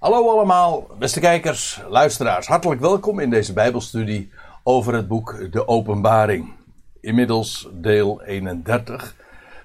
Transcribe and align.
Hallo 0.00 0.30
allemaal, 0.30 0.86
beste 0.98 1.20
kijkers, 1.20 1.82
luisteraars. 1.88 2.46
Hartelijk 2.46 2.80
welkom 2.80 3.18
in 3.18 3.30
deze 3.30 3.52
Bijbelstudie 3.52 4.30
over 4.62 4.94
het 4.94 5.08
boek 5.08 5.52
De 5.52 5.68
Openbaring. 5.68 6.52
Inmiddels 7.00 7.68
deel 7.72 8.22
31. 8.22 9.16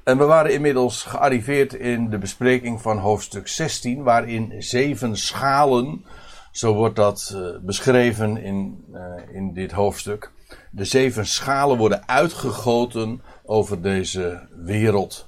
En 0.03 0.17
we 0.17 0.23
waren 0.23 0.53
inmiddels 0.53 1.03
gearriveerd 1.03 1.73
in 1.73 2.09
de 2.09 2.17
bespreking 2.17 2.81
van 2.81 2.97
hoofdstuk 2.97 3.47
16, 3.47 4.03
waarin 4.03 4.53
zeven 4.57 5.17
schalen, 5.17 6.05
zo 6.51 6.73
wordt 6.73 6.95
dat 6.95 7.31
uh, 7.35 7.57
beschreven 7.61 8.37
in, 8.37 8.85
uh, 8.93 9.35
in 9.35 9.53
dit 9.53 9.71
hoofdstuk. 9.71 10.31
De 10.71 10.85
zeven 10.85 11.25
schalen 11.25 11.77
worden 11.77 12.07
uitgegoten 12.07 13.21
over 13.43 13.81
deze 13.81 14.47
wereld. 14.55 15.27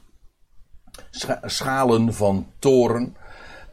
Scha 1.10 1.40
schalen 1.44 2.14
van 2.14 2.48
toren. 2.60 3.16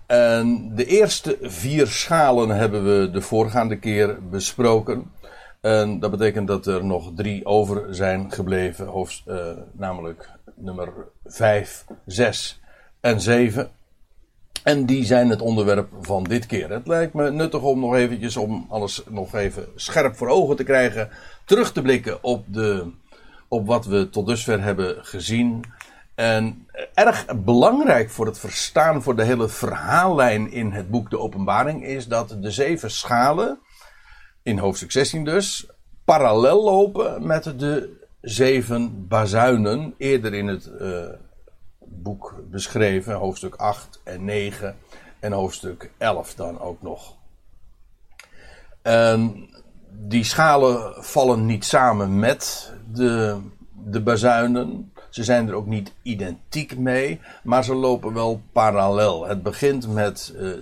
En 0.07 0.75
de 0.75 0.87
eerste 0.87 1.39
vier 1.41 1.87
schalen 1.87 2.49
hebben 2.49 2.85
we 2.85 3.11
de 3.11 3.21
voorgaande 3.21 3.79
keer 3.79 4.29
besproken. 4.29 5.13
En 5.61 6.01
dat 6.01 6.11
betekent 6.11 6.49
dat 6.49 6.67
er 6.67 6.85
nog 6.85 7.11
drie 7.15 7.47
over 7.47 7.95
zijn 7.95 8.33
gebleven, 8.33 9.07
uh, 9.27 9.51
namelijk 9.73 10.31
nummer 10.55 10.93
5, 11.25 11.85
6 12.07 12.61
en 13.01 13.21
7. 13.21 13.71
En 14.63 14.87
die 14.87 15.05
zijn 15.05 15.29
het 15.29 15.41
onderwerp 15.41 15.89
van 16.01 16.25
dit 16.25 16.47
keer. 16.47 16.71
Het 16.71 16.87
lijkt 16.87 17.15
me 17.15 17.31
nuttig 17.31 17.63
om 17.63 17.81
nog 17.81 17.95
eventjes, 17.95 18.37
om 18.37 18.67
alles 18.69 19.03
nog 19.09 19.35
even 19.35 19.67
scherp 19.75 20.17
voor 20.17 20.29
ogen 20.29 20.57
te 20.57 20.65
krijgen, 20.65 21.09
terug 21.45 21.73
te 21.73 21.83
blikken 21.83 22.23
op, 22.23 22.45
de, 22.47 22.91
op 23.49 23.67
wat 23.67 23.87
we 23.87 24.09
tot 24.11 24.27
dusver 24.27 24.63
hebben 24.63 25.05
gezien. 25.05 25.65
En 26.15 26.69
erg 26.95 27.27
belangrijk 27.45 28.11
voor 28.11 28.27
het 28.27 28.39
verstaan 28.39 29.03
voor 29.03 29.17
de 29.17 29.25
hele 29.25 29.49
verhaallijn 29.49 30.51
in 30.51 30.71
het 30.71 30.91
boek 30.91 31.11
De 31.11 31.19
Openbaring 31.19 31.85
is 31.85 32.09
dat 32.09 32.37
de 32.41 32.51
zeven 32.51 32.91
schalen, 32.91 33.59
in 34.43 34.59
hoofdstuk 34.59 34.93
16 34.93 35.25
dus, 35.25 35.67
parallel 36.05 36.63
lopen 36.63 37.27
met 37.27 37.45
de 37.45 38.03
zeven 38.21 39.09
bazuinen, 39.09 39.95
eerder 39.99 40.35
in 40.35 40.47
het 40.47 40.71
uh, 40.81 41.05
boek 41.79 42.35
beschreven, 42.51 43.15
hoofdstuk 43.15 43.55
8 43.55 44.01
en 44.05 44.25
9 44.25 44.77
en 45.21 45.33
hoofdstuk 45.33 45.91
11 45.99 46.35
dan 46.35 46.61
ook 46.61 46.83
nog. 46.83 47.17
Die 49.91 50.25
schalen 50.25 51.05
vallen 51.05 51.47
niet 51.47 51.65
samen 51.65 52.19
met 52.19 52.73
de, 52.93 53.41
de 53.73 54.03
bazuinen. 54.03 54.93
Ze 55.15 55.25
zijn 55.25 55.49
er 55.49 55.55
ook 55.55 55.67
niet 55.67 55.93
identiek 56.03 56.79
mee, 56.79 57.21
maar 57.43 57.65
ze 57.65 57.75
lopen 57.75 58.15
wel 58.15 58.41
parallel. 58.53 59.27
Het 59.27 59.43
begint 59.43 59.89
met 59.89 60.35
uh, 60.37 60.53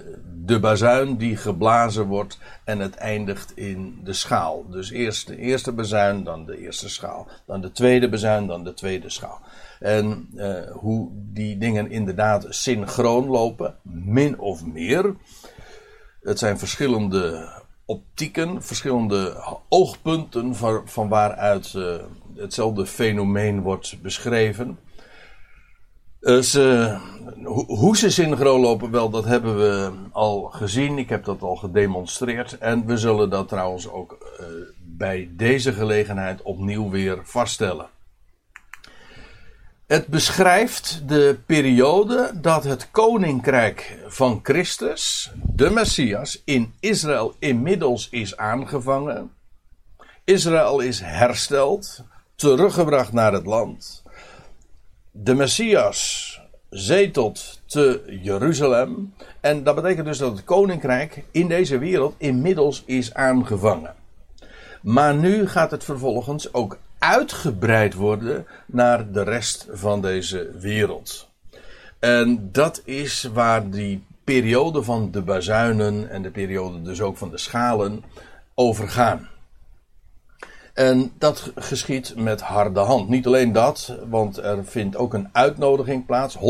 de 0.44 0.60
bazuin 0.60 1.16
die 1.16 1.36
geblazen 1.36 2.06
wordt 2.06 2.38
en 2.64 2.78
het 2.78 2.94
eindigt 2.94 3.56
in 3.56 4.00
de 4.04 4.12
schaal. 4.12 4.66
Dus 4.70 4.90
eerst 4.90 5.26
de 5.26 5.36
eerste 5.36 5.72
bazuin, 5.72 6.24
dan 6.24 6.44
de 6.44 6.58
eerste 6.58 6.88
schaal. 6.88 7.28
Dan 7.46 7.60
de 7.60 7.72
tweede 7.72 8.08
bazuin, 8.08 8.46
dan 8.46 8.64
de 8.64 8.74
tweede 8.74 9.10
schaal. 9.10 9.40
En 9.80 10.28
uh, 10.34 10.70
hoe 10.70 11.08
die 11.12 11.58
dingen 11.58 11.90
inderdaad 11.90 12.46
synchroon 12.48 13.26
lopen, 13.26 13.76
min 13.82 14.38
of 14.38 14.66
meer. 14.66 15.14
Het 16.20 16.38
zijn 16.38 16.58
verschillende 16.58 17.48
optieken, 17.84 18.62
verschillende 18.62 19.44
oogpunten 19.68 20.54
van, 20.54 20.82
van 20.84 21.08
waaruit 21.08 21.72
uh, 21.76 21.94
hetzelfde 22.36 22.86
fenomeen 22.86 23.60
wordt 23.60 24.02
beschreven. 24.02 24.78
Uh, 26.20 26.40
ze, 26.40 26.96
hoe 27.66 27.96
ze 27.96 28.10
synchroon 28.10 28.60
lopen, 28.60 28.90
wel, 28.90 29.10
dat 29.10 29.24
hebben 29.24 29.56
we 29.56 29.92
al 30.12 30.42
gezien. 30.42 30.98
Ik 30.98 31.08
heb 31.08 31.24
dat 31.24 31.42
al 31.42 31.56
gedemonstreerd. 31.56 32.58
En 32.58 32.86
we 32.86 32.96
zullen 32.96 33.30
dat 33.30 33.48
trouwens 33.48 33.88
ook 33.88 34.18
uh, 34.40 34.46
bij 34.78 35.30
deze 35.32 35.72
gelegenheid 35.72 36.42
opnieuw 36.42 36.90
weer 36.90 37.20
vaststellen. 37.22 37.86
Het 39.92 40.06
beschrijft 40.06 41.08
de 41.08 41.38
periode 41.46 42.30
dat 42.34 42.64
het 42.64 42.90
koninkrijk 42.90 43.98
van 44.06 44.40
Christus, 44.42 45.32
de 45.34 45.70
Messias, 45.70 46.42
in 46.44 46.74
Israël 46.80 47.34
inmiddels 47.38 48.08
is 48.08 48.36
aangevangen. 48.36 49.30
Israël 50.24 50.80
is 50.80 51.00
hersteld, 51.00 52.04
teruggebracht 52.42 53.12
naar 53.12 53.32
het 53.32 53.46
land. 53.46 54.02
De 55.10 55.34
Messias 55.34 56.40
zetelt 56.70 57.60
te 57.66 58.18
Jeruzalem. 58.22 59.14
En 59.40 59.64
dat 59.64 59.74
betekent 59.74 60.06
dus 60.06 60.18
dat 60.18 60.32
het 60.32 60.44
koninkrijk 60.44 61.24
in 61.30 61.48
deze 61.48 61.78
wereld 61.78 62.14
inmiddels 62.18 62.82
is 62.86 63.14
aangevangen. 63.14 63.94
Maar 64.80 65.14
nu 65.14 65.48
gaat 65.48 65.70
het 65.70 65.84
vervolgens 65.84 66.54
ook 66.54 66.78
uitgebreid 66.98 67.94
worden 67.94 68.46
naar 68.66 69.12
de 69.12 69.22
rest 69.22 69.66
van 69.70 70.00
deze 70.00 70.50
wereld. 70.58 71.28
En 71.98 72.48
dat 72.52 72.82
is 72.84 73.30
waar 73.32 73.70
die 73.70 74.04
periode 74.24 74.82
van 74.82 75.10
de 75.10 75.22
bazuinen 75.22 76.10
en 76.10 76.22
de 76.22 76.30
periode 76.30 76.82
dus 76.82 77.00
ook 77.00 77.16
van 77.16 77.30
de 77.30 77.38
schalen 77.38 78.04
over 78.54 78.88
gaan. 78.88 79.28
En 80.72 81.12
dat 81.18 81.52
geschiet 81.54 82.16
met 82.16 82.40
harde 82.40 82.80
hand. 82.80 83.08
Niet 83.08 83.26
alleen 83.26 83.52
dat, 83.52 83.96
want 84.08 84.36
er 84.36 84.64
vindt 84.64 84.96
ook 84.96 85.14
een 85.14 85.28
uitnodiging 85.32 86.06
plaats. 86.06 86.36
144.000 86.38 86.42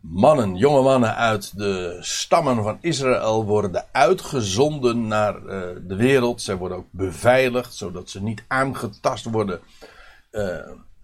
mannen, 0.00 0.56
jonge 0.56 0.82
mannen 0.82 1.16
uit 1.16 1.58
de 1.58 1.96
stammen 2.00 2.62
van 2.62 2.78
Israël 2.80 3.44
worden 3.44 3.84
uitgezonden 3.92 5.06
naar 5.06 5.34
uh, 5.36 5.60
de 5.82 5.96
wereld. 5.96 6.42
Zij 6.42 6.56
worden 6.56 6.78
ook 6.78 6.88
beveiligd, 6.90 7.74
zodat 7.74 8.10
ze 8.10 8.22
niet 8.22 8.44
aangetast 8.48 9.24
worden. 9.24 9.60
Uh, 10.32 10.56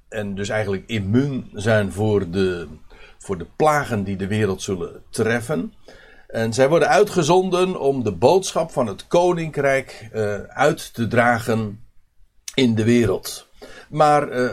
en 0.09 0.35
dus 0.35 0.49
eigenlijk 0.49 0.83
immuun 0.87 1.51
zijn 1.53 1.93
voor 1.93 2.31
de, 2.31 2.67
voor 3.19 3.39
de 3.39 3.47
plagen 3.57 4.05
die 4.05 4.17
de 4.17 4.27
wereld 4.27 4.63
zullen 4.63 5.03
treffen. 5.11 5.73
En 6.27 6.53
zij 6.53 6.69
worden 6.69 6.89
uitgezonden 6.89 7.81
om 7.81 8.05
de 8.05 8.13
boodschap 8.13 8.71
van 8.71 8.87
het 8.87 9.07
koninkrijk 9.07 10.09
uh, 10.15 10.35
uit 10.41 10.95
te 10.95 11.07
dragen 11.07 11.85
in 12.55 12.75
de 12.75 12.85
wereld. 12.85 13.47
Maar 13.89 14.33
uh, 14.33 14.53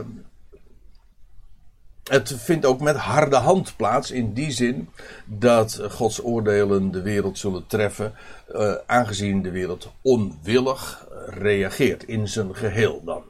het 2.03 2.35
vindt 2.37 2.65
ook 2.65 2.79
met 2.79 2.95
harde 2.95 3.35
hand 3.35 3.73
plaats 3.75 4.11
in 4.11 4.33
die 4.33 4.51
zin 4.51 4.89
dat 5.25 5.81
Gods 5.89 6.23
oordelen 6.23 6.91
de 6.91 7.01
wereld 7.01 7.37
zullen 7.37 7.67
treffen, 7.67 8.13
uh, 8.51 8.73
aangezien 8.85 9.41
de 9.41 9.51
wereld 9.51 9.91
onwillig 10.01 11.07
reageert 11.27 12.03
in 12.03 12.27
zijn 12.27 12.55
geheel 12.55 13.01
dan. 13.05 13.23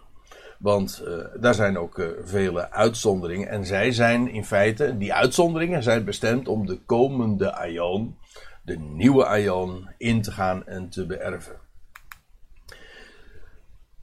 Want 0.60 1.04
uh, 1.08 1.42
daar 1.42 1.54
zijn 1.54 1.78
ook 1.78 2.02
vele 2.25 2.72
uitzonderingen. 2.72 3.48
En 3.48 3.66
zij 3.66 3.92
zijn 3.92 4.28
in 4.28 4.46
feite, 4.46 4.98
die 4.98 5.14
uitzonderingen 5.14 5.84
zijn 5.84 6.04
bestemd 6.04 6.48
om 6.48 6.66
de 6.66 6.80
komende 6.86 7.54
aion, 7.54 8.18
de 8.63 8.78
nieuwe 8.78 9.25
aion, 9.25 9.90
in 9.97 10.22
te 10.22 10.31
gaan 10.31 10.66
en 10.68 10.90
te 10.90 11.06
beërven. 11.06 11.56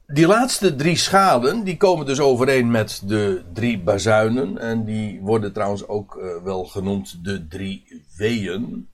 Die 0.06 0.26
laatste 0.26 0.76
drie 0.76 0.96
schalen, 0.96 1.64
die 1.64 1.76
komen 1.76 2.06
dus 2.06 2.20
overeen 2.20 2.70
met 2.70 3.02
de 3.04 3.42
drie 3.52 3.80
bazuinen. 3.82 4.58
En 4.58 4.84
die 4.84 5.20
worden 5.20 5.52
trouwens 5.52 5.88
ook 5.88 6.14
uh, 6.16 6.42
wel 6.42 6.64
genoemd 6.64 7.24
de 7.24 7.46
drie 7.46 8.04
weeën. 8.16 8.88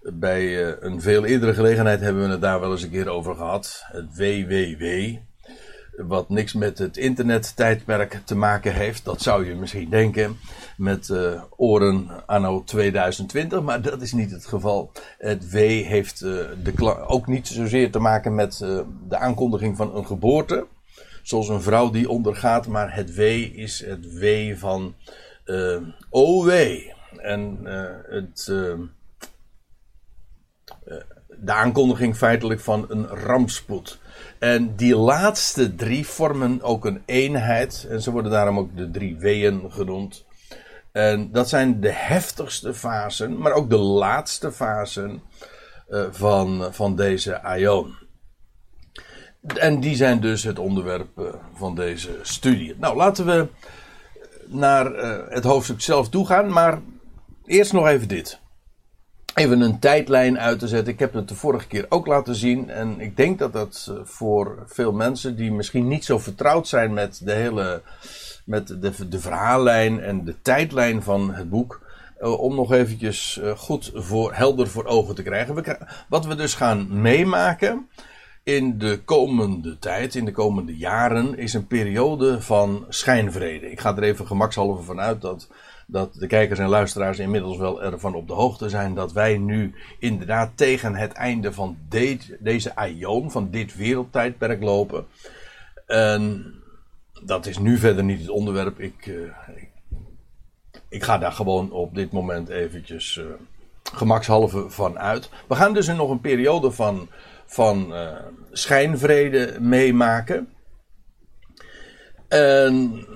Bij 0.00 0.42
uh, 0.42 0.74
een 0.80 1.00
veel 1.00 1.24
eerdere 1.24 1.54
gelegenheid 1.54 2.00
hebben 2.00 2.22
we 2.22 2.28
het 2.28 2.40
daar 2.40 2.60
wel 2.60 2.70
eens 2.70 2.82
een 2.82 2.90
keer 2.90 3.08
over 3.08 3.34
gehad. 3.34 3.84
Het 3.86 4.16
WWW. 4.16 5.16
Wat 6.06 6.28
niks 6.28 6.52
met 6.52 6.78
het 6.78 6.96
internettijdperk 6.96 8.20
te 8.24 8.36
maken 8.36 8.74
heeft. 8.74 9.04
Dat 9.04 9.22
zou 9.22 9.46
je 9.46 9.54
misschien 9.54 9.90
denken. 9.90 10.36
Met 10.76 11.08
uh, 11.08 11.42
oren 11.56 12.26
anno 12.26 12.64
2020. 12.64 13.62
Maar 13.62 13.82
dat 13.82 14.02
is 14.02 14.12
niet 14.12 14.30
het 14.30 14.46
geval. 14.46 14.92
Het 15.18 15.50
W 15.50 15.56
heeft 15.84 16.20
uh, 16.20 16.44
de, 16.62 17.06
ook 17.06 17.26
niet 17.26 17.48
zozeer 17.48 17.90
te 17.90 17.98
maken 17.98 18.34
met 18.34 18.60
uh, 18.62 18.80
de 19.08 19.16
aankondiging 19.16 19.76
van 19.76 19.96
een 19.96 20.06
geboorte. 20.06 20.66
Zoals 21.22 21.48
een 21.48 21.62
vrouw 21.62 21.90
die 21.90 22.08
ondergaat. 22.08 22.66
Maar 22.66 22.94
het 22.94 23.14
W 23.14 23.20
is 23.52 23.84
het 23.86 24.18
W 24.18 24.54
van 24.56 24.94
OW. 26.10 26.50
En 27.16 27.58
het 28.08 28.50
de 31.40 31.52
aankondiging 31.52 32.16
feitelijk 32.16 32.60
van 32.60 32.86
een 32.88 33.06
rampspoed. 33.06 33.98
En 34.38 34.76
die 34.76 34.96
laatste 34.96 35.74
drie 35.74 36.06
vormen 36.06 36.62
ook 36.62 36.84
een 36.84 37.02
eenheid. 37.06 37.86
En 37.90 38.02
ze 38.02 38.10
worden 38.10 38.30
daarom 38.30 38.58
ook 38.58 38.76
de 38.76 38.90
drie 38.90 39.16
weeën 39.16 39.72
genoemd. 39.72 40.26
En 40.92 41.32
dat 41.32 41.48
zijn 41.48 41.80
de 41.80 41.92
heftigste 41.92 42.74
fasen, 42.74 43.38
maar 43.38 43.52
ook 43.52 43.70
de 43.70 43.78
laatste 43.78 44.52
fasen 44.52 45.22
uh, 45.88 46.04
van, 46.10 46.68
van 46.70 46.96
deze 46.96 47.42
aion. 47.42 47.96
En 49.54 49.80
die 49.80 49.96
zijn 49.96 50.20
dus 50.20 50.42
het 50.42 50.58
onderwerp 50.58 51.18
uh, 51.18 51.26
van 51.54 51.74
deze 51.74 52.18
studie. 52.22 52.74
Nou, 52.78 52.96
laten 52.96 53.26
we 53.26 53.46
naar 54.46 54.94
uh, 54.94 55.18
het 55.28 55.44
hoofdstuk 55.44 55.80
zelf 55.80 56.08
toe 56.08 56.26
gaan, 56.26 56.52
maar 56.52 56.80
eerst 57.44 57.72
nog 57.72 57.86
even 57.86 58.08
dit. 58.08 58.40
Even 59.38 59.60
een 59.60 59.78
tijdlijn 59.78 60.38
uit 60.38 60.58
te 60.58 60.68
zetten. 60.68 60.92
Ik 60.92 60.98
heb 60.98 61.12
het 61.12 61.28
de 61.28 61.34
vorige 61.34 61.66
keer 61.66 61.86
ook 61.88 62.06
laten 62.06 62.34
zien. 62.34 62.70
En 62.70 63.00
ik 63.00 63.16
denk 63.16 63.38
dat 63.38 63.52
dat 63.52 63.88
eh, 63.90 63.96
voor 64.04 64.64
veel 64.66 64.92
mensen 64.92 65.36
die 65.36 65.52
misschien 65.52 65.88
niet 65.88 66.04
zo 66.04 66.18
vertrouwd 66.18 66.68
zijn 66.68 66.92
met 66.92 67.20
de 67.24 67.32
hele. 67.32 67.82
met 68.44 68.66
de, 68.66 69.08
de 69.08 69.20
verhaallijn 69.20 70.00
en 70.00 70.24
de 70.24 70.42
tijdlijn 70.42 71.02
van 71.02 71.34
het 71.34 71.50
boek. 71.50 71.80
Eh, 72.18 72.40
om 72.40 72.54
nog 72.54 72.72
eventjes 72.72 73.38
eh, 73.38 73.50
goed 73.50 73.90
voor, 73.94 74.34
helder 74.34 74.68
voor 74.68 74.84
ogen 74.84 75.14
te 75.14 75.22
krijgen. 75.22 75.76
Wat 76.08 76.26
we 76.26 76.34
dus 76.34 76.54
gaan 76.54 77.00
meemaken 77.00 77.88
in 78.42 78.78
de 78.78 79.00
komende 79.04 79.78
tijd, 79.78 80.14
in 80.14 80.24
de 80.24 80.32
komende 80.32 80.76
jaren, 80.76 81.38
is 81.38 81.54
een 81.54 81.66
periode 81.66 82.40
van 82.40 82.86
schijnvrede. 82.88 83.70
Ik 83.70 83.80
ga 83.80 83.96
er 83.96 84.02
even 84.02 84.26
gemakshalve 84.26 84.82
van 84.82 85.00
uit 85.00 85.20
dat 85.20 85.48
dat 85.90 86.14
de 86.14 86.26
kijkers 86.26 86.58
en 86.58 86.68
luisteraars 86.68 87.18
inmiddels 87.18 87.56
wel 87.56 87.82
ervan 87.82 88.14
op 88.14 88.26
de 88.26 88.32
hoogte 88.32 88.68
zijn 88.68 88.94
dat 88.94 89.12
wij 89.12 89.38
nu 89.38 89.74
inderdaad 89.98 90.50
tegen 90.54 90.94
het 90.94 91.12
einde 91.12 91.52
van 91.52 91.76
deze 92.38 92.74
aion, 92.74 93.30
van 93.30 93.50
dit 93.50 93.76
wereldtijdperk 93.76 94.62
lopen. 94.62 95.06
En 95.86 96.54
dat 97.24 97.46
is 97.46 97.58
nu 97.58 97.78
verder 97.78 98.04
niet 98.04 98.20
het 98.20 98.28
onderwerp. 98.28 98.80
Ik, 98.80 99.06
uh, 99.06 99.32
ik, 100.88 101.02
ga 101.02 101.18
daar 101.18 101.32
gewoon 101.32 101.70
op 101.70 101.94
dit 101.94 102.12
moment 102.12 102.48
eventjes 102.48 103.16
uh, 103.16 103.24
gemakshalve 103.92 104.70
van 104.70 104.98
uit. 104.98 105.30
We 105.48 105.54
gaan 105.54 105.74
dus 105.74 105.86
nog 105.86 106.10
een 106.10 106.20
periode 106.20 106.70
van, 106.70 107.08
van 107.46 107.92
uh, 107.92 108.12
schijnvrede 108.52 109.56
meemaken. 109.60 110.48
En 112.28 113.06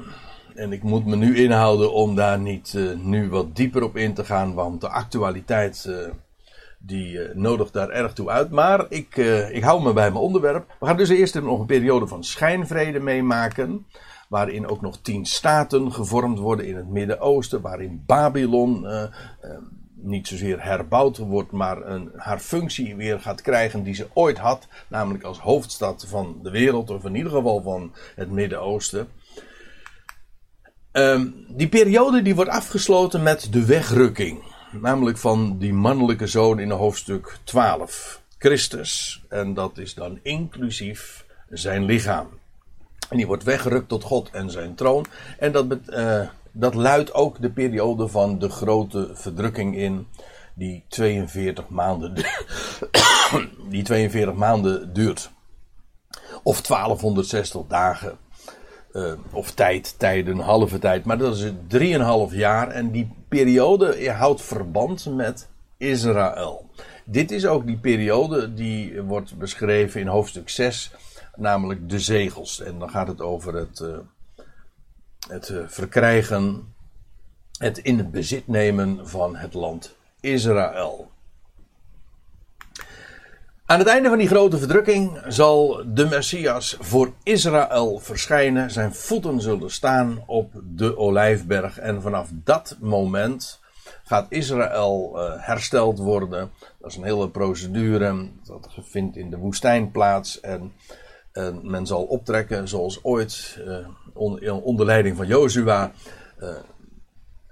en 0.55 0.73
ik 0.73 0.83
moet 0.83 1.07
me 1.07 1.17
nu 1.17 1.37
inhouden 1.37 1.93
om 1.93 2.15
daar 2.15 2.39
niet 2.39 2.73
uh, 2.77 2.97
nu 2.99 3.29
wat 3.31 3.57
dieper 3.57 3.83
op 3.83 3.97
in 3.97 4.15
te 4.15 4.25
gaan, 4.25 4.55
want 4.55 4.81
de 4.81 4.89
actualiteit 4.89 5.87
uh, 5.89 5.97
die 6.79 7.13
uh, 7.13 7.35
nodigt 7.35 7.73
daar 7.73 7.89
erg 7.89 8.13
toe 8.13 8.31
uit. 8.31 8.51
Maar 8.51 8.87
ik, 8.89 9.17
ik 9.51 9.63
hou 9.63 9.83
me 9.83 9.93
bij 9.93 10.11
mijn 10.11 10.25
onderwerp. 10.25 10.77
We 10.81 10.87
gaan 10.87 10.97
dus 10.97 11.09
eerst 11.09 11.41
nog 11.41 11.61
een 11.61 11.67
periode 11.67 12.07
van 12.07 12.25
schijnvrede 12.25 13.01
meemaken. 13.01 13.87
Waarin 14.29 14.69
ook 14.69 14.81
nog 14.81 14.99
tien 15.03 15.27
staten 15.27 15.93
gevormd 15.93 16.39
worden 16.39 16.67
in 16.67 16.77
het 16.77 16.89
Midden-Oosten. 16.89 17.61
Waarin 17.61 18.03
Babylon 18.07 18.87
niet 19.95 20.29
zozeer 20.29 20.65
herbouwd 20.65 21.19
wordt, 21.19 21.53
maar 21.53 21.87
een, 21.87 22.11
haar 22.17 22.39
functie 22.39 22.97
weer 22.97 23.21
gaat 23.21 23.41
krijgen 23.41 23.83
die 23.83 23.95
ze 23.95 24.07
ooit 24.13 24.39
had. 24.39 24.69
Namelijk 24.89 25.25
als 25.25 25.39
hoofdstad 25.39 26.07
van 26.09 26.39
de 26.43 26.51
wereld, 26.51 26.91
of 26.91 27.05
in 27.05 27.15
ieder 27.15 27.33
geval 27.33 27.63
van 27.63 27.93
het 28.15 28.31
Midden-Oosten. 28.31 29.09
Um, 30.93 31.45
die 31.49 31.69
periode 31.69 32.23
die 32.23 32.35
wordt 32.35 32.51
afgesloten 32.51 33.23
met 33.23 33.49
de 33.51 33.65
wegrukking. 33.65 34.43
Namelijk 34.71 35.19
van 35.19 35.59
die 35.59 35.73
mannelijke 35.73 36.27
zoon 36.27 36.59
in 36.59 36.71
hoofdstuk 36.71 37.39
12. 37.45 38.21
Christus. 38.39 39.23
En 39.29 39.55
dat 39.55 39.79
is 39.79 39.95
dan 39.95 40.19
inclusief 40.23 41.25
zijn 41.49 41.85
lichaam. 41.85 42.29
En 43.09 43.17
die 43.17 43.27
wordt 43.27 43.43
weggerukt 43.43 43.89
tot 43.89 44.05
God 44.05 44.31
en 44.31 44.51
zijn 44.51 44.75
troon. 44.75 45.07
En 45.39 45.53
dat, 45.53 45.67
uh, 45.89 46.29
dat 46.53 46.75
luidt 46.75 47.15
ook 47.15 47.41
de 47.41 47.51
periode 47.51 48.09
van 48.09 48.39
de 48.39 48.49
grote 48.49 49.11
verdrukking 49.15 49.77
in. 49.77 50.07
Die 50.55 50.85
42 50.89 51.69
maanden, 51.69 52.15
die 53.71 53.83
42 53.83 54.35
maanden 54.35 54.93
duurt. 54.93 55.31
Of 56.43 56.61
1260 56.61 57.63
dagen. 57.69 58.19
Uh, 58.93 59.13
of 59.33 59.51
tijd, 59.51 59.99
tijden, 59.99 60.39
halve 60.39 60.79
tijd. 60.79 61.05
Maar 61.05 61.19
dat 61.19 61.37
is 61.37 61.53
drieënhalf 61.69 62.35
jaar. 62.35 62.69
En 62.69 62.91
die 62.91 63.11
periode 63.29 64.11
houdt 64.11 64.43
verband 64.43 65.07
met 65.15 65.49
Israël. 65.77 66.71
Dit 67.05 67.31
is 67.31 67.47
ook 67.47 67.67
die 67.67 67.79
periode 67.79 68.55
die 68.55 69.03
wordt 69.03 69.39
beschreven 69.39 70.01
in 70.01 70.07
hoofdstuk 70.07 70.49
6. 70.49 70.91
Namelijk 71.37 71.89
de 71.89 72.01
zegels. 72.01 72.61
En 72.61 72.79
dan 72.79 72.91
gaat 72.91 73.09
het 73.09 73.21
over 73.21 73.55
het, 73.55 73.81
uh, 73.81 73.99
het 75.29 75.49
uh, 75.49 75.63
verkrijgen. 75.67 76.75
Het 77.59 77.79
in 77.79 77.99
het 77.99 78.11
bezit 78.11 78.47
nemen 78.47 79.09
van 79.09 79.37
het 79.37 79.55
land 79.55 79.97
Israël. 80.21 81.12
Aan 83.73 83.79
het 83.79 83.89
einde 83.89 84.09
van 84.09 84.19
die 84.19 84.29
grote 84.29 84.59
verdrukking 84.59 85.23
zal 85.29 85.83
de 85.87 86.07
Messias 86.07 86.77
voor 86.81 87.13
Israël 87.23 87.99
verschijnen. 87.99 88.71
Zijn 88.71 88.95
voeten 88.95 89.41
zullen 89.41 89.71
staan 89.71 90.23
op 90.27 90.51
de 90.65 90.97
olijfberg. 90.97 91.79
En 91.79 92.03
vanaf 92.03 92.31
dat 92.33 92.77
moment 92.81 93.61
gaat 94.05 94.27
Israël 94.29 95.13
uh, 95.15 95.33
hersteld 95.37 95.99
worden. 95.99 96.51
Dat 96.81 96.91
is 96.91 96.97
een 96.97 97.05
hele 97.05 97.31
procedure. 97.31 98.29
Dat 98.45 98.69
vindt 98.81 99.17
in 99.17 99.31
de 99.31 99.37
woestijn 99.39 99.91
plaats. 99.91 100.41
En, 100.41 100.73
en 101.33 101.61
men 101.63 101.87
zal 101.87 102.03
optrekken 102.03 102.69
zoals 102.69 103.05
ooit 103.05 103.61
onder, 104.13 104.63
onder 104.63 104.87
leiding 104.87 105.17
van 105.17 105.27
Jozua. 105.27 105.93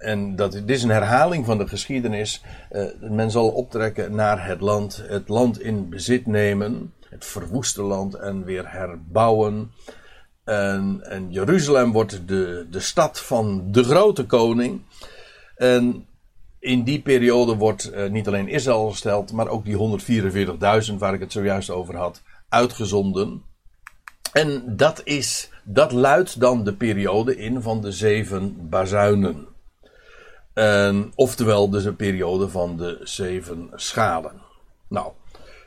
En 0.01 0.35
dat, 0.35 0.51
dit 0.51 0.69
is 0.69 0.83
een 0.83 0.89
herhaling 0.89 1.45
van 1.45 1.57
de 1.57 1.67
geschiedenis. 1.67 2.43
Uh, 2.71 2.85
men 2.99 3.31
zal 3.31 3.49
optrekken 3.49 4.15
naar 4.15 4.47
het 4.47 4.61
land, 4.61 5.03
het 5.07 5.29
land 5.29 5.61
in 5.61 5.89
bezit 5.89 6.25
nemen, 6.25 6.93
het 7.09 7.25
verwoeste 7.25 7.81
land 7.81 8.13
en 8.13 8.43
weer 8.43 8.71
herbouwen. 8.71 9.71
En, 10.43 11.01
en 11.03 11.31
Jeruzalem 11.31 11.91
wordt 11.91 12.27
de, 12.27 12.67
de 12.69 12.79
stad 12.79 13.19
van 13.19 13.71
de 13.71 13.83
grote 13.83 14.25
koning. 14.25 14.81
En 15.55 16.05
in 16.59 16.83
die 16.83 17.01
periode 17.01 17.55
wordt 17.55 17.91
uh, 17.93 18.09
niet 18.09 18.27
alleen 18.27 18.47
Israël 18.47 18.89
gesteld, 18.89 19.31
maar 19.31 19.47
ook 19.47 19.65
die 19.65 19.99
144.000 20.89 20.93
waar 20.97 21.13
ik 21.13 21.19
het 21.19 21.31
zojuist 21.31 21.69
over 21.69 21.95
had, 21.95 22.21
uitgezonden. 22.49 23.43
En 24.33 24.75
dat, 24.75 25.01
is, 25.03 25.49
dat 25.63 25.91
luidt 25.91 26.39
dan 26.39 26.63
de 26.63 26.73
periode 26.73 27.37
in 27.37 27.61
van 27.61 27.81
de 27.81 27.91
zeven 27.91 28.69
bazuinen. 28.69 29.47
En, 30.53 31.11
oftewel 31.15 31.69
dus 31.69 31.85
een 31.85 31.95
periode 31.95 32.49
van 32.49 32.77
de 32.77 32.99
zeven 33.03 33.69
schalen. 33.75 34.41
Nou, 34.87 35.11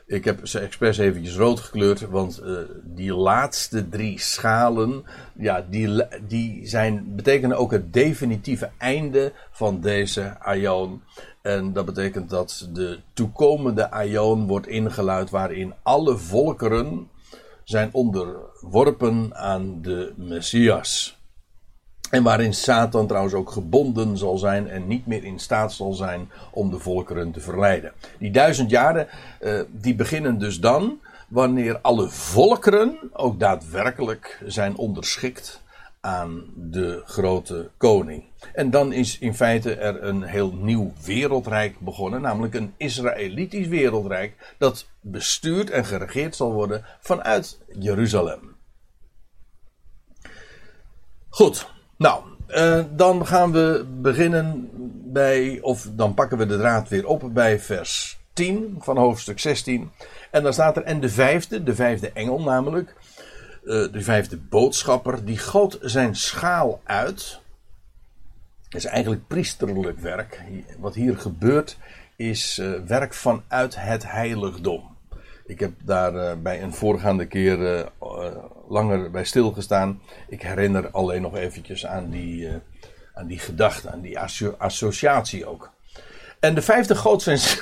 ik 0.07 0.25
heb 0.25 0.47
ze 0.47 0.59
expres 0.59 0.97
eventjes 0.97 1.35
rood 1.35 1.59
gekleurd, 1.59 2.09
want 2.09 2.41
uh, 2.43 2.57
die 2.83 3.13
laatste 3.13 3.89
drie 3.89 4.19
schalen, 4.19 5.03
ja, 5.35 5.65
die, 5.69 6.03
die 6.27 6.67
zijn, 6.67 7.15
betekenen 7.15 7.57
ook 7.57 7.71
het 7.71 7.93
definitieve 7.93 8.69
einde 8.77 9.33
van 9.51 9.81
deze 9.81 10.39
aion. 10.39 11.01
En 11.41 11.73
dat 11.73 11.85
betekent 11.85 12.29
dat 12.29 12.69
de 12.73 12.99
toekomende 13.13 13.91
aion 13.91 14.47
wordt 14.47 14.67
ingeluid 14.67 15.29
waarin 15.29 15.73
alle 15.83 16.17
volkeren 16.17 17.09
zijn 17.63 17.89
onderworpen 17.91 19.35
aan 19.35 19.81
de 19.81 20.13
Messias. 20.15 21.17
En 22.15 22.23
waarin 22.23 22.53
Satan 22.53 23.07
trouwens 23.07 23.33
ook 23.33 23.51
gebonden 23.51 24.17
zal 24.17 24.37
zijn 24.37 24.69
en 24.69 24.87
niet 24.87 25.05
meer 25.05 25.23
in 25.23 25.39
staat 25.39 25.73
zal 25.73 25.93
zijn 25.93 26.29
om 26.51 26.69
de 26.69 26.79
volkeren 26.79 27.31
te 27.31 27.39
verleiden. 27.39 27.91
Die 28.19 28.31
duizend 28.31 28.69
jaren, 28.69 29.07
uh, 29.41 29.59
die 29.71 29.95
beginnen 29.95 30.37
dus 30.37 30.59
dan 30.59 30.99
wanneer 31.27 31.79
alle 31.81 32.09
volkeren 32.09 32.97
ook 33.13 33.39
daadwerkelijk 33.39 34.41
zijn 34.45 34.75
onderschikt 34.75 35.61
aan 36.01 36.43
de 36.55 37.01
grote 37.05 37.69
koning. 37.77 38.23
En 38.53 38.69
dan 38.69 38.93
is 38.93 39.19
in 39.19 39.35
feite 39.35 39.75
er 39.75 40.03
een 40.03 40.23
heel 40.23 40.53
nieuw 40.53 40.93
wereldrijk 41.05 41.79
begonnen, 41.79 42.21
namelijk 42.21 42.53
een 42.53 42.73
Israëlitisch 42.77 43.67
wereldrijk 43.67 44.55
dat 44.57 44.87
bestuurd 45.01 45.69
en 45.69 45.85
geregeerd 45.85 46.35
zal 46.35 46.53
worden 46.53 46.85
vanuit 46.99 47.59
Jeruzalem. 47.79 48.55
Goed, 51.29 51.73
nou, 51.97 52.23
uh, 52.47 52.83
dan 52.91 53.25
gaan 53.25 53.51
we 53.51 53.85
beginnen 54.01 54.69
bij, 55.11 55.59
of 55.61 55.87
dan 55.91 56.13
pakken 56.13 56.37
we 56.37 56.45
de 56.45 56.57
draad 56.57 56.89
weer 56.89 57.07
op 57.07 57.29
bij 57.33 57.59
vers 57.59 58.19
10 58.33 58.75
van 58.79 58.97
hoofdstuk 58.97 59.39
16. 59.39 59.91
En 60.31 60.43
dan 60.43 60.53
staat 60.53 60.77
er, 60.77 60.83
en 60.83 60.99
de 60.99 61.09
vijfde, 61.09 61.63
de 61.63 61.75
vijfde 61.75 62.11
engel 62.11 62.41
namelijk, 62.41 62.95
uh, 63.63 63.91
de 63.91 64.01
vijfde 64.01 64.37
boodschapper, 64.37 65.25
die 65.25 65.37
goot 65.37 65.77
zijn 65.81 66.15
schaal 66.15 66.81
uit. 66.83 67.39
Is 68.69 68.85
eigenlijk 68.85 69.27
priesterlijk 69.27 69.99
werk. 69.99 70.41
Wat 70.79 70.95
hier 70.95 71.17
gebeurt 71.17 71.77
is 72.15 72.59
uh, 72.59 72.79
werk 72.87 73.13
vanuit 73.13 73.75
het 73.79 74.11
heiligdom. 74.11 74.95
Ik 75.45 75.59
heb 75.59 75.71
daar 75.83 76.41
bij 76.41 76.63
een 76.63 76.73
voorgaande 76.73 77.25
keer 77.25 77.89
langer 78.67 79.11
bij 79.11 79.23
stilgestaan. 79.23 80.01
Ik 80.27 80.41
herinner 80.41 80.89
alleen 80.91 81.21
nog 81.21 81.35
eventjes 81.35 81.85
aan 81.85 82.09
die, 82.09 82.47
uh, 82.47 82.55
aan 83.13 83.27
die 83.27 83.39
gedachte, 83.39 83.91
aan 83.91 84.01
die 84.01 84.19
asso 84.19 84.55
associatie 84.57 85.45
ook. 85.45 85.71
En 86.39 86.55
de 86.55 86.61
vijfde 86.61 86.95
zijn. 87.17 87.39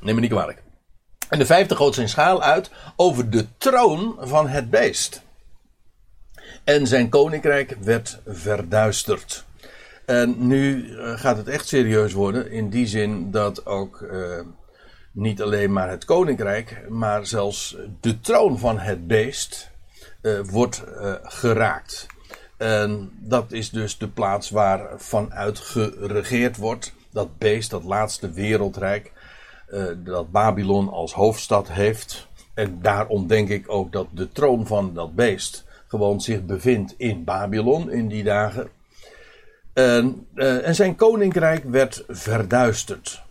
Neem 0.00 0.14
me 0.14 0.20
niet 0.20 0.30
kwalijk. 0.30 0.62
En 1.28 1.38
de 1.38 1.46
vijfde 1.46 1.76
goot 1.76 1.94
zijn 1.94 2.08
schaal 2.08 2.42
uit 2.42 2.70
over 2.96 3.30
de 3.30 3.46
troon 3.58 4.16
van 4.20 4.48
het 4.48 4.70
beest. 4.70 5.22
En 6.64 6.86
zijn 6.86 7.08
koninkrijk 7.08 7.76
werd 7.80 8.20
verduisterd. 8.26 9.44
En 10.06 10.46
nu 10.46 10.94
gaat 11.16 11.36
het 11.36 11.48
echt 11.48 11.68
serieus 11.68 12.12
worden. 12.12 12.50
In 12.50 12.70
die 12.70 12.86
zin 12.86 13.30
dat 13.30 13.66
ook 13.66 14.02
niet 15.16 15.42
alleen 15.42 15.72
maar 15.72 15.90
het 15.90 16.04
koninkrijk, 16.04 16.84
maar 16.88 17.26
zelfs 17.26 17.76
de 18.00 18.20
troon 18.20 18.58
van 18.58 18.78
het 18.78 19.06
beest 19.06 19.70
wordt 20.50 20.84
geraakt. 21.22 22.06
En 22.56 23.10
dat 23.20 23.52
is 23.52 23.70
dus 23.70 23.98
de 23.98 24.08
plaats 24.08 24.50
waar 24.50 24.88
vanuit 24.96 25.58
geregeerd 25.58 26.56
wordt. 26.56 26.92
Dat 27.10 27.38
beest, 27.38 27.70
dat 27.70 27.84
laatste 27.84 28.30
wereldrijk, 28.30 29.12
uh, 29.70 29.84
dat 29.96 30.30
Babylon 30.30 30.88
als 30.88 31.12
hoofdstad 31.12 31.68
heeft. 31.68 32.28
En 32.54 32.78
daarom 32.82 33.26
denk 33.26 33.48
ik 33.48 33.64
ook 33.72 33.92
dat 33.92 34.06
de 34.10 34.32
troon 34.32 34.66
van 34.66 34.94
dat 34.94 35.14
beest 35.14 35.64
gewoon 35.86 36.20
zich 36.20 36.44
bevindt 36.44 36.94
in 36.96 37.24
Babylon 37.24 37.90
in 37.90 38.08
die 38.08 38.22
dagen. 38.22 38.68
En, 39.72 40.26
en 40.34 40.74
zijn 40.74 40.96
koninkrijk 40.96 41.64
werd 41.64 42.04
verduisterd. 42.08 43.22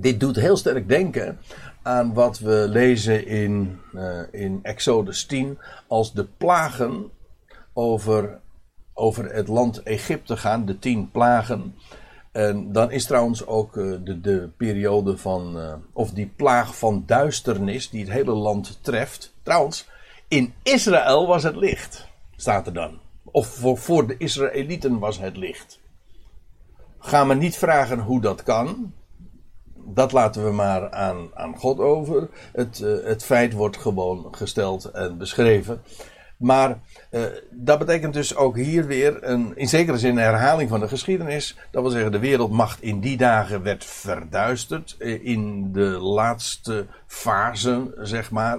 Dit 0.00 0.20
doet 0.20 0.36
heel 0.36 0.56
sterk 0.56 0.88
denken 0.88 1.38
aan 1.82 2.14
wat 2.14 2.38
we 2.38 2.66
lezen 2.68 3.26
in, 3.26 3.80
uh, 3.94 4.20
in 4.30 4.60
Exodus 4.62 5.24
10 5.24 5.58
als 5.86 6.12
de 6.12 6.24
plagen 6.24 7.10
over, 7.72 8.40
over 8.94 9.34
het 9.34 9.48
land 9.48 9.82
Egypte 9.82 10.36
gaan, 10.36 10.64
de 10.64 10.78
tien 10.78 11.10
plagen. 11.10 11.74
En 12.32 12.72
dan 12.72 12.90
is 12.90 13.06
trouwens 13.06 13.46
ook 13.46 13.76
eh, 13.76 13.92
de, 14.04 14.20
de 14.20 14.50
periode 14.56 15.18
van, 15.18 15.56
uh, 15.56 15.74
of 15.92 16.10
die 16.10 16.32
plaag 16.36 16.78
van 16.78 17.02
duisternis 17.06 17.90
die 17.90 18.00
het 18.00 18.12
hele 18.12 18.32
land 18.32 18.78
treft. 18.82 19.34
Trouwens, 19.42 19.88
in 20.28 20.54
Israël 20.62 21.26
was 21.26 21.42
het 21.42 21.56
licht, 21.56 22.06
staat 22.36 22.66
er 22.66 22.72
dan. 22.72 22.98
Of 23.24 23.46
voor, 23.46 23.78
voor 23.78 24.06
de 24.06 24.16
Israëlieten 24.18 24.98
was 24.98 25.18
het 25.18 25.36
licht. 25.36 25.80
Ga 26.98 27.24
me 27.24 27.34
niet 27.34 27.56
vragen 27.56 27.98
hoe 27.98 28.20
dat 28.20 28.42
kan. 28.42 28.92
Dat 29.94 30.12
laten 30.12 30.44
we 30.44 30.52
maar 30.52 30.90
aan, 30.90 31.30
aan 31.34 31.56
God 31.56 31.78
over. 31.78 32.28
Het, 32.52 32.80
uh, 32.80 33.04
het 33.04 33.24
feit 33.24 33.52
wordt 33.52 33.76
gewoon 33.76 34.28
gesteld 34.30 34.84
en 34.84 35.18
beschreven. 35.18 35.82
Maar 36.40 36.78
uh, 37.10 37.22
dat 37.50 37.78
betekent 37.78 38.14
dus 38.14 38.36
ook 38.36 38.56
hier 38.56 38.86
weer 38.86 39.24
een, 39.24 39.56
in 39.56 39.68
zekere 39.68 39.98
zin 39.98 40.10
een 40.10 40.22
herhaling 40.22 40.68
van 40.68 40.80
de 40.80 40.88
geschiedenis. 40.88 41.56
Dat 41.70 41.82
wil 41.82 41.90
zeggen, 41.90 42.12
de 42.12 42.18
wereldmacht 42.18 42.82
in 42.82 43.00
die 43.00 43.16
dagen 43.16 43.62
werd 43.62 43.84
verduisterd. 43.84 44.96
Eh, 44.98 45.24
in 45.24 45.72
de 45.72 45.98
laatste 45.98 46.86
fase, 47.06 47.94
zeg 47.98 48.30
maar. 48.30 48.58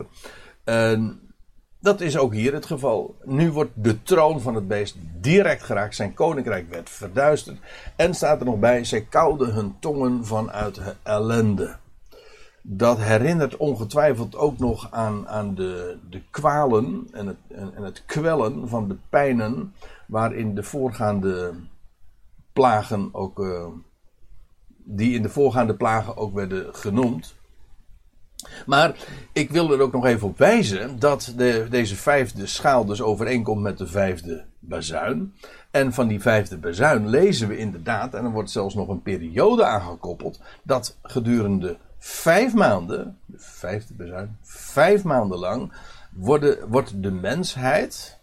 En 0.64 1.20
dat 1.82 2.02
is 2.02 2.18
ook 2.18 2.34
hier 2.34 2.54
het 2.54 2.66
geval. 2.66 3.16
Nu 3.24 3.52
wordt 3.52 3.72
de 3.74 4.04
troon 4.04 4.42
van 4.42 4.56
het 4.56 4.68
beest 4.68 4.96
direct 5.20 5.64
geraakt. 5.64 5.96
Zijn 5.96 6.14
koninkrijk 6.14 6.70
werd 6.70 6.90
verduisterd. 6.90 7.60
En 7.96 8.14
staat 8.14 8.40
er 8.40 8.46
nog 8.46 8.60
bij, 8.60 8.84
zij 8.84 9.02
kouden 9.02 9.54
hun 9.54 9.76
tongen 9.80 10.26
vanuit 10.26 10.82
ellende 11.04 11.80
dat 12.62 12.98
herinnert 12.98 13.58
ongetwijfeld 13.58 14.36
ook 14.36 14.58
nog 14.58 14.92
aan, 14.92 15.28
aan 15.28 15.56
de, 15.56 15.98
de 16.10 16.22
kwalen 16.30 17.08
en 17.12 17.28
het, 17.28 17.38
en, 17.48 17.76
en 17.76 17.84
het 17.84 18.04
kwellen 18.06 18.70
van 18.70 18.88
de 18.88 18.98
pijnen 19.10 19.74
waarin 20.08 20.56
de 20.56 20.64
voorgaande 20.64 21.54
plagen 22.54 23.10
ook, 23.12 23.40
uh, 23.40 23.68
die 24.78 25.16
in 25.16 25.22
de 25.22 25.30
voorgaande 25.30 25.76
plagen 25.76 26.18
ook 26.18 26.34
werden 26.34 26.76
genoemd. 26.76 27.36
Maar 28.66 28.96
ik 29.32 29.52
wil 29.52 29.72
er 29.72 29.82
ook 29.82 29.92
nog 29.92 30.06
even 30.06 30.28
op 30.28 30.38
wijzen 30.38 31.00
dat 31.00 31.34
de, 31.38 31.68
deze 31.70 31.96
vijfde 31.96 32.46
schaal 32.46 32.86
dus 32.86 33.02
overeenkomt 33.02 33.62
met 33.62 33.78
de 33.78 33.88
vijfde 33.88 34.44
bazuin. 34.60 35.34
En 35.72 35.94
van 35.94 36.08
die 36.08 36.22
vijfde 36.22 36.58
bazuin 36.58 37.10
lezen 37.10 37.48
we 37.48 37.58
inderdaad, 37.58 38.14
en 38.14 38.26
er 38.26 38.32
wordt 38.32 38.52
zelfs 38.52 38.76
nog 38.76 38.88
een 38.88 39.02
periode 39.02 39.66
aangekoppeld, 39.66 40.40
dat 40.64 40.98
gedurende 41.04 41.78
vijf 42.00 42.54
maanden, 42.54 43.18
de 43.26 43.40
vijfde 43.40 43.94
bezuin, 43.94 44.38
vijf 44.44 45.04
maanden 45.04 45.40
lang, 45.40 45.74
worden, 46.12 46.70
wordt 46.70 47.04
de 47.04 47.12
mensheid 47.12 48.20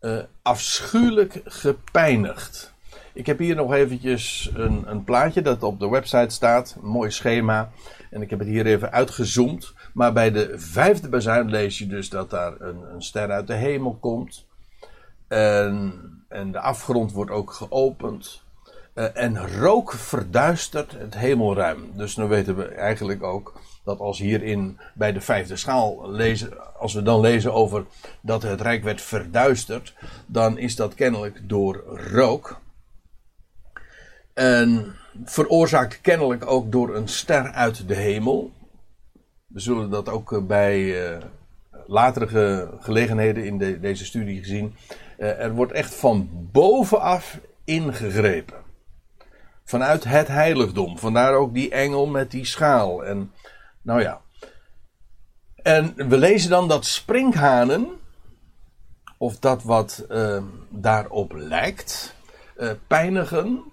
uh, 0.00 0.18
afschuwelijk 0.42 1.40
gepijnigd. 1.44 2.72
Ik 3.12 3.26
heb 3.26 3.38
hier 3.38 3.54
nog 3.54 3.72
eventjes 3.72 4.50
een, 4.54 4.84
een, 4.86 5.04
plaatje 5.04 5.42
dat 5.42 5.62
op 5.62 5.80
de 5.80 5.88
website 5.88 6.34
staat, 6.34 6.76
een 6.82 6.88
mooi 6.88 7.10
schema. 7.10 7.70
En 8.10 8.22
ik 8.22 8.30
heb 8.30 8.38
het 8.38 8.48
hier 8.48 8.66
even 8.66 8.92
uitgezoomd. 8.92 9.74
Maar 9.92 10.12
bij 10.12 10.30
de 10.30 10.52
vijfde 10.58 11.08
bezuin 11.08 11.50
lees 11.50 11.78
je 11.78 11.86
dus 11.86 12.08
dat 12.08 12.30
daar 12.30 12.60
een, 12.60 12.82
een 12.94 13.02
ster 13.02 13.30
uit 13.30 13.46
de 13.46 13.54
hemel 13.54 13.96
komt. 14.00 14.46
En, 15.28 15.92
en 16.28 16.52
de 16.52 16.60
afgrond 16.60 17.12
wordt 17.12 17.30
ook 17.30 17.52
geopend. 17.52 18.42
Uh, 18.94 19.16
en 19.16 19.58
rook 19.58 19.92
verduistert 19.92 20.92
het 20.92 21.14
hemelruim. 21.14 21.90
Dus 21.94 22.14
dan 22.14 22.28
weten 22.28 22.56
we 22.56 22.64
eigenlijk 22.64 23.22
ook 23.22 23.60
dat 23.84 24.00
als 24.00 24.18
hierin 24.18 24.78
bij 24.94 25.12
de 25.12 25.20
vijfde 25.20 25.56
schaal 25.56 26.10
lezen, 26.10 26.78
als 26.78 26.94
we 26.94 27.02
dan 27.02 27.20
lezen 27.20 27.52
over 27.52 27.84
dat 28.20 28.42
het 28.42 28.60
rijk 28.60 28.82
werd 28.82 29.00
verduisterd, 29.00 29.94
dan 30.26 30.58
is 30.58 30.76
dat 30.76 30.94
kennelijk 30.94 31.48
door 31.48 31.76
rook. 32.12 32.60
En 34.40 34.96
veroorzaakt 35.24 36.00
kennelijk 36.00 36.46
ook 36.46 36.72
door 36.72 36.96
een 36.96 37.08
ster 37.08 37.52
uit 37.52 37.88
de 37.88 37.94
hemel. 37.94 38.52
We 39.46 39.60
zullen 39.60 39.90
dat 39.90 40.08
ook 40.08 40.46
bij 40.46 40.78
uh, 40.80 41.18
latere 41.86 42.70
gelegenheden 42.78 43.44
in 43.44 43.58
de, 43.58 43.80
deze 43.80 44.04
studie 44.04 44.38
gezien. 44.38 44.76
Uh, 45.18 45.40
er 45.40 45.52
wordt 45.54 45.72
echt 45.72 45.94
van 45.94 46.28
bovenaf 46.52 47.38
ingegrepen 47.64 48.56
vanuit 49.64 50.04
het 50.04 50.28
heiligdom. 50.28 50.98
Vandaar 50.98 51.34
ook 51.34 51.54
die 51.54 51.70
engel 51.70 52.06
met 52.06 52.30
die 52.30 52.44
schaal. 52.44 53.04
En 53.04 53.32
nou 53.82 54.00
ja. 54.00 54.20
En 55.62 56.08
we 56.08 56.18
lezen 56.18 56.50
dan 56.50 56.68
dat 56.68 56.84
sprinkhanen, 56.84 57.88
of 59.18 59.38
dat 59.38 59.62
wat 59.62 60.06
daarop 60.70 61.32
lijkt, 61.32 62.14
pijnigen 62.86 63.70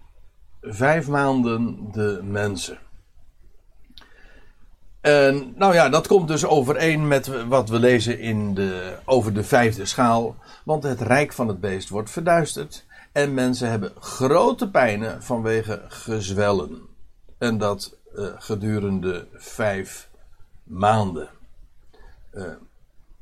vijf 0.69 1.07
maanden 1.07 1.89
de 1.91 2.19
mensen. 2.23 2.77
En 5.01 5.53
nou 5.55 5.73
ja, 5.73 5.89
dat 5.89 6.07
komt 6.07 6.27
dus 6.27 6.45
overeen 6.45 7.07
met 7.07 7.45
wat 7.45 7.69
we 7.69 7.79
lezen 7.79 8.19
in 8.19 8.53
de, 8.53 8.97
over 9.05 9.33
de 9.33 9.43
vijfde 9.43 9.85
schaal. 9.85 10.35
Want 10.63 10.83
het 10.83 11.01
rijk 11.01 11.33
van 11.33 11.47
het 11.47 11.59
beest 11.59 11.89
wordt 11.89 12.09
verduisterd. 12.09 12.85
En 13.11 13.33
mensen 13.33 13.69
hebben 13.69 13.91
grote 13.99 14.69
pijnen 14.69 15.23
vanwege 15.23 15.81
gezwellen. 15.87 16.81
En 17.37 17.57
dat 17.57 17.97
uh, 18.15 18.27
gedurende 18.37 19.27
vijf 19.33 20.09
maanden. 20.63 21.29
Uh, 22.33 22.43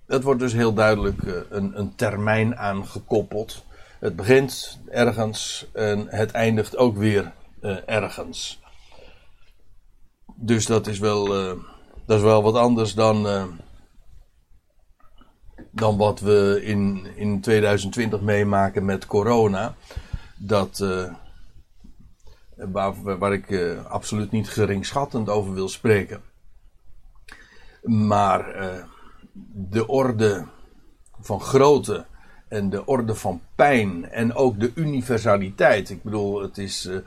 het 0.05 0.23
wordt 0.23 0.39
dus 0.39 0.53
heel 0.53 0.73
duidelijk 0.73 1.21
uh, 1.21 1.33
een, 1.49 1.79
een, 1.79 1.95
termijn 1.95 2.57
aangekoppeld. 2.57 3.63
Het 4.05 4.15
begint 4.15 4.79
ergens 4.87 5.67
en 5.73 6.07
het 6.09 6.31
eindigt 6.31 6.77
ook 6.77 6.97
weer 6.97 7.33
ergens. 7.85 8.61
Dus 10.35 10.65
dat 10.65 10.87
is 10.87 10.99
wel, 10.99 11.25
dat 12.05 12.17
is 12.17 12.21
wel 12.21 12.43
wat 12.43 12.55
anders 12.55 12.93
dan 12.93 13.27
dan 15.71 15.97
wat 15.97 16.19
we 16.19 16.59
in, 16.63 17.07
in 17.15 17.41
2020 17.41 18.21
meemaken 18.21 18.85
met 18.85 19.05
corona. 19.05 19.75
Dat, 20.37 20.85
waar, 22.55 23.17
waar 23.17 23.33
ik 23.33 23.77
absoluut 23.87 24.31
niet 24.31 24.49
geringschattend 24.49 25.29
over 25.29 25.53
wil 25.53 25.69
spreken. 25.69 26.21
Maar 27.83 28.45
de 29.53 29.87
orde 29.87 30.45
van 31.19 31.41
grootte 31.41 32.05
en 32.47 32.69
de 32.69 32.85
orde 32.85 33.15
van 33.15 33.41
pijn 33.55 34.09
en 34.09 34.33
ook 34.33 34.59
de 34.59 34.71
universaliteit. 34.75 35.89
Ik 35.89 36.03
bedoel, 36.03 36.41
het 36.41 36.57
is 36.57 36.85
uh, 36.85 36.97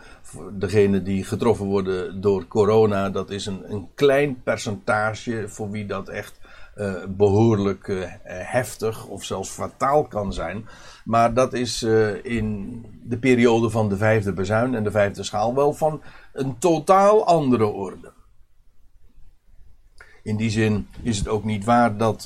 degene 0.52 1.02
die 1.02 1.24
getroffen 1.24 1.66
worden 1.66 2.20
door 2.20 2.46
corona, 2.46 3.10
dat 3.10 3.30
is 3.30 3.46
een, 3.46 3.72
een 3.72 3.88
klein 3.94 4.42
percentage 4.42 5.48
voor 5.48 5.70
wie 5.70 5.86
dat 5.86 6.08
echt 6.08 6.40
uh, 6.76 6.94
behoorlijk 7.08 7.86
uh, 7.86 8.04
heftig 8.24 9.06
of 9.06 9.24
zelfs 9.24 9.50
fataal 9.50 10.04
kan 10.04 10.32
zijn. 10.32 10.68
Maar 11.04 11.34
dat 11.34 11.52
is 11.52 11.82
in 12.22 12.84
de 13.02 13.18
periode 13.18 13.70
van 13.70 13.88
de 13.88 13.96
vijfde 13.96 14.32
bezuin 14.32 14.74
en 14.74 14.84
de 14.84 14.90
vijfde 14.90 15.22
schaal 15.22 15.54
wel 15.54 15.72
van 15.72 16.02
een 16.32 16.58
totaal 16.58 17.26
andere 17.26 17.66
orde. 17.66 18.12
In 20.22 20.36
die 20.36 20.50
zin 20.50 20.88
is 21.02 21.18
het 21.18 21.28
ook 21.28 21.44
niet 21.44 21.64
waar 21.64 21.96
dat 21.96 22.24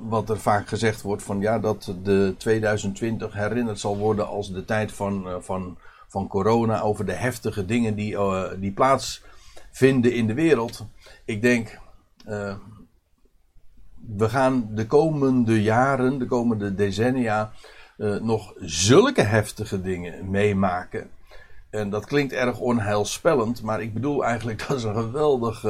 wat 0.00 0.30
er 0.30 0.38
vaak 0.38 0.68
gezegd 0.68 1.02
wordt 1.02 1.22
van 1.22 1.40
ja 1.40 1.58
dat 1.58 1.94
de 2.02 2.34
2020 2.38 3.32
herinnerd 3.32 3.80
zal 3.80 3.96
worden 3.96 4.28
als 4.28 4.52
de 4.52 4.64
tijd 4.64 4.92
van, 4.92 5.26
van, 5.40 5.78
van 6.08 6.28
corona 6.28 6.80
over 6.80 7.06
de 7.06 7.12
heftige 7.12 7.64
dingen 7.64 7.94
die, 7.94 8.16
die 8.58 8.72
plaatsvinden 8.72 10.12
in 10.12 10.26
de 10.26 10.34
wereld. 10.34 10.86
Ik 11.24 11.42
denk 11.42 11.78
we 14.16 14.28
gaan 14.28 14.68
de 14.70 14.86
komende 14.86 15.62
jaren, 15.62 16.18
de 16.18 16.26
komende 16.26 16.74
decennia, 16.74 17.52
nog 18.20 18.52
zulke 18.56 19.22
heftige 19.22 19.80
dingen 19.80 20.30
meemaken. 20.30 21.10
En 21.70 21.90
dat 21.90 22.06
klinkt 22.06 22.32
erg 22.32 22.58
onheilspellend, 22.58 23.62
maar 23.62 23.82
ik 23.82 23.94
bedoel 23.94 24.24
eigenlijk 24.24 24.64
dat 24.68 24.76
is 24.76 24.82
een 24.82 24.94
geweldig 24.94 25.64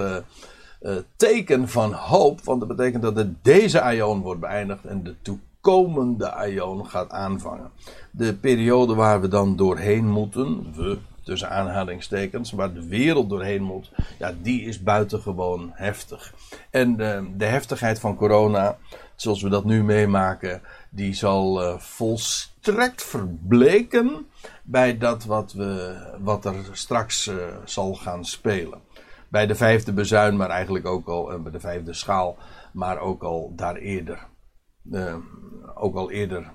teken 1.16 1.68
van 1.68 1.92
hoop. 1.92 2.44
Want 2.44 2.60
dat 2.60 2.76
betekent 2.76 3.02
dat 3.02 3.14
de, 3.14 3.32
deze 3.42 3.80
aion 3.80 4.20
wordt 4.20 4.40
beëindigd 4.40 4.84
en 4.84 5.02
de 5.02 5.14
toekomende 5.22 6.32
aion 6.32 6.86
gaat 6.86 7.10
aanvangen. 7.10 7.70
De 8.10 8.34
periode 8.34 8.94
waar 8.94 9.20
we 9.20 9.28
dan 9.28 9.56
doorheen 9.56 10.08
moeten, 10.08 10.74
we 10.74 10.98
tussen 11.28 11.50
aanhalingstekens, 11.50 12.52
waar 12.52 12.74
de 12.74 12.88
wereld 12.88 13.30
doorheen 13.30 13.62
moet, 13.62 13.90
ja, 14.18 14.34
die 14.42 14.62
is 14.62 14.82
buitengewoon 14.82 15.70
heftig. 15.74 16.34
En 16.70 16.96
de, 16.96 17.30
de 17.36 17.44
heftigheid 17.44 18.00
van 18.00 18.16
corona, 18.16 18.76
zoals 19.16 19.42
we 19.42 19.48
dat 19.48 19.64
nu 19.64 19.84
meemaken, 19.84 20.62
die 20.90 21.14
zal 21.14 21.62
uh, 21.62 21.78
volstrekt 21.78 23.02
verbleken 23.02 24.26
bij 24.62 24.98
dat 24.98 25.24
wat, 25.24 25.52
we, 25.52 25.96
wat 26.20 26.44
er 26.44 26.54
straks 26.72 27.30
zal 27.64 27.94
gaan 27.94 28.24
spelen. 28.24 28.80
Bij 29.28 29.46
de 29.46 29.54
vijfde 29.54 29.92
bezuin, 29.92 30.36
maar 30.36 30.50
eigenlijk 30.50 30.86
ook 30.86 31.08
al, 31.08 31.32
en 31.32 31.42
bij 31.42 31.52
de 31.52 31.60
vijfde 31.60 31.92
schaal, 31.92 32.36
maar 32.72 32.98
ook 32.98 33.22
al 33.22 33.52
daar 33.56 33.76
eerder. 33.76 34.26
Uh, 34.92 35.16
ook 35.74 35.96
al 35.96 36.10
eerder 36.10 36.52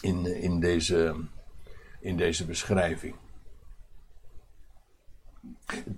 in, 0.00 0.42
in, 0.42 0.60
deze, 0.60 1.14
in 2.00 2.16
deze 2.16 2.44
beschrijving. 2.44 3.14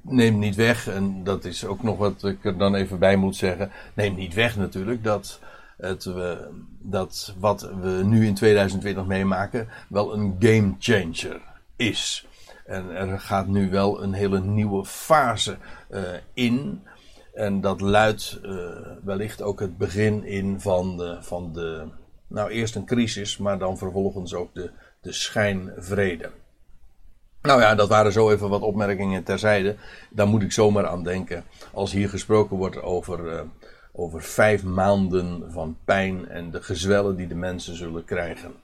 Neem 0.03 0.39
niet 0.39 0.55
weg, 0.55 0.89
en 0.89 1.25
dat 1.25 1.45
is 1.45 1.67
ook 1.67 1.83
nog 1.83 1.99
wat 1.99 2.25
ik 2.25 2.45
er 2.45 2.59
dan 2.59 2.75
even 2.75 2.99
bij 2.99 3.17
moet 3.17 3.37
zeggen. 3.37 3.71
Neem 3.95 4.15
niet 4.15 4.35
weg 4.35 4.57
natuurlijk 4.57 5.05
dat, 5.05 5.41
het, 5.77 6.11
dat 6.79 7.35
wat 7.39 7.63
we 7.81 8.03
nu 8.05 8.27
in 8.27 8.35
2020 8.35 9.07
meemaken 9.07 9.69
wel 9.89 10.15
een 10.15 10.37
game 10.39 10.75
changer 10.79 11.41
is. 11.77 12.28
En 12.69 12.91
er 12.91 13.21
gaat 13.21 13.47
nu 13.47 13.71
wel 13.71 14.03
een 14.03 14.13
hele 14.13 14.41
nieuwe 14.41 14.85
fase 14.85 15.57
uh, 15.91 16.01
in. 16.33 16.83
En 17.35 17.61
dat 17.61 17.81
luidt 17.81 18.39
uh, 18.43 18.53
wellicht 19.05 19.43
ook 19.43 19.61
het 19.61 19.79
begin 19.79 20.25
in 20.25 20.61
van 20.61 20.97
de, 20.97 21.19
van 21.21 21.53
de. 21.53 21.89
Nou, 22.27 22.51
eerst 22.51 22.75
een 22.75 22.87
crisis, 22.87 23.37
maar 23.37 23.59
dan 23.59 23.79
vervolgens 23.79 24.35
ook 24.35 24.55
de, 24.55 24.71
de 25.01 25.13
schijnvrede. 25.13 26.31
Nou 27.43 27.61
ja, 27.61 27.75
dat 27.75 27.89
waren 27.89 28.13
zo 28.13 28.31
even 28.31 28.49
wat 28.49 28.63
opmerkingen 28.63 29.23
terzijde. 29.23 29.77
Daar 30.11 30.29
moet 30.29 30.43
ik 30.43 30.53
zomaar 30.53 30.87
aan 30.87 31.03
denken. 31.03 31.45
Als 31.73 31.93
hier 31.93 32.09
gesproken 32.09 32.57
wordt 32.57 32.83
over, 32.83 33.33
uh, 33.33 33.41
over 33.93 34.23
vijf 34.23 34.65
maanden 34.65 35.53
van 35.53 35.77
pijn 35.85 36.29
en 36.29 36.51
de 36.51 36.63
gezwellen 36.63 37.17
die 37.17 37.27
de 37.27 37.35
mensen 37.35 37.77
zullen 37.77 38.05
krijgen. 38.05 38.55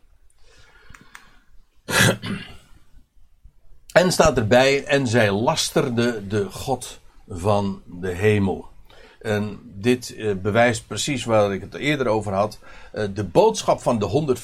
En 3.94 4.12
staat 4.12 4.36
erbij, 4.36 4.84
en 4.84 5.06
zij 5.06 5.32
lasterde 5.32 6.26
de 6.26 6.50
God 6.50 7.00
van 7.28 7.82
de 7.86 8.08
hemel. 8.08 8.68
En 9.20 9.60
dit 9.64 10.14
uh, 10.16 10.34
bewijst 10.34 10.86
precies 10.86 11.24
waar 11.24 11.52
ik 11.52 11.60
het 11.60 11.74
eerder 11.74 12.06
over 12.06 12.32
had. 12.32 12.58
Uh, 12.94 13.04
de 13.14 13.24
boodschap 13.24 13.80
van 13.80 13.98
de 13.98 14.36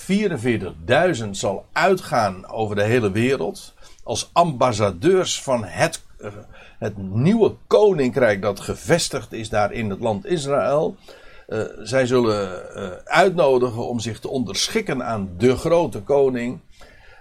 144.000 1.25 1.31
zal 1.31 1.65
uitgaan 1.73 2.49
over 2.49 2.77
de 2.77 2.83
hele 2.83 3.11
wereld 3.11 3.75
als 4.03 4.31
ambassadeurs 4.33 5.43
van 5.43 5.65
het, 5.65 6.03
eh, 6.19 6.31
het 6.79 6.97
nieuwe 6.97 7.55
koninkrijk 7.67 8.43
dat 8.43 8.61
gevestigd 8.61 9.33
is 9.33 9.49
daar 9.49 9.73
in 9.73 9.91
het 9.91 10.01
land 10.01 10.27
Israël. 10.27 10.97
Zij 11.83 12.07
zullen 12.07 12.63
uitnodigen 13.05 13.89
om 13.89 14.01
zich 14.01 14.21
te 14.21 14.29
onderschikken 14.29 15.05
aan 15.05 15.31
de 15.39 15.57
grote 15.57 16.01
koning. 16.01 16.61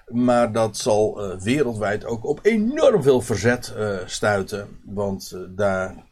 Maar 0.10 0.52
dat 0.52 0.78
zal 0.78 1.32
uh, 1.32 1.40
wereldwijd 1.40 2.06
ook 2.06 2.26
op 2.26 2.40
enorm 2.42 3.04
veel 3.04 3.22
verzet 3.22 3.76
stuiten. 4.06 4.80
Want 4.86 5.38
daar, 5.50 6.06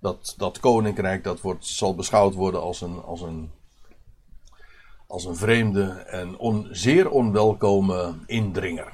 dat, 0.00 0.34
dat 0.36 0.60
koninkrijk 0.60 1.24
dat 1.24 1.40
wordt, 1.40 1.66
zal 1.66 1.94
beschouwd 1.94 2.34
worden 2.34 2.60
als 2.60 2.80
een, 2.80 3.02
als 3.02 3.20
een, 3.20 3.50
als 5.06 5.24
een 5.24 5.36
vreemde 5.36 5.88
en 5.90 6.68
zeer 6.70 7.10
onwelkome 7.10 8.14
indringer. 8.26 8.92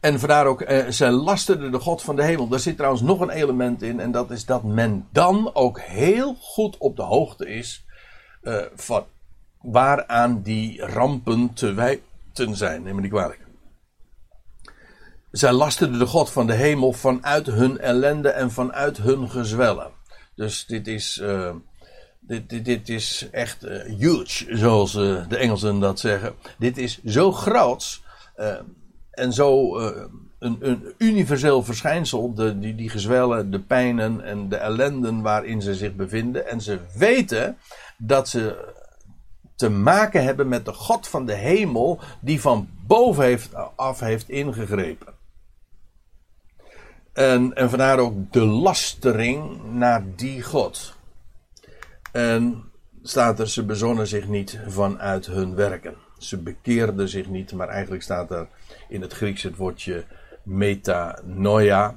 En 0.00 0.18
vandaar 0.18 0.46
ook, 0.46 0.60
eh, 0.60 0.88
zij 0.88 1.10
lasterde 1.10 1.70
de 1.70 1.78
God 1.78 2.02
van 2.02 2.16
de 2.16 2.24
hemel. 2.24 2.48
Daar 2.48 2.58
zit 2.58 2.76
trouwens 2.76 3.02
nog 3.02 3.20
een 3.20 3.30
element 3.30 3.82
in. 3.82 4.00
En 4.00 4.10
dat 4.10 4.30
is 4.30 4.44
dat 4.44 4.62
men 4.62 5.08
dan 5.12 5.54
ook 5.54 5.80
heel 5.80 6.34
goed 6.34 6.78
op 6.78 6.96
de 6.96 7.02
hoogte 7.02 7.48
is. 7.48 7.84
Van 8.74 9.04
waaraan 9.60 10.42
die 10.42 10.82
rampen 10.82 11.52
te 11.52 11.72
wijten 11.72 12.13
zijn. 12.34 12.82
Neem 12.82 12.94
me 12.94 13.00
niet 13.00 13.10
kwalijk. 13.10 13.40
Zij 15.30 15.52
lasterde 15.52 15.98
de 15.98 16.06
God 16.06 16.30
van 16.30 16.46
de 16.46 16.52
hemel 16.52 16.92
vanuit 16.92 17.46
hun 17.46 17.78
ellende 17.78 18.28
en 18.28 18.50
vanuit 18.50 18.96
hun 18.96 19.30
gezwellen. 19.30 19.90
Dus 20.34 20.66
dit 20.66 20.86
is, 20.86 21.18
uh, 21.22 21.54
dit, 22.20 22.48
dit, 22.48 22.64
dit, 22.64 22.88
is 22.88 23.28
echt 23.30 23.64
uh, 23.64 23.82
huge, 23.98 24.56
zoals 24.56 24.92
de 24.92 25.36
Engelsen 25.36 25.80
dat 25.80 26.00
zeggen. 26.00 26.34
Dit 26.58 26.78
is 26.78 27.02
zo 27.04 27.32
groots 27.32 28.02
en 29.10 29.32
zo 29.32 29.78
een, 30.44 30.56
een, 30.60 30.94
universeel 30.98 31.62
verschijnsel, 31.62 32.34
de, 32.34 32.58
die, 32.58 32.74
die 32.74 32.88
gezwellen, 32.88 33.50
de 33.50 33.60
pijnen 33.60 34.20
en 34.20 34.48
de 34.48 34.56
ellenden 34.56 35.22
waarin 35.22 35.62
ze 35.62 35.74
zich 35.74 35.94
bevinden. 35.94 36.48
En 36.48 36.60
ze 36.60 36.78
weten 36.96 37.56
dat 37.98 38.28
ze 38.28 38.72
te 39.56 39.68
maken 39.70 40.24
hebben 40.24 40.48
met 40.48 40.64
de 40.64 40.72
God 40.72 41.08
van 41.08 41.26
de 41.26 41.34
hemel, 41.34 42.00
die 42.20 42.40
van 42.40 42.68
boven 42.86 43.24
heeft, 43.24 43.54
af 43.76 44.00
heeft 44.00 44.28
ingegrepen. 44.28 45.14
En, 47.12 47.54
en 47.54 47.68
vandaar 47.70 47.98
ook 47.98 48.32
de 48.32 48.44
lastering 48.44 49.64
naar 49.72 50.04
die 50.16 50.42
God. 50.42 50.94
En 52.12 52.64
staat 53.02 53.40
er, 53.40 53.48
ze 53.48 53.64
bezonnen 53.64 54.06
zich 54.06 54.28
niet 54.28 54.60
vanuit 54.66 55.26
hun 55.26 55.54
werken. 55.54 55.94
Ze 56.18 56.38
bekeerden 56.38 57.08
zich 57.08 57.28
niet, 57.28 57.52
maar 57.52 57.68
eigenlijk 57.68 58.02
staat 58.02 58.30
er 58.30 58.48
in 58.88 59.00
het 59.00 59.12
Grieks 59.12 59.42
het 59.42 59.56
woordje 59.56 60.04
metanoia. 60.42 61.94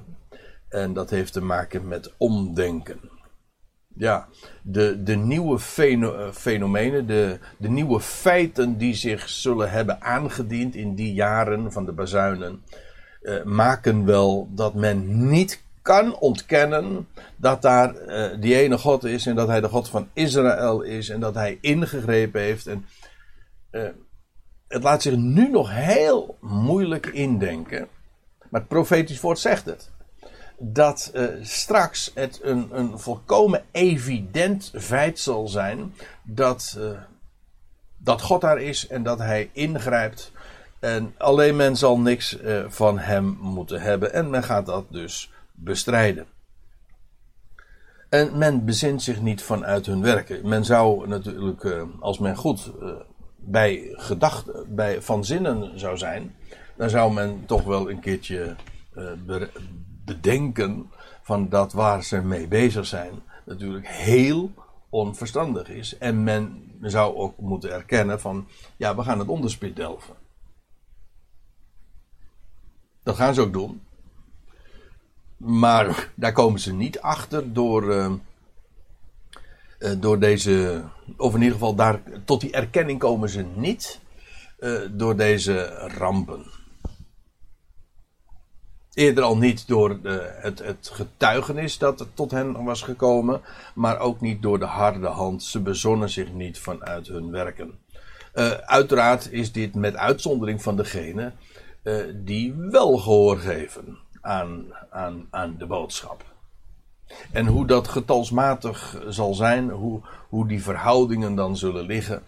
En 0.70 0.94
dat 0.94 1.10
heeft 1.10 1.34
te 1.34 1.42
maken 1.42 1.88
met 1.88 2.14
omdenken. 2.18 3.00
Ja, 3.98 4.28
de, 4.62 5.04
de 5.04 5.16
nieuwe 5.16 5.60
feno 5.60 6.32
fenomenen, 6.34 7.08
de, 7.08 7.40
de 7.58 7.70
nieuwe 7.70 8.00
feiten 8.00 8.78
die 8.78 8.94
zich 8.94 9.30
zullen 9.30 9.72
hebben 9.72 10.02
aangediend 10.02 10.76
in 10.76 10.96
die 10.96 11.14
jaren 11.14 11.72
van 11.72 11.86
de 11.86 11.92
bazuinen, 11.92 12.64
uh, 13.22 13.44
maken 13.44 14.06
wel 14.06 14.50
dat 14.52 14.74
men 14.74 15.30
niet 15.30 15.64
kan 15.82 16.18
ontkennen 16.20 17.08
dat 17.36 17.62
daar 17.62 17.96
uh, 17.96 18.26
die 18.40 18.56
ene 18.56 18.78
God 18.78 19.04
is 19.04 19.26
en 19.26 19.36
dat 19.36 19.48
hij 19.48 19.62
de 19.62 19.70
God 19.70 19.90
van 19.90 20.10
Israël 20.14 20.82
is 20.82 21.10
en 21.10 21.20
dat 21.20 21.36
hij 21.36 21.58
ingegrepen 21.62 22.42
heeft. 22.42 22.68
En 22.68 22.86
het 24.68 24.84
laat 24.84 25.02
zich 25.02 25.16
nu 25.16 25.50
nog 25.50 25.70
heel 25.72 26.38
moeilijk 26.42 27.06
indenken. 27.06 27.88
Maar 28.50 28.62
het 28.62 28.70
profetisch 28.70 29.22
woord 29.22 29.40
zegt 29.40 29.66
het. 29.66 29.92
Dat 30.60 31.12
uh, 31.14 31.28
straks 31.42 32.12
het 32.14 32.40
een, 32.44 32.70
een 32.72 33.00
volkomen 33.00 33.64
evident 33.72 34.72
feit 34.76 35.20
zal 35.20 35.48
zijn. 35.48 35.94
Dat, 36.24 36.76
uh, 36.80 36.90
dat 37.98 38.22
God 38.22 38.42
daar 38.42 38.62
is 38.62 38.88
en 38.88 39.04
dat 39.04 39.20
hij 39.20 39.50
ingrijpt. 39.54 40.32
En 40.80 41.14
alleen 41.18 41.56
men 41.56 41.76
zal 41.76 42.00
niks 42.00 42.40
uh, 42.42 42.66
van 42.68 43.00
hem 43.00 43.38
moeten 43.40 43.82
hebben. 43.82 44.14
En 44.14 44.30
men 44.30 44.44
gaat 44.44 44.66
dat 44.66 44.86
dus 44.90 45.32
bestrijden. 45.52 46.26
En 48.10 48.38
men 48.38 48.66
bezint 48.66 49.04
zich 49.04 49.22
niet 49.22 49.42
vanuit 49.42 49.86
hun 49.86 50.02
werken. 50.02 50.48
Men 50.48 50.66
zou 50.66 51.08
natuurlijk, 51.08 51.86
als 52.00 52.20
men 52.20 52.36
goed 52.36 52.72
bij 53.36 53.90
gedachten, 53.92 54.76
bij 54.76 55.02
van 55.02 55.26
zinnen 55.26 55.80
zou 55.80 55.98
zijn, 55.98 56.36
dan 56.76 56.90
zou 56.90 57.14
men 57.14 57.44
toch 57.46 57.64
wel 57.64 57.90
een 57.90 58.00
keertje 58.00 58.56
bedenken 60.08 60.92
van 61.22 61.50
dat 61.50 61.74
waar 61.74 62.04
ze 62.04 62.22
mee 62.22 62.48
bezig 62.48 62.86
zijn 62.86 63.22
natuurlijk 63.46 63.88
heel 63.88 64.52
onverstandig 64.90 65.70
is. 65.70 65.98
En 65.98 66.24
men 66.24 66.72
zou 66.82 67.16
ook 67.16 67.38
moeten 67.38 67.72
erkennen 67.72 68.20
van, 68.20 68.48
ja, 68.78 68.96
we 68.96 69.04
gaan 69.04 69.20
het 69.20 69.28
onderspit 69.28 69.76
delven. 69.76 70.16
Dat 73.04 73.16
gaan 73.16 73.34
ze 73.34 73.42
ook 73.42 73.54
doen. 73.54 73.82
Maar 75.38 76.12
daar 76.16 76.32
komen 76.32 76.60
ze 76.60 76.74
niet 76.74 77.00
achter 77.00 77.54
door, 77.54 77.84
uh, 77.84 78.12
uh, 79.80 79.92
door 80.00 80.20
deze, 80.20 80.84
of 81.18 81.34
in 81.34 81.40
ieder 81.40 81.54
geval 81.54 81.76
daar, 81.76 82.02
tot 82.26 82.42
die 82.42 82.52
erkenning 82.52 83.00
komen 83.00 83.30
ze 83.30 83.46
niet 83.56 84.00
uh, 84.60 84.80
door 84.92 85.16
deze 85.16 85.66
rampen. 85.98 86.57
Eerder 88.98 89.24
al 89.24 89.38
niet 89.38 89.68
door 89.68 90.02
de, 90.02 90.36
het, 90.42 90.60
het 90.60 90.90
getuigenis 90.94 91.78
dat 91.78 92.08
tot 92.14 92.32
hen 92.32 92.64
was 92.64 92.82
gekomen, 92.82 93.42
maar 93.76 94.00
ook 94.00 94.22
niet 94.22 94.42
door 94.42 94.60
de 94.60 94.66
harde 94.66 95.08
hand. 95.08 95.44
Ze 95.44 95.60
bezonnen 95.62 96.10
zich 96.10 96.34
niet 96.34 96.60
vanuit 96.60 97.08
hun 97.08 97.32
werken. 97.32 97.80
Uh, 98.34 98.52
uiteraard 98.52 99.32
is 99.32 99.52
dit 99.52 99.76
met 99.76 99.96
uitzondering 99.96 100.62
van 100.62 100.76
degene 100.76 101.32
uh, 101.84 102.04
die 102.16 102.54
wel 102.54 102.98
gehoor 102.98 103.38
geven 103.38 103.98
aan, 104.22 104.66
aan, 104.90 105.28
aan 105.30 105.56
de 105.58 105.66
boodschap. 105.66 106.24
En 107.32 107.46
hoe 107.46 107.68
dat 107.68 107.88
getalsmatig 107.88 109.02
zal 109.08 109.34
zijn, 109.34 109.70
hoe, 109.70 110.02
hoe 110.30 110.48
die 110.48 110.64
verhoudingen 110.64 111.36
dan 111.36 111.58
zullen 111.58 111.86
liggen, 111.86 112.24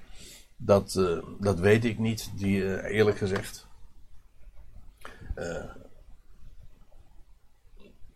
dat, 0.58 0.96
uh, 0.98 1.18
dat 1.40 1.60
weet 1.60 1.86
ik 1.86 2.00
niet, 2.00 2.32
die, 2.36 2.90
eerlijk 2.90 3.18
gezegd. 3.18 3.68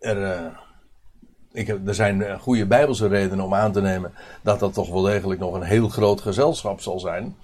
Er, 0.04 0.52
ik 1.52 1.68
heb, 1.68 1.88
er 1.88 1.96
zijn 1.96 2.39
goede 2.39 2.66
bijbelse 2.66 3.08
redenen 3.08 3.46
om 3.46 3.54
aan 3.54 3.72
te 3.72 3.82
nemen 3.82 4.13
dat 4.42 4.60
dat 4.60 4.74
toch 4.74 4.89
wel 4.89 5.02
degelijk 5.02 5.39
nog 5.39 5.54
een 5.54 5.63
heel 5.63 5.89
groot 5.89 6.22
gezelschap 6.22 6.82
zal 6.82 7.00
zijn. 7.00 7.36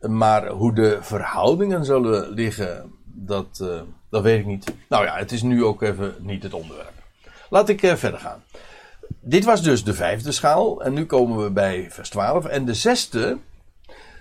Maar 0.00 0.48
hoe 0.48 0.74
de 0.74 0.98
verhoudingen 1.00 1.84
zullen 1.84 2.30
liggen, 2.30 2.92
dat, 3.04 3.58
uh, 3.62 3.80
dat 4.10 4.22
weet 4.22 4.38
ik 4.38 4.46
niet. 4.46 4.74
Nou 4.88 5.04
ja, 5.04 5.16
het 5.16 5.32
is 5.32 5.42
nu 5.42 5.64
ook 5.64 5.82
even 5.82 6.14
niet 6.18 6.42
het 6.42 6.54
onderwerp. 6.54 6.92
Laat 7.50 7.68
ik 7.68 7.80
verder 7.80 8.20
gaan. 8.20 8.42
Dit 9.20 9.44
was 9.44 9.62
dus 9.62 9.84
de 9.84 9.94
vijfde 9.94 10.32
schaal. 10.32 10.82
En 10.82 10.92
nu 10.92 11.06
komen 11.06 11.42
we 11.42 11.50
bij 11.50 11.86
vers 11.90 12.08
12. 12.08 12.44
En 12.44 12.64
de 12.64 12.74
zesde 12.74 13.38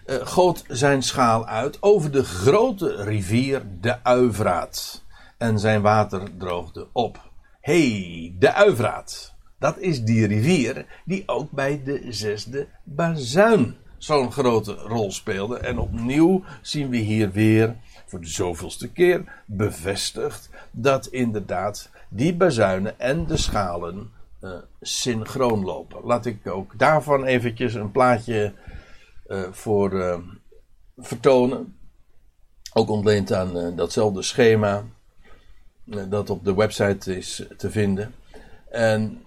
uh, 0.05 0.15
goot 0.23 0.63
zijn 0.67 1.03
schaal 1.03 1.47
uit 1.47 1.77
over 1.81 2.11
de 2.11 2.23
grote 2.23 3.03
rivier 3.03 3.61
de 3.81 4.03
Uivraat. 4.03 5.03
En 5.37 5.59
zijn 5.59 5.81
water 5.81 6.37
droogde 6.37 6.87
op. 6.91 7.24
hey, 7.65 8.35
de 8.39 8.53
Uivraat. 8.53 9.33
Dat 9.59 9.77
is 9.77 10.03
die 10.03 10.27
rivier 10.27 10.85
die 11.05 11.23
ook 11.25 11.51
bij 11.51 11.81
de 11.83 12.05
zesde 12.09 12.67
bazuin 12.83 13.75
zo'n 13.97 14.31
grote 14.31 14.73
rol 14.73 15.11
speelde. 15.11 15.57
En 15.57 15.77
opnieuw 15.77 16.43
zien 16.61 16.89
we 16.89 16.97
hier 16.97 17.31
weer, 17.31 17.75
voor 18.05 18.21
de 18.21 18.27
zoveelste 18.27 18.91
keer, 18.91 19.43
bevestigd 19.45 20.49
dat 20.71 21.05
inderdaad 21.05 21.89
die 22.09 22.35
bazuinen 22.35 22.99
en 22.99 23.25
de 23.25 23.37
schalen 23.37 24.11
uh, 24.41 24.51
synchroon 24.81 25.63
lopen. 25.63 26.03
Laat 26.03 26.25
ik 26.25 26.47
ook 26.47 26.79
daarvan 26.79 27.23
eventjes 27.23 27.73
een 27.73 27.91
plaatje 27.91 28.53
uh, 29.27 29.43
voor 29.51 29.93
uh, 29.93 30.17
vertonen. 30.97 31.77
Ook 32.73 32.89
ontleend 32.89 33.33
aan 33.33 33.75
datzelfde 33.75 34.21
schema 34.21 34.83
dat 35.85 36.29
op 36.29 36.45
de 36.45 36.55
website 36.55 37.17
is 37.17 37.45
te 37.57 37.71
vinden. 37.71 38.13
En 38.69 39.23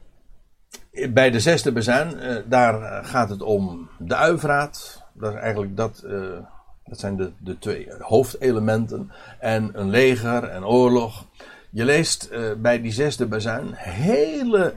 bij 1.10 1.30
de 1.30 1.40
zesde 1.40 1.72
bezuin, 1.72 2.16
uh, 2.16 2.36
daar 2.46 3.04
gaat 3.04 3.28
het 3.28 3.42
om 3.42 3.88
de 3.98 4.14
uivraat. 4.14 5.02
Dat 5.12 5.34
is 5.34 5.40
eigenlijk 5.40 5.76
dat, 5.76 6.02
uh, 6.06 6.38
dat 6.84 6.98
zijn 6.98 7.16
de, 7.16 7.32
de 7.38 7.58
twee 7.58 7.88
hoofdelementen. 7.98 9.12
En 9.38 9.70
een 9.72 9.90
leger 9.90 10.44
en 10.44 10.64
oorlog. 10.64 11.26
Je 11.70 11.84
leest 11.84 12.30
bij 12.60 12.80
die 12.80 12.92
zesde 12.92 13.26
bezuin 13.26 13.72
hele 13.74 14.74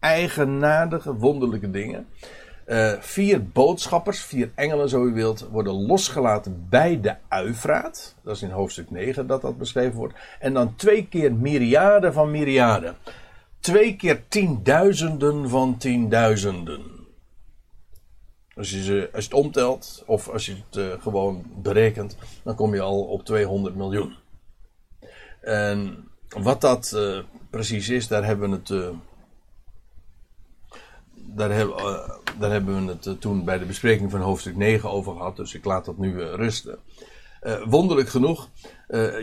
eigenaardige, 0.00 1.14
wonderlijke 1.14 1.70
dingen. 1.70 2.06
Vier 3.00 3.48
boodschappers, 3.48 4.20
vier 4.20 4.50
engelen 4.54 4.88
zo 4.88 5.04
u 5.04 5.12
wilt, 5.12 5.48
worden 5.50 5.86
losgelaten 5.86 6.66
bij 6.70 7.00
de 7.00 7.14
uivraat. 7.28 8.14
Dat 8.22 8.36
is 8.36 8.42
in 8.42 8.50
hoofdstuk 8.50 8.90
9 8.90 9.26
dat 9.26 9.42
dat 9.42 9.58
beschreven 9.58 9.96
wordt. 9.96 10.14
En 10.38 10.52
dan 10.52 10.76
twee 10.76 11.06
keer 11.06 11.34
myriaden 11.34 12.12
van 12.12 12.30
myriaden 12.30 12.96
twee 13.60 13.96
keer 13.96 14.28
tienduizenden 14.28 15.48
van 15.48 15.76
tienduizenden. 15.76 16.82
Als 18.56 18.70
je, 18.70 18.82
ze, 18.82 19.10
als 19.12 19.24
je 19.24 19.30
het 19.30 19.44
omtelt, 19.44 20.02
of 20.06 20.28
als 20.28 20.46
je 20.46 20.54
het 20.54 20.76
uh, 20.76 21.02
gewoon 21.02 21.44
berekent, 21.62 22.16
dan 22.42 22.54
kom 22.54 22.74
je 22.74 22.80
al 22.80 23.00
op 23.02 23.24
200 23.24 23.74
miljoen. 23.74 24.14
En 25.40 26.08
wat 26.28 26.60
dat 26.60 26.92
uh, 26.94 27.18
precies 27.50 27.88
is, 27.88 28.08
daar 28.08 28.24
hebben 28.24 28.50
we 28.50 28.56
het. 28.56 28.94
Uh, 31.38 31.46
daar, 31.46 31.56
heb, 31.56 32.00
daar 32.38 32.50
hebben 32.50 32.86
we 32.86 32.92
het 32.92 33.20
toen 33.20 33.44
bij 33.44 33.58
de 33.58 33.64
bespreking 33.64 34.10
van 34.10 34.20
hoofdstuk 34.20 34.56
9 34.56 34.90
over 34.90 35.12
gehad, 35.12 35.36
dus 35.36 35.54
ik 35.54 35.64
laat 35.64 35.84
dat 35.84 35.98
nu 35.98 36.22
rusten. 36.22 36.78
wonderlijk 37.64 38.08
genoeg 38.08 38.48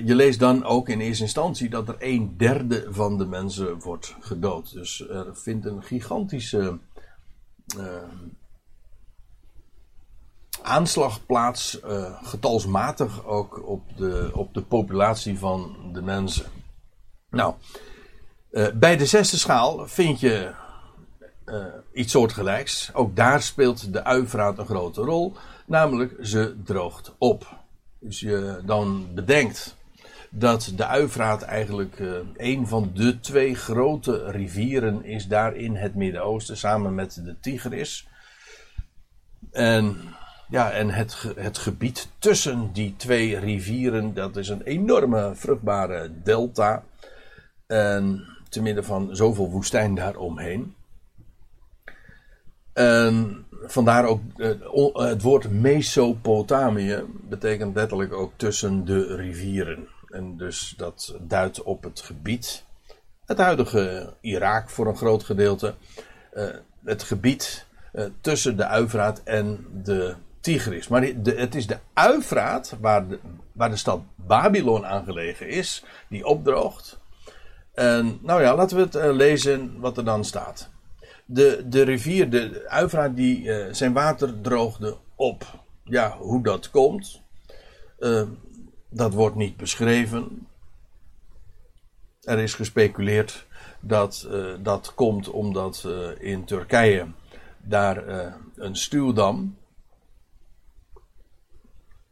je 0.06 0.16
leest 0.16 0.40
dan 0.40 0.64
ook 0.64 0.90
in 0.90 1.00
eerste 1.00 1.24
instantie 1.24 1.70
dat 1.70 1.88
er 1.88 1.96
een 2.00 2.38
derde 2.38 2.88
van 2.90 3.18
de 3.18 3.26
mensen 3.26 3.80
wordt 3.80 4.16
gedood. 4.20 4.74
Dus 4.74 5.10
er 5.10 5.36
vindt 5.36 5.66
een 5.66 5.84
gigantische 5.84 6.80
aanslag 10.62 11.26
plaats, 11.26 11.80
getalsmatig 12.24 13.26
ook 13.26 13.68
op 13.68 13.98
de, 13.98 14.30
op 14.34 14.54
de 14.54 14.62
populatie 14.62 15.40
van 15.40 15.76
de 15.94 16.02
mensen. 16.02 16.46
Nou, 17.30 17.54
bij 18.74 18.98
de 18.98 19.06
zesde 19.06 19.38
schaal 19.38 19.88
vind 19.88 20.20
je 20.20 20.64
iets 21.94 22.12
soortgelijks. 22.12 22.94
Ook 22.94 23.16
daar 23.16 23.42
speelt 23.42 23.94
de 23.94 24.04
uivraat 24.04 24.58
een 24.58 24.66
grote 24.66 25.02
rol, 25.02 25.34
namelijk 25.66 26.16
ze 26.22 26.56
droogt 26.64 27.16
op. 27.18 27.64
Dus 28.00 28.20
je 28.20 28.62
dan 28.66 29.08
bedenkt 29.14 29.76
dat 30.38 30.72
de 30.76 30.86
Uifraat 30.86 31.42
eigenlijk 31.42 32.00
uh, 32.00 32.18
een 32.38 32.68
van 32.68 32.92
de 32.94 33.20
twee 33.20 33.56
grote 33.56 34.32
rivieren 34.32 35.04
is 35.04 35.28
daar 35.28 35.56
in 35.56 35.76
het 35.76 35.96
Midden-Oosten, 35.96 36.58
samen 36.58 36.96
met 36.96 37.22
de 37.24 37.36
Tigris. 37.40 38.08
En, 39.52 39.98
ja, 40.50 40.72
en 40.72 40.90
het, 40.90 41.34
het 41.36 41.58
gebied 41.58 42.10
tussen 42.20 42.70
die 42.74 42.96
twee 42.98 43.40
rivieren, 43.40 44.14
dat 44.14 44.38
is 44.38 44.50
een 44.50 44.62
enorme 44.62 45.32
vruchtbare 45.36 46.12
delta. 46.24 46.84
En 47.68 48.28
te 48.50 48.62
midden 48.62 48.86
van 48.86 49.16
zoveel 49.16 49.50
woestijn 49.50 49.96
daaromheen. 49.96 50.76
En 52.76 53.46
vandaar 53.62 54.06
ook 54.06 54.22
eh, 54.38 54.50
het 54.94 55.22
woord 55.22 55.52
Mesopotamië 55.52 57.04
betekent 57.22 57.76
letterlijk 57.76 58.14
ook 58.14 58.32
tussen 58.36 58.86
de 58.86 59.16
rivieren. 59.16 59.88
En 60.10 60.38
dus 60.38 60.74
dat 60.78 61.16
duidt 61.22 61.64
op 61.64 61.84
het 61.84 62.02
gebied, 62.02 62.66
het 63.26 63.38
huidige 63.38 64.14
Irak 64.22 64.70
voor 64.70 64.88
een 64.88 64.98
groot 64.98 65.24
gedeelte, 65.24 65.74
uh, 66.34 66.44
het 66.84 67.04
gebied 67.04 67.66
tussen 68.22 68.58
de 68.58 68.66
Uivraat 68.66 69.22
en 69.24 69.66
de 69.84 70.16
Tigris. 70.40 70.88
Maar 70.88 71.04
het 71.24 71.56
is 71.56 71.68
de 71.68 71.78
Uivraat 71.94 72.76
waar 72.80 73.08
de, 73.08 73.20
waar 73.52 73.70
de 73.70 73.76
stad 73.76 74.02
Babylon 74.16 74.86
aangelegen 74.86 75.50
is, 75.50 75.84
die 76.10 76.26
opdroogt. 76.26 77.00
En 77.74 78.20
nou 78.22 78.42
ja, 78.42 78.56
laten 78.56 78.78
we 78.78 78.84
het 78.84 79.16
lezen 79.16 79.80
wat 79.80 79.98
er 79.98 80.06
dan 80.06 80.26
staat 80.26 80.74
de, 81.26 81.66
de 81.68 81.82
rivier, 81.82 82.30
de 82.30 82.70
Uivra, 82.70 83.10
die 83.10 83.42
uh, 83.44 83.74
zijn 83.74 83.94
water 83.94 84.42
droogde 84.42 84.98
op. 85.16 85.64
Ja, 85.84 86.18
hoe 86.18 86.44
dat 86.44 86.70
komt, 86.70 87.22
uh, 88.00 88.28
dat 88.90 89.14
wordt 89.14 89.36
niet 89.36 89.58
beschreven. 89.58 90.48
Er 92.22 92.40
is 92.40 92.54
gespeculeerd 92.54 93.46
dat 93.80 94.28
uh, 94.32 94.54
dat 94.60 94.94
komt 94.94 95.30
omdat 95.30 95.88
in 96.20 96.46
Turkije 96.46 97.08
daar 97.58 98.08
een 98.56 98.76
stuwdam 98.76 99.58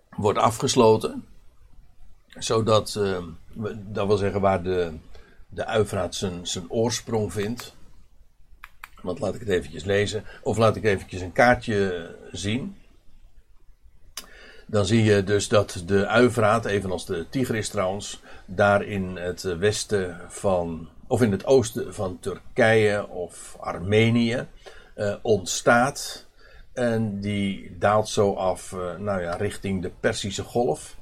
wordt 0.10 0.40
afgesloten. 0.40 1.26
Zodat, 2.28 3.00
dat 3.76 4.08
wil 4.08 4.18
zeggen 4.18 4.42
waar 4.42 4.64
de, 4.64 4.94
de 5.50 5.66
Uivraat 5.66 6.16
zijn, 6.16 6.48
zijn 6.48 6.70
oorsprong 6.70 7.34
vindt. 7.34 7.76
Want 9.04 9.20
laat 9.20 9.34
ik 9.34 9.40
het 9.40 9.50
eventjes 9.50 9.84
lezen. 9.84 10.24
Of 10.42 10.58
laat 10.58 10.76
ik 10.76 10.84
eventjes 10.84 11.22
een 11.22 11.32
kaartje 11.32 12.10
zien. 12.32 12.76
Dan 14.66 14.86
zie 14.86 15.04
je 15.04 15.24
dus 15.24 15.48
dat 15.48 15.84
de 15.86 16.08
Uivraat, 16.08 16.66
evenals 16.66 17.06
de 17.06 17.26
Tigris 17.30 17.70
trouwens, 17.70 18.22
daar 18.46 18.84
in 18.84 19.16
het 19.16 19.42
westen 19.42 20.22
van, 20.28 20.90
of 21.08 21.22
in 21.22 21.32
het 21.32 21.46
oosten 21.46 21.94
van 21.94 22.20
Turkije 22.20 23.08
of 23.08 23.58
Armenië 23.60 24.48
uh, 24.96 25.16
ontstaat. 25.22 26.26
En 26.74 27.20
die 27.20 27.76
daalt 27.80 28.10
zo 28.10 28.34
af, 28.34 28.72
uh, 28.72 28.96
nou 28.98 29.22
ja, 29.22 29.36
richting 29.36 29.82
de 29.82 29.92
Persische 30.00 30.44
Golf. 30.44 30.96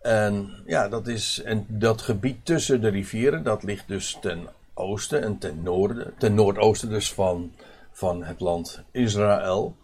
En 0.00 0.62
ja, 0.66 0.88
dat 0.88 1.06
is, 1.06 1.42
en 1.42 1.66
dat 1.68 2.02
gebied 2.02 2.44
tussen 2.44 2.80
de 2.80 2.88
rivieren, 2.88 3.42
dat 3.42 3.62
ligt 3.62 3.88
dus 3.88 4.18
ten 4.20 4.48
oosten 4.74 5.22
en 5.22 5.38
ten 5.38 5.62
noorden, 5.62 6.14
ten 6.18 6.34
noordoosten 6.34 6.88
dus 6.88 7.12
van, 7.12 7.52
van 7.92 8.24
het 8.24 8.40
land 8.40 8.82
Israël. 8.90 9.76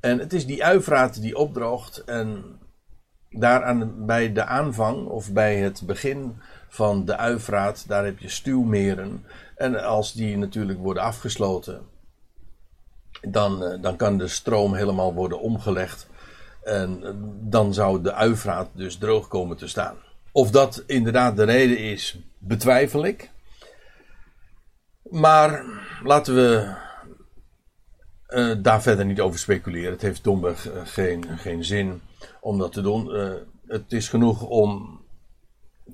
En 0.00 0.18
het 0.18 0.32
is 0.32 0.46
die 0.46 0.64
uivraat 0.64 1.20
die 1.20 1.36
opdroogt 1.36 2.04
en 2.04 2.58
daar 3.30 3.64
aan, 3.64 4.06
bij 4.06 4.32
de 4.32 4.44
aanvang 4.44 5.06
of 5.06 5.32
bij 5.32 5.56
het 5.56 5.82
begin 5.86 6.36
van 6.68 7.04
de 7.04 7.16
uivraat, 7.16 7.88
daar 7.88 8.04
heb 8.04 8.18
je 8.18 8.28
stuwmeren. 8.28 9.24
En 9.56 9.84
als 9.84 10.12
die 10.12 10.36
natuurlijk 10.36 10.78
worden 10.78 11.02
afgesloten, 11.02 11.80
dan, 13.22 13.64
eh, 13.64 13.82
dan 13.82 13.96
kan 13.96 14.18
de 14.18 14.28
stroom 14.28 14.74
helemaal 14.74 15.14
worden 15.14 15.40
omgelegd. 15.40 16.08
En 16.62 17.02
dan 17.40 17.74
zou 17.74 18.02
de 18.02 18.12
Uifraat 18.12 18.68
dus 18.72 18.96
droog 18.96 19.28
komen 19.28 19.56
te 19.56 19.68
staan. 19.68 19.96
Of 20.32 20.50
dat 20.50 20.82
inderdaad 20.86 21.36
de 21.36 21.44
reden 21.44 21.78
is, 21.78 22.18
betwijfel 22.38 23.04
ik. 23.04 23.30
Maar 25.14 25.64
laten 26.02 26.34
we 26.34 26.74
uh, 28.28 28.54
daar 28.62 28.82
verder 28.82 29.04
niet 29.04 29.20
over 29.20 29.38
speculeren. 29.38 29.92
Het 29.92 30.02
heeft 30.02 30.24
domweg 30.24 30.66
uh, 30.66 30.80
geen, 30.84 31.24
geen 31.38 31.64
zin 31.64 32.00
om 32.40 32.58
dat 32.58 32.72
te 32.72 32.82
doen. 32.82 33.16
Uh, 33.16 33.32
het 33.66 33.92
is 33.92 34.08
genoeg 34.08 34.42
om 34.42 35.00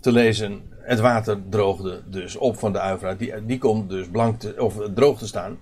te 0.01 0.13
lezen. 0.13 0.63
Het 0.71 1.01
water 1.01 1.39
droogde 1.49 2.03
dus 2.07 2.37
op 2.37 2.59
van 2.59 2.73
de 2.73 2.81
Uivra. 2.81 3.15
Die, 3.15 3.45
die 3.45 3.59
komt 3.59 3.89
dus 3.91 4.09
blank 4.09 4.43
of 4.59 4.77
droog 4.95 5.19
te 5.19 5.27
staan. 5.27 5.59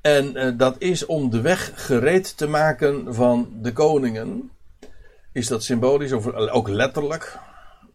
En 0.00 0.56
dat 0.56 0.76
is 0.78 1.06
om 1.06 1.30
de 1.30 1.40
weg 1.40 1.72
gereed 1.74 2.36
te 2.36 2.46
maken 2.46 3.14
van 3.14 3.48
de 3.62 3.72
koningen. 3.72 4.50
Is 5.32 5.46
dat 5.46 5.62
symbolisch 5.62 6.12
of 6.12 6.32
ook 6.32 6.68
letterlijk? 6.68 7.38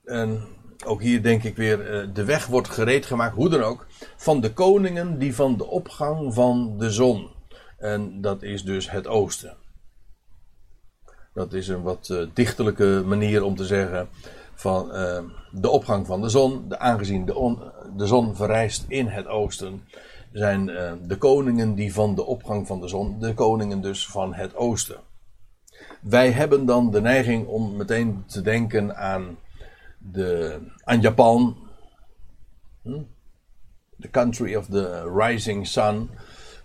En 0.06 0.48
ook 0.86 1.02
hier 1.02 1.24
denk 1.24 1.44
ik 1.44 1.56
weer, 1.56 2.10
de 2.14 2.26
weg 2.26 2.46
wordt 2.46 2.70
gereed 2.70 3.06
gemaakt, 3.06 3.36
hoe 3.36 3.50
dan 3.50 3.62
ook, 3.62 3.86
van 4.16 4.42
de 4.42 4.54
koningen 4.54 5.20
die 5.20 5.36
van 5.36 5.58
de 5.58 5.68
opgang 5.68 6.34
van 6.34 6.78
de 6.78 6.92
zon. 6.92 7.30
En 7.78 8.22
dat 8.22 8.44
is 8.44 8.64
dus 8.64 8.92
het 8.92 9.08
oosten. 9.08 9.58
Dat 11.34 11.54
is 11.54 11.68
een 11.68 11.82
wat 11.82 12.10
uh, 12.12 12.28
dichterlijke 12.34 13.04
manier 13.06 13.44
om 13.44 13.56
te 13.56 13.66
zeggen 13.66 14.08
van 14.54 14.90
uh, 14.92 15.20
de 15.52 15.70
opgang 15.70 16.06
van 16.06 16.22
de 16.22 16.30
zon. 16.30 16.70
De, 16.70 16.80
aangezien 16.80 17.26
de, 17.26 17.36
on, 17.36 17.60
de 17.96 18.08
zon 18.08 18.36
verrijst 18.36 18.86
in 18.88 19.08
het 19.08 19.28
oosten, 19.28 19.82
zijn 20.32 20.66
de 21.08 21.16
koningen 21.18 21.76
die 21.76 21.94
van 21.94 22.16
de 22.16 22.24
opgang 22.26 22.68
van 22.68 22.82
de 22.82 22.88
zon, 22.88 23.20
de 23.20 23.34
koningen 23.34 23.82
dus 23.82 24.08
van 24.08 24.34
het 24.34 24.56
oosten. 24.56 24.98
Wij 26.02 26.32
hebben 26.32 26.66
dan 26.66 26.92
de 26.92 27.02
neiging 27.02 27.48
om 27.48 27.76
meteen 27.76 28.24
te 28.28 28.42
denken 28.42 28.96
aan, 28.96 29.38
de, 30.12 30.60
aan 30.84 31.02
Japan, 31.02 31.58
hm? 32.84 33.02
the 34.00 34.10
country 34.10 34.56
of 34.56 34.68
the 34.68 35.12
rising 35.16 35.68
sun. 35.68 36.10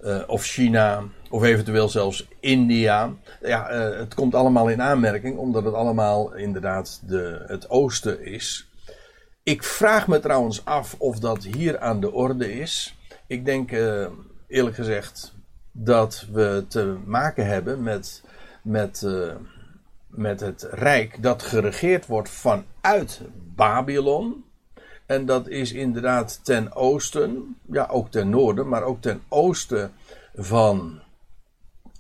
Uh, 0.05 0.23
of 0.27 0.45
China, 0.45 1.05
of 1.31 1.43
eventueel 1.43 1.89
zelfs 1.89 2.29
India. 2.41 3.15
Ja, 3.41 3.73
uh, 3.73 3.99
het 3.99 4.15
komt 4.15 4.35
allemaal 4.35 4.69
in 4.69 4.83
aanmerking, 4.83 5.39
omdat 5.39 5.65
het 5.65 5.75
allemaal 5.75 6.35
inderdaad 6.35 7.03
de, 7.07 7.45
het 7.47 7.71
oosten 7.71 8.25
is. 8.25 8.69
Ik 9.43 9.63
vraag 9.63 10.09
me 10.09 10.21
trouwens 10.21 10.65
af 10.65 10.95
of 10.99 11.19
dat 11.19 11.45
hier 11.45 11.79
aan 11.79 12.01
de 12.01 12.13
orde 12.13 12.53
is. 12.53 12.99
Ik 13.27 13.45
denk 13.45 13.73
uh, 13.73 14.07
eerlijk 14.49 14.77
gezegd 14.77 15.35
dat 15.73 16.27
we 16.33 16.65
te 16.69 16.97
maken 17.05 17.47
hebben 17.47 17.83
met, 17.83 18.23
met, 18.63 19.07
met 20.19 20.41
het 20.41 20.69
rijk 20.71 21.23
dat 21.23 21.43
geregeerd 21.43 22.07
wordt 22.07 22.31
vanuit 22.31 23.21
Babylon. 23.55 24.45
En 25.07 25.27
dat 25.27 25.49
is 25.49 25.73
inderdaad 25.73 26.45
ten 26.45 26.75
oosten, 26.75 27.57
ja 27.71 27.87
ook 27.91 28.11
ten 28.11 28.31
noorden, 28.31 28.69
maar 28.69 28.83
ook 28.83 29.01
ten 29.01 29.23
oosten 29.29 29.93
van 30.35 31.01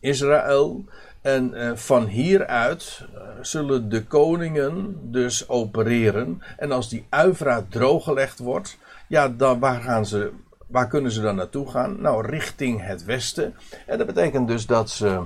Israël. 0.00 0.84
En 1.20 1.50
uh, 1.54 1.74
van 1.74 2.06
hieruit 2.06 3.06
uh, 3.14 3.20
zullen 3.40 3.88
de 3.88 4.04
koningen 4.04 4.98
dus 5.02 5.48
opereren. 5.48 6.42
En 6.56 6.72
als 6.72 6.88
die 6.88 7.06
uivraat 7.08 7.70
drooggelegd 7.70 8.38
wordt, 8.38 8.78
ja, 9.08 9.28
dan 9.28 9.58
waar 9.58 9.80
gaan 9.80 10.06
ze, 10.06 10.32
waar 10.66 10.88
kunnen 10.88 11.12
ze 11.12 11.20
dan 11.20 11.36
naartoe 11.36 11.70
gaan? 11.70 12.00
Nou, 12.00 12.26
richting 12.26 12.86
het 12.86 13.04
westen. 13.04 13.54
En 13.86 13.98
dat 13.98 14.06
betekent 14.06 14.48
dus 14.48 14.66
dat 14.66 14.90
ze 14.90 15.22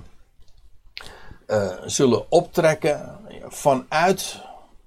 uh, 1.52 1.72
zullen 1.84 2.30
optrekken 2.30 3.18
vanuit 3.48 4.40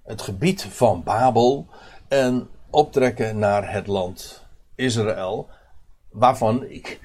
het 0.03 0.21
gebied 0.21 0.63
van 0.63 1.03
Babel. 1.03 1.67
En 2.07 2.49
optrekken 2.69 3.39
naar 3.39 3.71
het 3.71 3.87
land 3.87 4.45
Israël, 4.75 5.49
waarvan 6.09 6.65
ik. 6.65 6.99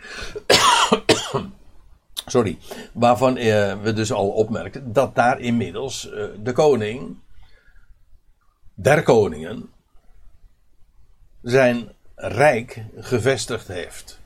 sorry, 2.26 2.58
waarvan 2.92 3.36
eh, 3.36 3.82
we 3.82 3.92
dus 3.92 4.12
al 4.12 4.28
opmerken 4.28 4.92
dat 4.92 5.14
daar 5.14 5.40
inmiddels 5.40 6.10
eh, 6.10 6.24
de 6.42 6.52
koning, 6.52 7.16
der 8.74 9.02
koningen, 9.02 9.70
zijn 11.42 11.92
rijk 12.14 12.84
gevestigd 12.96 13.68
heeft. 13.68 14.20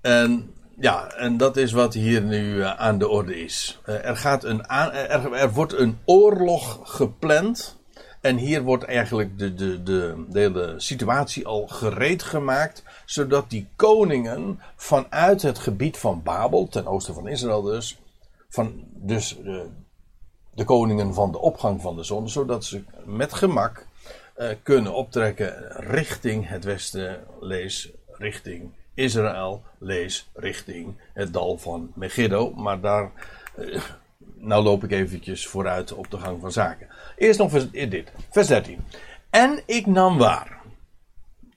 En 0.00 0.54
ja, 0.80 1.12
en 1.12 1.36
dat 1.36 1.56
is 1.56 1.72
wat 1.72 1.94
hier 1.94 2.22
nu 2.22 2.54
uh, 2.54 2.80
aan 2.80 2.98
de 2.98 3.08
orde 3.08 3.42
is. 3.42 3.80
Uh, 3.86 4.04
er, 4.04 4.16
gaat 4.16 4.44
een 4.44 4.66
er, 4.66 5.52
wordt 5.52 5.72
een 5.72 5.98
oorlog 6.04 6.80
gepland 6.82 7.78
en 8.20 8.36
hier 8.36 8.62
wordt 8.62 8.84
eigenlijk 8.84 9.38
de, 9.38 9.54
de, 9.54 9.82
de, 9.82 10.26
hele 10.32 10.74
situatie 10.76 11.46
al 11.46 11.66
gereed 11.66 12.22
gemaakt, 12.22 12.82
zodat 13.04 13.50
die 13.50 13.68
koningen 13.76 14.60
vanuit 14.76 15.42
het 15.42 15.58
gebied 15.58 15.98
van 15.98 16.22
Babel, 16.22 16.68
ten 16.68 16.86
oosten 16.86 17.14
van 17.14 17.28
Israël 17.28 17.62
dus, 17.62 17.98
van 18.48 18.84
dus 18.92 19.36
de, 19.42 19.66
de 20.54 20.64
koningen 20.64 21.14
van 21.14 21.32
de 21.32 21.38
opgang 21.38 21.80
van 21.80 21.96
de 21.96 22.02
zon, 22.02 22.28
zodat 22.28 22.64
ze 22.64 22.82
met 23.04 23.34
gemak 23.34 23.86
kunnen 24.62 24.94
optrekken 24.94 25.72
richting 25.72 26.48
het 26.48 26.64
westen, 26.64 27.24
lees 27.40 27.90
richting 28.06 28.72
Israël, 28.94 29.62
lees 29.78 30.30
richting 30.34 30.96
het 31.12 31.32
dal 31.32 31.58
van 31.58 31.92
Megiddo, 31.94 32.54
maar 32.54 32.80
daar, 32.80 33.12
uh, 33.58 33.82
nou 34.34 34.62
loop 34.62 34.84
ik 34.84 34.90
eventjes 34.90 35.46
vooruit 35.46 35.92
op 35.92 36.10
de 36.10 36.18
gang 36.18 36.40
van 36.40 36.52
zaken. 36.52 36.88
Eerst 37.16 37.38
nog 37.38 37.50
vers, 37.50 37.70
dit, 37.70 38.12
vers 38.30 38.46
13. 38.46 38.84
En 39.30 39.62
ik 39.66 39.86
nam 39.86 40.18
waar. 40.18 40.62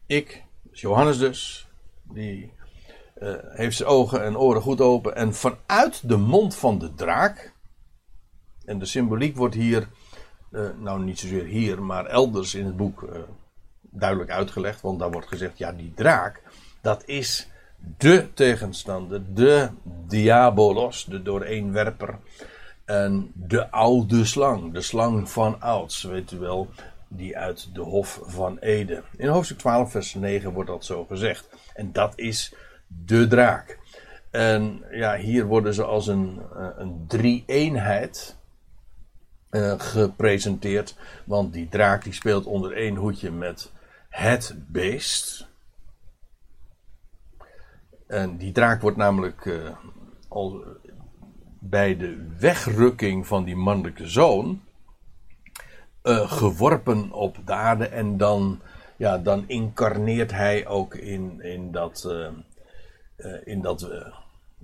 Ik, 0.06 0.43
Johannes 0.72 1.17
dus, 1.17 1.67
die 2.04 2.52
uh, 3.22 3.34
heeft 3.39 3.78
zijn 3.78 3.89
ogen 3.89 4.24
en 4.24 4.38
oren 4.38 4.62
goed 4.62 4.82
open. 4.82 5.15
En 5.15 5.34
vanuit 5.34 6.10
de 6.10 6.17
mond 6.17 6.56
van 6.56 6.80
de 6.80 6.93
draak. 6.93 7.54
En 8.65 8.80
de 8.80 8.86
symboliek 8.86 9.36
wordt 9.38 9.56
hier, 9.56 9.88
nou 10.78 11.04
niet 11.04 11.19
zozeer 11.19 11.46
hier, 11.46 11.84
maar 11.84 12.06
elders 12.06 12.56
in 12.56 12.65
het 12.65 12.78
boek 12.78 13.08
duidelijk 13.82 14.32
uitgelegd. 14.32 14.82
Want 14.82 15.00
daar 15.00 15.12
wordt 15.12 15.28
gezegd, 15.28 15.58
ja, 15.58 15.72
die 15.72 15.93
draak, 15.96 16.42
dat 16.84 17.04
is 17.06 17.48
de 17.98 18.34
tegenstander, 18.34 19.22
de 19.34 19.69
diabolos, 20.08 21.06
de 21.06 21.22
dooreenwerper. 21.22 22.19
En 22.86 23.32
de 23.34 23.72
oude 23.72 24.26
slang, 24.26 24.74
de 24.74 24.82
slang 24.82 25.30
van 25.30 25.62
ouds, 25.62 26.04
weet 26.04 26.32
u 26.32 26.38
wel, 26.38 26.69
die 27.08 27.38
uit 27.38 27.69
de 27.74 27.82
Hof 27.82 28.19
van 28.24 28.58
Ede. 28.58 29.04
In 29.17 29.28
hoofdstuk 29.28 29.58
12, 29.58 29.91
vers 29.91 30.13
9 30.13 30.54
wordt 30.54 30.69
dat 30.69 30.86
zo 30.86 31.06
gezegd. 31.06 31.50
En 31.74 31.91
dat 31.91 32.13
is 32.15 32.54
de 32.88 33.28
draak. 33.28 33.80
En 34.32 34.84
ja, 34.91 35.15
hier 35.17 35.46
worden 35.46 35.74
ze 35.74 35.84
als 35.84 36.08
een, 36.08 36.41
eh, 36.56 36.67
een 36.78 37.06
drie-eenheid 37.08 38.38
uh, 39.52 39.74
gepresenteerd. 39.78 40.96
Want 41.26 41.54
die 41.54 41.69
draak 41.69 42.04
die 42.04 42.13
speelt 42.13 42.46
onder 42.46 42.74
één 42.74 42.96
hoedje 42.96 43.32
met 43.32 43.72
het 44.10 44.56
beest. 44.58 45.52
En 48.08 48.38
die 48.38 48.52
draak 48.52 48.82
wordt 48.82 48.98
namelijk 48.98 49.46
uh, 49.46 49.70
al 50.28 50.63
bij 51.60 51.98
de 51.98 52.28
wegrukking 52.39 53.28
van 53.28 53.44
die 53.44 53.56
mannelijke 53.56 54.08
zoon 54.08 54.62
uh, 56.04 56.32
geworpen 56.32 57.12
op 57.12 57.38
de 57.46 57.54
aarde 57.54 57.88
en 57.88 58.18
dan, 58.18 58.62
ja, 58.98 59.18
dan 59.18 59.44
incarneert 59.48 60.32
hij 60.32 60.68
ook 60.68 60.96
in, 60.96 61.42
in 61.42 61.72
dat, 61.72 62.04
uh, 62.08 63.36
in 63.44 63.62
dat 63.62 63.89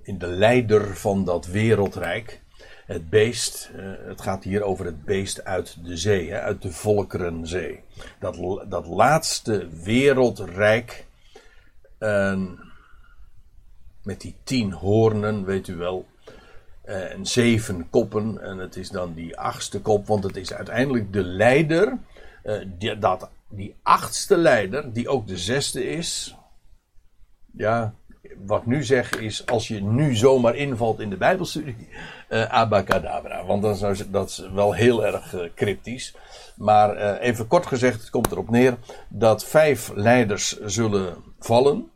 in 0.02 0.18
de 0.18 0.26
leider 0.26 0.96
van 0.96 1.24
dat 1.24 1.46
wereldrijk. 1.46 2.40
Het 2.86 3.10
beest, 3.10 3.70
het 4.06 4.20
gaat 4.20 4.44
hier 4.44 4.62
over 4.62 4.84
het 4.84 5.04
beest 5.04 5.44
uit 5.44 5.84
de 5.84 5.96
zee, 5.96 6.30
hè, 6.30 6.40
uit 6.40 6.62
de 6.62 6.72
Volkerenzee. 6.72 7.80
Dat, 8.18 8.64
dat 8.68 8.86
laatste 8.86 9.68
wereldrijk, 9.82 11.06
met 14.02 14.20
die 14.20 14.36
tien 14.44 14.72
hoornen, 14.72 15.44
weet 15.44 15.68
u 15.68 15.76
wel, 15.76 16.06
uh, 16.84 17.12
en 17.12 17.26
zeven 17.26 17.90
koppen. 17.90 18.42
En 18.42 18.58
het 18.58 18.76
is 18.76 18.88
dan 18.88 19.14
die 19.14 19.38
achtste 19.38 19.80
kop, 19.80 20.06
want 20.06 20.24
het 20.24 20.36
is 20.36 20.52
uiteindelijk 20.52 21.12
de 21.12 21.24
leider. 21.24 21.98
Uh, 22.44 22.64
die, 22.78 22.98
dat, 22.98 23.30
die 23.48 23.74
achtste 23.82 24.36
leider, 24.36 24.92
die 24.92 25.08
ook 25.08 25.26
de 25.26 25.38
zesde 25.38 25.84
is. 25.84 26.36
Ja, 27.52 27.94
wat 28.44 28.66
nu 28.66 28.84
zeg 28.84 29.10
is, 29.10 29.46
als 29.46 29.68
je 29.68 29.82
nu 29.82 30.14
zomaar 30.14 30.56
invalt 30.56 31.00
in 31.00 31.10
de 31.10 31.16
Bijbelstudie, 31.16 31.88
uh, 32.28 32.44
abacadabra. 32.44 33.44
Want 33.44 33.62
dat 34.10 34.28
is 34.28 34.48
wel 34.52 34.72
heel 34.72 35.06
erg 35.06 35.34
cryptisch. 35.54 36.14
Maar 36.56 37.18
even 37.18 37.46
kort 37.46 37.66
gezegd, 37.66 38.00
het 38.00 38.10
komt 38.10 38.30
erop 38.30 38.50
neer 38.50 38.76
dat 39.08 39.44
vijf 39.44 39.90
leiders 39.94 40.60
zullen 40.60 41.16
vallen. 41.38 41.90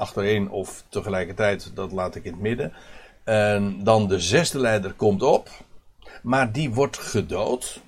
Achtereen 0.00 0.50
of 0.50 0.84
tegelijkertijd, 0.88 1.70
dat 1.74 1.92
laat 1.92 2.14
ik 2.14 2.24
in 2.24 2.32
het 2.32 2.40
midden. 2.40 2.72
En 3.24 3.84
dan 3.84 4.08
de 4.08 4.20
zesde 4.20 4.58
leider 4.58 4.92
komt 4.92 5.22
op. 5.22 5.48
Maar 6.22 6.52
die 6.52 6.70
wordt 6.70 6.98
gedood. 6.98 7.80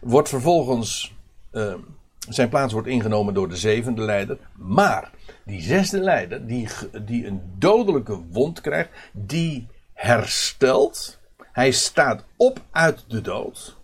Wordt 0.00 0.28
vervolgens. 0.28 1.14
Uh, 1.52 1.74
zijn 2.28 2.48
plaats 2.48 2.72
wordt 2.72 2.88
ingenomen 2.88 3.34
door 3.34 3.48
de 3.48 3.56
zevende 3.56 4.02
leider. 4.02 4.38
Maar 4.56 5.10
die 5.44 5.62
zesde 5.62 6.00
leider, 6.00 6.46
die, 6.46 6.68
die 7.02 7.26
een 7.26 7.42
dodelijke 7.58 8.20
wond 8.30 8.60
krijgt, 8.60 8.90
die 9.12 9.68
herstelt. 9.92 11.18
Hij 11.52 11.70
staat 11.70 12.24
op 12.36 12.60
uit 12.70 13.04
de 13.08 13.20
dood. 13.20 13.76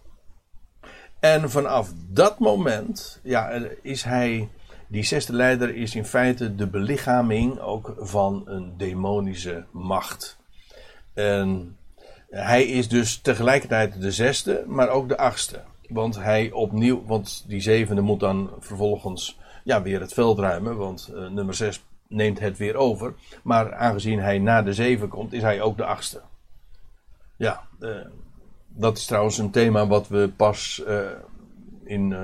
En 1.21 1.51
vanaf 1.51 1.93
dat 2.09 2.39
moment 2.39 3.21
ja, 3.23 3.49
is 3.83 4.03
hij, 4.03 4.49
die 4.89 5.03
zesde 5.03 5.33
leider 5.33 5.75
is 5.75 5.95
in 5.95 6.05
feite 6.05 6.55
de 6.55 6.67
belichaming 6.67 7.59
ook 7.59 7.95
van 7.99 8.43
een 8.47 8.77
demonische 8.77 9.65
macht. 9.71 10.39
En 11.15 11.77
hij 12.31 12.65
is 12.65 12.89
dus 12.89 13.19
tegelijkertijd 13.19 14.01
de 14.01 14.13
zesde, 14.13 14.65
maar 14.67 14.89
ook 14.89 15.09
de 15.09 15.17
achtste. 15.17 15.63
Want 15.89 16.17
hij 16.17 16.51
opnieuw, 16.51 17.05
want 17.07 17.45
die 17.47 17.61
zevende 17.61 18.01
moet 18.03 18.21
dan 18.21 18.51
vervolgens 18.59 19.39
ja, 19.65 19.83
weer 19.83 20.01
het 20.01 20.13
veld 20.13 20.39
ruimen, 20.39 20.77
want 20.77 21.11
uh, 21.15 21.29
nummer 21.29 21.55
zes 21.55 21.85
neemt 22.07 22.41
het 22.41 22.57
weer 22.57 22.77
over. 22.77 23.15
Maar 23.43 23.75
aangezien 23.75 24.19
hij 24.19 24.39
na 24.39 24.63
de 24.63 24.75
zeven 24.75 25.09
komt, 25.09 25.33
is 25.33 25.43
hij 25.43 25.61
ook 25.61 25.77
de 25.77 25.85
achtste. 25.85 26.21
Ja, 27.37 27.63
uh, 27.81 27.97
dat 28.69 28.99
is 28.99 29.05
trouwens 29.05 29.39
een 29.39 29.51
thema 29.51 29.87
wat 29.87 30.09
we 30.09 30.33
pas 30.37 30.83
uh, 30.87 31.01
in 31.85 32.15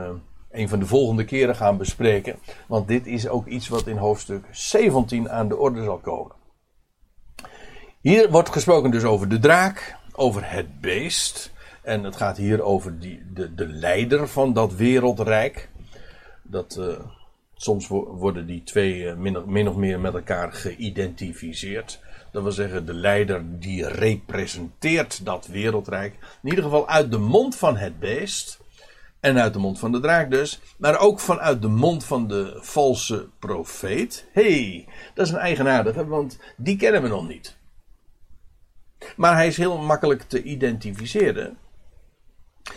een 0.54 0.68
van 0.68 0.78
de 0.78 0.86
volgende 0.86 1.24
keren 1.24 1.56
gaan 1.56 1.76
bespreken. 1.76 2.38
Want 2.66 2.88
dit 2.88 3.06
is 3.06 3.28
ook 3.28 3.46
iets 3.46 3.68
wat 3.68 3.86
in 3.86 3.96
hoofdstuk 3.96 4.44
17 4.50 5.30
aan 5.30 5.48
de 5.48 5.56
orde 5.56 5.82
zal 5.82 5.98
komen. 5.98 6.32
Hier 8.00 8.30
wordt 8.30 8.52
gesproken 8.52 8.90
dus 8.90 9.04
over 9.04 9.28
de 9.28 9.38
draak, 9.38 9.96
over 10.12 10.50
het 10.50 10.80
beest. 10.80 11.52
En 11.82 12.04
het 12.04 12.16
gaat 12.16 12.36
hier 12.36 12.62
over 12.62 12.98
die, 12.98 13.22
de, 13.32 13.54
de 13.54 13.66
leider 13.66 14.28
van 14.28 14.52
dat 14.52 14.74
wereldrijk. 14.74 15.68
Dat, 16.42 16.76
uh, 16.78 16.86
soms 17.54 17.88
worden 17.88 18.46
die 18.46 18.62
twee 18.62 18.98
uh, 18.98 19.14
min, 19.14 19.42
min, 19.46 19.68
of 19.68 19.76
meer 19.76 20.00
met 20.00 20.14
elkaar 20.14 20.52
geïdentificeerd. 20.52 22.00
Dat 22.32 22.42
wil 22.42 22.52
zeggen, 22.52 22.86
de 22.86 22.94
leider 22.94 23.44
die 23.60 23.88
representeert 23.88 25.24
dat 25.24 25.46
wereldrijk. 25.46 26.14
In 26.42 26.48
ieder 26.48 26.64
geval 26.64 26.88
uit 26.88 27.10
de 27.10 27.18
mond 27.18 27.56
van 27.56 27.76
het 27.76 27.98
beest. 27.98 28.60
En 29.24 29.38
uit 29.38 29.52
de 29.52 29.58
mond 29.58 29.78
van 29.78 29.92
de 29.92 30.00
draak 30.00 30.30
dus. 30.30 30.60
Maar 30.78 30.98
ook 30.98 31.20
vanuit 31.20 31.62
de 31.62 31.68
mond 31.68 32.04
van 32.04 32.28
de 32.28 32.58
valse 32.60 33.28
profeet. 33.38 34.26
hey, 34.32 34.88
dat 35.14 35.26
is 35.26 35.32
een 35.32 35.38
eigenaardige, 35.38 36.06
want 36.06 36.38
die 36.56 36.76
kennen 36.76 37.02
we 37.02 37.08
nog 37.08 37.28
niet. 37.28 37.56
Maar 39.16 39.34
hij 39.34 39.46
is 39.46 39.56
heel 39.56 39.78
makkelijk 39.78 40.22
te 40.22 40.42
identificeren. 40.42 41.56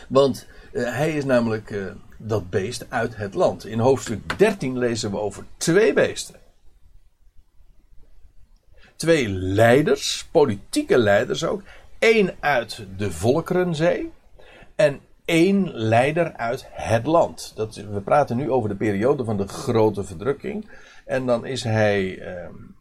Want 0.09 0.47
uh, 0.71 0.95
hij 0.95 1.15
is 1.15 1.25
namelijk 1.25 1.69
uh, 1.69 1.91
dat 2.17 2.49
beest 2.49 2.85
uit 2.89 3.15
het 3.15 3.33
land. 3.33 3.65
In 3.65 3.79
hoofdstuk 3.79 4.37
13 4.39 4.77
lezen 4.77 5.11
we 5.11 5.17
over 5.17 5.45
twee 5.57 5.93
beesten. 5.93 6.35
Twee 8.95 9.29
leiders, 9.29 10.27
politieke 10.31 10.97
leiders 10.97 11.43
ook. 11.43 11.61
Eén 11.99 12.31
uit 12.39 12.85
de 12.97 13.11
Volkerenzee. 13.11 14.11
En 14.75 15.01
één 15.27 15.71
leider 15.73 16.33
uit 16.33 16.67
het 16.71 17.05
land. 17.05 17.51
Dat, 17.55 17.75
we 17.75 18.01
praten 18.01 18.37
nu 18.37 18.51
over 18.51 18.69
de 18.69 18.75
periode 18.75 19.23
van 19.23 19.37
de 19.37 19.47
grote 19.47 20.03
verdrukking. 20.03 20.69
En 21.05 21.25
dan 21.25 21.45
is 21.45 21.63
hij, 21.63 22.17
uh, 22.17 22.25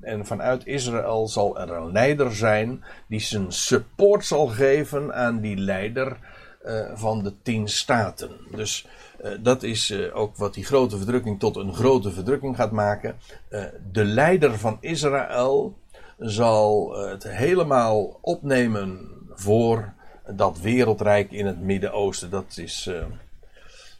en 0.00 0.26
vanuit 0.26 0.66
Israël 0.66 1.28
zal 1.28 1.58
er 1.58 1.70
een 1.70 1.92
leider 1.92 2.34
zijn 2.34 2.84
die 3.06 3.20
zijn 3.20 3.52
support 3.52 4.24
zal 4.24 4.46
geven 4.46 5.14
aan 5.14 5.40
die 5.40 5.56
leider 5.56 6.16
uh, 6.64 6.90
van 6.94 7.22
de 7.22 7.32
tien 7.42 7.68
staten. 7.68 8.30
Dus 8.50 8.86
uh, 9.24 9.30
dat 9.40 9.62
is 9.62 9.90
uh, 9.90 10.16
ook 10.16 10.36
wat 10.36 10.54
die 10.54 10.64
grote 10.64 10.96
verdrukking 10.96 11.38
tot 11.38 11.56
een 11.56 11.74
grote 11.74 12.10
verdrukking 12.10 12.56
gaat 12.56 12.72
maken. 12.72 13.16
de 13.92 14.04
leider 14.04 14.58
van 14.58 14.78
Israël 14.80 15.76
zal 16.18 16.98
het 16.98 17.28
helemaal 17.28 18.18
opnemen 18.20 19.08
voor 19.34 19.94
dat 20.34 20.58
wereldrijk 20.58 21.30
in 21.30 21.46
het 21.46 21.60
Midden-Oosten. 21.60 22.30
Dat, 22.30 22.56
is, 22.56 22.90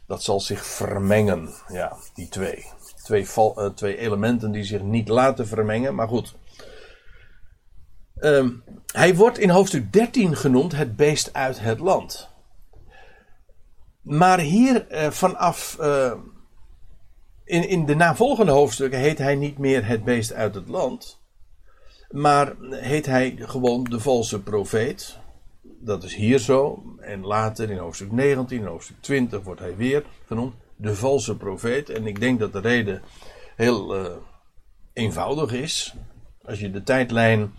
dat 0.07 0.23
zal 0.23 0.39
zich 0.39 0.65
vermengen, 0.65 1.49
ja, 1.67 1.97
die 2.13 2.27
twee. 2.27 2.65
Twee, 3.03 3.27
val, 3.27 3.73
twee 3.73 3.97
elementen 3.97 4.51
die 4.51 4.63
zich 4.63 4.81
niet 4.81 5.07
laten 5.07 5.47
vermengen, 5.47 5.95
maar 5.95 6.07
goed. 6.07 6.35
Um, 8.19 8.63
hij 8.93 9.15
wordt 9.15 9.37
in 9.37 9.49
hoofdstuk 9.49 9.93
13 9.93 10.35
genoemd 10.35 10.71
het 10.71 10.95
beest 10.95 11.33
uit 11.33 11.59
het 11.59 11.79
land. 11.79 12.29
Maar 14.01 14.39
hier 14.39 14.91
uh, 14.91 15.09
vanaf. 15.09 15.77
In, 17.47 17.69
in 17.69 17.85
de 17.85 17.95
navolgende 17.95 18.51
hoofdstukken 18.51 18.99
heet 18.99 19.17
hij 19.17 19.35
niet 19.35 19.57
meer 19.57 19.85
het 19.85 20.03
beest 20.03 20.33
uit 20.33 20.55
het 20.55 20.67
land. 20.67 21.19
Maar 22.09 22.55
heet 22.69 23.05
hij 23.05 23.35
gewoon 23.39 23.83
de 23.83 23.99
valse 23.99 24.41
profeet. 24.41 25.17
Dat 25.79 26.03
is 26.03 26.15
hier 26.15 26.39
zo. 26.39 26.83
En 26.99 27.25
later 27.25 27.69
in 27.69 27.77
hoofdstuk 27.77 28.11
19, 28.11 28.59
in 28.59 28.65
hoofdstuk 28.65 29.01
20 29.01 29.43
wordt 29.43 29.59
hij 29.59 29.75
weer 29.75 30.03
genoemd 30.25 30.53
de 30.75 30.95
valse 30.95 31.37
profeet. 31.37 31.89
En 31.89 32.07
ik 32.07 32.19
denk 32.19 32.39
dat 32.39 32.53
de 32.53 32.59
reden 32.59 33.01
heel 33.55 33.99
uh, 33.99 34.11
eenvoudig 34.93 35.51
is. 35.51 35.95
Als 36.41 36.59
je 36.59 36.71
de 36.71 36.83
tijdlijn 36.83 37.53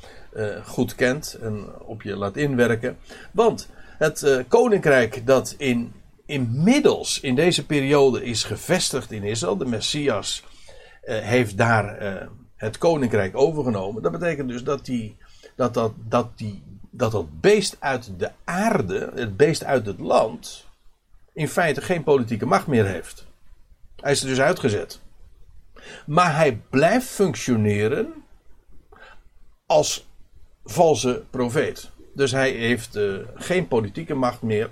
goed 0.65 0.95
kent 0.95 1.39
en 1.41 1.81
op 1.81 2.03
je 2.03 2.17
laat 2.17 2.37
inwerken. 2.37 2.99
Want 3.33 3.69
het 3.99 4.45
koninkrijk 4.49 5.27
dat 5.27 5.55
in 5.59 5.93
inmiddels 6.27 7.21
in 7.21 7.35
deze 7.35 7.67
periode 7.67 8.25
is 8.25 8.45
gevestigd 8.45 9.13
in 9.13 9.23
Israël. 9.23 9.57
De 9.57 9.65
Messias 9.65 10.45
heeft 11.03 11.57
daar 11.57 11.99
het 12.59 12.79
koninkrijk 12.79 13.37
overgenomen. 13.37 14.03
Dat 14.03 14.13
betekent 14.13 14.49
dus 14.49 14.65
dat, 14.65 14.85
die, 14.85 15.17
dat, 15.57 15.75
dat, 15.75 15.93
dat, 16.09 16.39
die, 16.39 16.63
dat 16.99 17.13
dat 17.13 17.41
beest 17.41 17.77
uit 17.79 18.19
de 18.19 18.31
aarde, 18.45 19.13
het 19.15 19.37
beest 19.37 19.65
uit 19.65 19.87
het 19.87 19.99
land, 19.99 20.67
in 21.33 21.49
feite 21.49 21.81
geen 21.81 22.03
politieke 22.03 22.47
macht 22.47 22.67
meer 22.67 22.87
heeft. 22.87 23.27
Hij 23.97 24.13
is 24.13 24.23
er 24.23 24.29
dus 24.29 24.41
uitgezet. 24.41 25.01
Maar 26.07 26.37
hij 26.37 26.61
blijft 26.71 27.07
functioneren 27.07 28.15
als 29.67 30.09
valse 30.65 31.25
profeet. 31.31 31.91
Dus 32.15 32.33
hij 32.33 32.51
heeft 32.51 32.97
uh, 32.97 33.19
geen 33.35 33.69
politieke 33.69 34.15
macht 34.15 34.43
meer. 34.43 34.71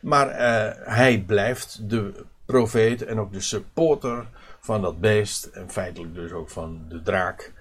Maar 0.00 0.28
uh, 0.28 0.94
hij 0.94 1.20
blijft 1.26 1.90
de 1.90 2.24
profeet 2.46 3.02
en 3.04 3.18
ook 3.18 3.32
de 3.32 3.40
supporter 3.40 4.26
van 4.60 4.82
dat 4.82 5.00
beest. 5.00 5.44
En 5.44 5.70
feitelijk 5.70 6.14
dus 6.14 6.32
ook 6.32 6.50
van 6.50 6.84
de 6.88 7.02
draak. 7.02 7.52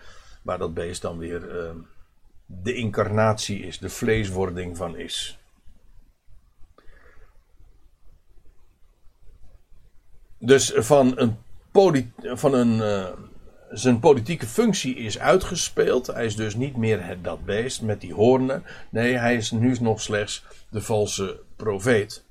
Waar 0.42 0.58
dat 0.58 0.74
beest 0.74 1.02
dan 1.02 1.18
weer 1.18 1.56
uh, 1.56 1.70
de 2.62 2.74
incarnatie 2.74 3.60
is, 3.60 3.78
de 3.78 3.90
vleeswording 3.90 4.78
van 4.78 4.98
is. 4.98 5.38
Dus 10.38 10.72
van 10.76 11.14
een, 11.16 11.38
van 12.38 12.54
een 12.54 12.78
uh, 12.78 13.08
zijn 13.70 14.00
politieke 14.00 14.48
functie 14.48 14.96
is 14.96 15.20
uitgespeeld. 15.20 16.08
Hij 16.08 16.26
is 16.26 16.36
dus 16.36 16.56
niet 16.56 16.76
meer 16.78 17.06
het, 17.06 17.24
dat 17.24 17.46
beest 17.46 17.82
met 17.82 18.02
die 18.02 18.14
hoornen. 18.14 18.64
Nee, 18.90 19.18
hij 19.18 19.36
is 19.36 19.52
nu 19.52 19.76
nog 19.80 20.02
slechts 20.02 20.44
de 20.70 20.82
valse 20.82 21.40
profeet. 21.56 22.24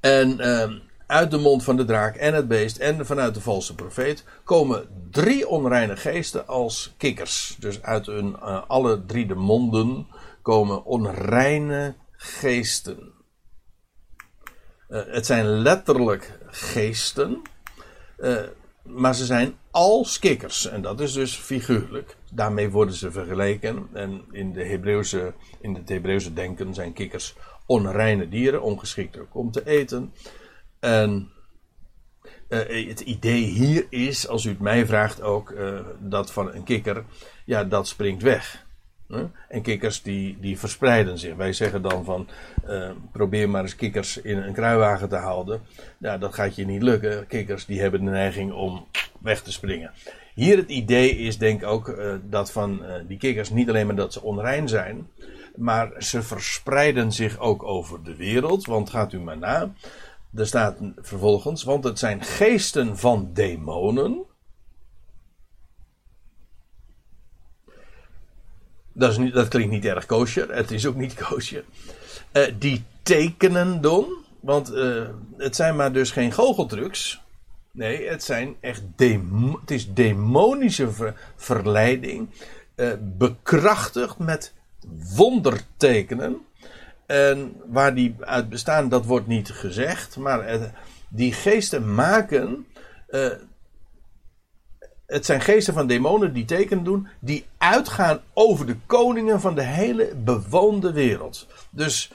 En 0.00 0.40
uh, 0.40 0.72
uit 1.06 1.30
de 1.30 1.38
mond 1.38 1.64
van 1.64 1.76
de 1.76 1.84
draak 1.84 2.16
en 2.16 2.34
het 2.34 2.48
beest 2.48 2.76
en 2.76 3.06
vanuit 3.06 3.34
de 3.34 3.40
valse 3.40 3.74
profeet 3.74 4.24
komen 4.44 4.88
drie 5.10 5.48
onreine 5.48 5.96
geesten 5.96 6.46
als 6.46 6.94
kikkers. 6.96 7.56
Dus 7.58 7.82
uit 7.82 8.06
hun, 8.06 8.28
uh, 8.28 8.62
alle 8.66 9.04
drie 9.04 9.26
de 9.26 9.34
monden 9.34 10.06
komen 10.42 10.84
onreine 10.84 11.94
geesten. 12.12 13.12
Uh, 14.88 15.00
het 15.06 15.26
zijn 15.26 15.46
letterlijk 15.46 16.38
geesten, 16.46 17.42
uh, 18.18 18.42
maar 18.82 19.14
ze 19.14 19.24
zijn 19.24 19.56
als 19.70 20.18
kikkers. 20.18 20.66
En 20.66 20.82
dat 20.82 21.00
is 21.00 21.12
dus 21.12 21.36
figuurlijk. 21.36 22.16
Daarmee 22.32 22.70
worden 22.70 22.94
ze 22.94 23.10
vergeleken. 23.10 23.88
En 23.92 24.24
in, 24.30 24.52
de 24.52 24.64
Hebreeuwse, 24.64 25.32
in 25.60 25.74
het 25.74 25.88
Hebreeuwse 25.88 26.32
denken 26.32 26.74
zijn 26.74 26.92
kikkers 26.92 27.34
onreine 27.66 28.28
dieren, 28.28 28.62
ongeschikt 28.62 29.18
ook 29.18 29.34
om 29.34 29.50
te 29.50 29.66
eten. 29.66 30.12
En 30.86 31.28
uh, 32.48 32.88
het 32.88 33.00
idee 33.00 33.42
hier 33.42 33.86
is, 33.90 34.28
als 34.28 34.44
u 34.44 34.48
het 34.48 34.60
mij 34.60 34.86
vraagt 34.86 35.22
ook, 35.22 35.50
uh, 35.50 35.80
dat 35.98 36.32
van 36.32 36.54
een 36.54 36.62
kikker, 36.62 37.04
ja, 37.44 37.64
dat 37.64 37.88
springt 37.88 38.22
weg. 38.22 38.64
En 39.48 39.62
kikkers 39.62 40.02
die, 40.02 40.38
die 40.40 40.58
verspreiden 40.58 41.18
zich. 41.18 41.34
Wij 41.34 41.52
zeggen 41.52 41.82
dan 41.82 42.04
van 42.04 42.28
uh, 42.68 42.90
probeer 43.12 43.50
maar 43.50 43.62
eens 43.62 43.76
kikkers 43.76 44.16
in 44.16 44.38
een 44.38 44.52
kruiwagen 44.52 45.08
te 45.08 45.16
houden. 45.16 45.60
Ja, 45.98 46.18
dat 46.18 46.34
gaat 46.34 46.56
je 46.56 46.66
niet 46.66 46.82
lukken. 46.82 47.26
Kikkers 47.26 47.66
die 47.66 47.80
hebben 47.80 48.04
de 48.04 48.10
neiging 48.10 48.52
om 48.52 48.86
weg 49.20 49.42
te 49.42 49.52
springen. 49.52 49.92
Hier 50.34 50.56
het 50.56 50.70
idee 50.70 51.10
is 51.10 51.38
denk 51.38 51.60
ik 51.60 51.68
ook 51.68 51.98
dat 52.22 52.52
van 52.52 52.82
die 53.06 53.18
kikkers 53.18 53.50
niet 53.50 53.68
alleen 53.68 53.86
maar 53.86 53.96
dat 53.96 54.12
ze 54.12 54.22
onrein 54.22 54.68
zijn, 54.68 55.08
maar 55.56 55.92
ze 55.98 56.22
verspreiden 56.22 57.12
zich 57.12 57.38
ook 57.38 57.62
over 57.62 58.02
de 58.02 58.16
wereld. 58.16 58.66
Want 58.66 58.90
gaat 58.90 59.12
u 59.12 59.20
maar 59.20 59.38
na. 59.38 59.72
Er 60.36 60.46
staat 60.46 60.78
vervolgens, 61.00 61.62
want 61.62 61.84
het 61.84 61.98
zijn 61.98 62.22
geesten 62.22 62.98
van 62.98 63.30
demonen. 63.32 64.24
Dat, 68.92 69.18
is 69.18 69.32
dat 69.32 69.48
klinkt 69.48 69.72
niet 69.72 69.84
erg 69.84 70.06
koosje. 70.06 70.46
Het 70.50 70.70
is 70.70 70.86
ook 70.86 70.96
niet 70.96 71.14
koosje. 71.28 71.64
Uh, 72.32 72.44
die 72.58 72.84
tekenen 73.02 73.80
doen. 73.80 74.24
Want 74.40 74.72
uh, 74.72 75.08
het 75.36 75.56
zijn 75.56 75.76
maar 75.76 75.92
dus 75.92 76.10
geen 76.10 76.32
goocheltrucs. 76.32 77.20
Nee, 77.70 78.08
het 78.08 78.24
zijn 78.24 78.56
echt 78.60 78.82
demo, 78.96 79.60
het 79.60 79.70
is 79.70 79.92
demonische 79.92 80.92
ver, 80.92 81.32
verleiding. 81.36 82.28
Uh, 82.76 82.92
bekrachtigd 83.00 84.18
met 84.18 84.54
wondertekenen. 85.14 86.45
En 87.06 87.56
waar 87.66 87.94
die 87.94 88.16
uit 88.20 88.48
bestaan, 88.48 88.88
dat 88.88 89.04
wordt 89.04 89.26
niet 89.26 89.50
gezegd. 89.50 90.16
Maar 90.16 90.72
die 91.08 91.32
geesten 91.32 91.94
maken. 91.94 92.66
Uh, 93.08 93.32
het 95.06 95.26
zijn 95.26 95.40
geesten 95.40 95.74
van 95.74 95.86
demonen 95.86 96.32
die 96.32 96.44
tekenen 96.44 96.84
doen. 96.84 97.08
Die 97.20 97.46
uitgaan 97.58 98.20
over 98.32 98.66
de 98.66 98.76
koningen 98.86 99.40
van 99.40 99.54
de 99.54 99.62
hele 99.62 100.14
bewoonde 100.14 100.92
wereld. 100.92 101.46
Dus 101.70 102.12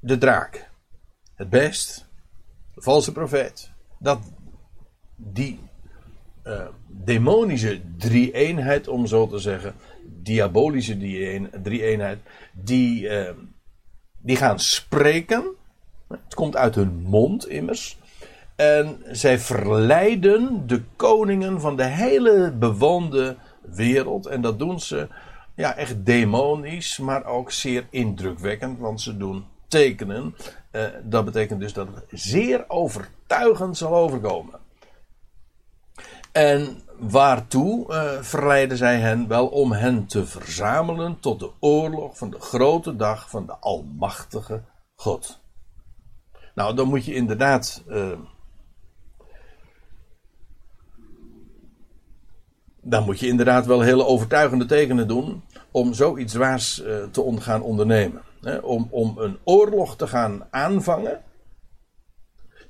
de 0.00 0.18
draak. 0.18 0.70
Het 1.34 1.50
beest. 1.50 2.08
De 2.74 2.82
valse 2.82 3.12
profeet. 3.12 3.70
Dat, 3.98 4.20
die 5.16 5.60
uh, 6.44 6.66
demonische 6.86 7.80
drie-eenheid, 7.98 8.88
om 8.88 9.06
zo 9.06 9.26
te 9.26 9.38
zeggen. 9.38 9.74
Diabolische 10.22 10.96
drie-eenheid. 11.62 12.18
Die. 12.52 13.02
Uh, 13.02 13.30
die 14.24 14.36
gaan 14.36 14.60
spreken. 14.60 15.44
Het 16.08 16.34
komt 16.34 16.56
uit 16.56 16.74
hun 16.74 17.02
mond 17.02 17.48
immers. 17.48 17.98
En 18.56 19.02
zij 19.10 19.38
verleiden 19.38 20.66
de 20.66 20.82
koningen 20.96 21.60
van 21.60 21.76
de 21.76 21.84
hele 21.84 22.52
bewoonde 22.58 23.36
wereld. 23.60 24.26
En 24.26 24.40
dat 24.40 24.58
doen 24.58 24.80
ze 24.80 25.08
ja, 25.54 25.76
echt 25.76 26.06
demonisch, 26.06 26.98
maar 26.98 27.24
ook 27.24 27.50
zeer 27.50 27.86
indrukwekkend, 27.90 28.78
want 28.78 29.00
ze 29.00 29.16
doen 29.16 29.44
tekenen. 29.68 30.34
Uh, 30.72 30.82
dat 31.02 31.24
betekent 31.24 31.60
dus 31.60 31.72
dat 31.72 31.86
het 31.94 32.04
zeer 32.20 32.64
overtuigend 32.68 33.76
zal 33.76 33.94
overkomen. 33.94 34.63
En 36.34 36.82
waartoe 36.98 37.92
uh, 37.92 38.22
verleiden 38.22 38.76
zij 38.76 39.00
hen? 39.00 39.28
Wel 39.28 39.46
om 39.46 39.72
hen 39.72 40.06
te 40.06 40.26
verzamelen 40.26 41.20
tot 41.20 41.40
de 41.40 41.50
oorlog 41.60 42.18
van 42.18 42.30
de 42.30 42.40
grote 42.40 42.96
dag 42.96 43.30
van 43.30 43.46
de 43.46 43.56
Almachtige 43.56 44.62
God. 44.94 45.40
Nou, 46.54 46.74
dan 46.74 46.88
moet 46.88 47.04
je 47.04 47.14
inderdaad. 47.14 47.82
Uh, 47.88 48.18
dan 52.80 53.04
moet 53.04 53.20
je 53.20 53.26
inderdaad 53.26 53.66
wel 53.66 53.80
hele 53.80 54.06
overtuigende 54.06 54.66
tekenen 54.66 55.08
doen 55.08 55.44
om 55.70 55.94
zoiets 55.94 56.34
waars 56.34 56.82
uh, 56.82 57.04
te 57.04 57.36
gaan 57.38 57.62
ondernemen. 57.62 58.22
Om, 58.62 58.88
om 58.90 59.18
een 59.18 59.38
oorlog 59.44 59.96
te 59.96 60.06
gaan 60.06 60.46
aanvangen 60.50 61.22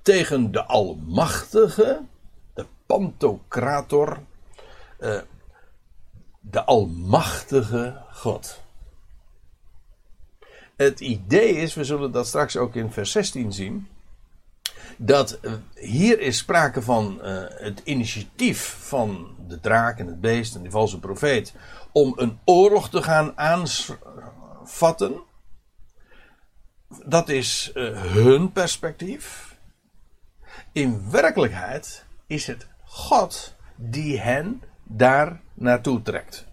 tegen 0.02 0.50
de 0.52 0.64
Almachtige 0.64 2.00
Pantocrator, 2.94 4.22
uh, 5.00 5.20
de 6.40 6.64
Almachtige 6.64 8.02
God. 8.12 8.62
Het 10.76 11.00
idee 11.00 11.56
is, 11.56 11.74
we 11.74 11.84
zullen 11.84 12.12
dat 12.12 12.26
straks 12.26 12.56
ook 12.56 12.74
in 12.74 12.90
vers 12.90 13.12
16 13.12 13.52
zien, 13.52 13.88
dat 14.96 15.38
uh, 15.42 15.52
hier 15.74 16.20
is 16.20 16.38
sprake 16.38 16.82
van 16.82 17.20
uh, 17.22 17.44
het 17.48 17.80
initiatief 17.84 18.76
van 18.80 19.36
de 19.48 19.60
draak 19.60 19.98
en 19.98 20.06
het 20.06 20.20
beest 20.20 20.54
en 20.54 20.62
de 20.62 20.70
valse 20.70 20.98
profeet 20.98 21.54
om 21.92 22.12
een 22.16 22.38
oorlog 22.44 22.90
te 22.90 23.02
gaan 23.02 23.38
aanvatten. 23.38 25.20
Dat 27.04 27.28
is 27.28 27.70
hun 27.74 28.52
perspectief. 28.52 29.56
In 30.72 31.10
werkelijkheid 31.10 32.04
is 32.26 32.46
het 32.46 32.72
God 32.94 33.54
die 33.76 34.20
hen 34.20 34.62
daar 34.82 35.40
naartoe 35.54 36.02
trekt. 36.02 36.46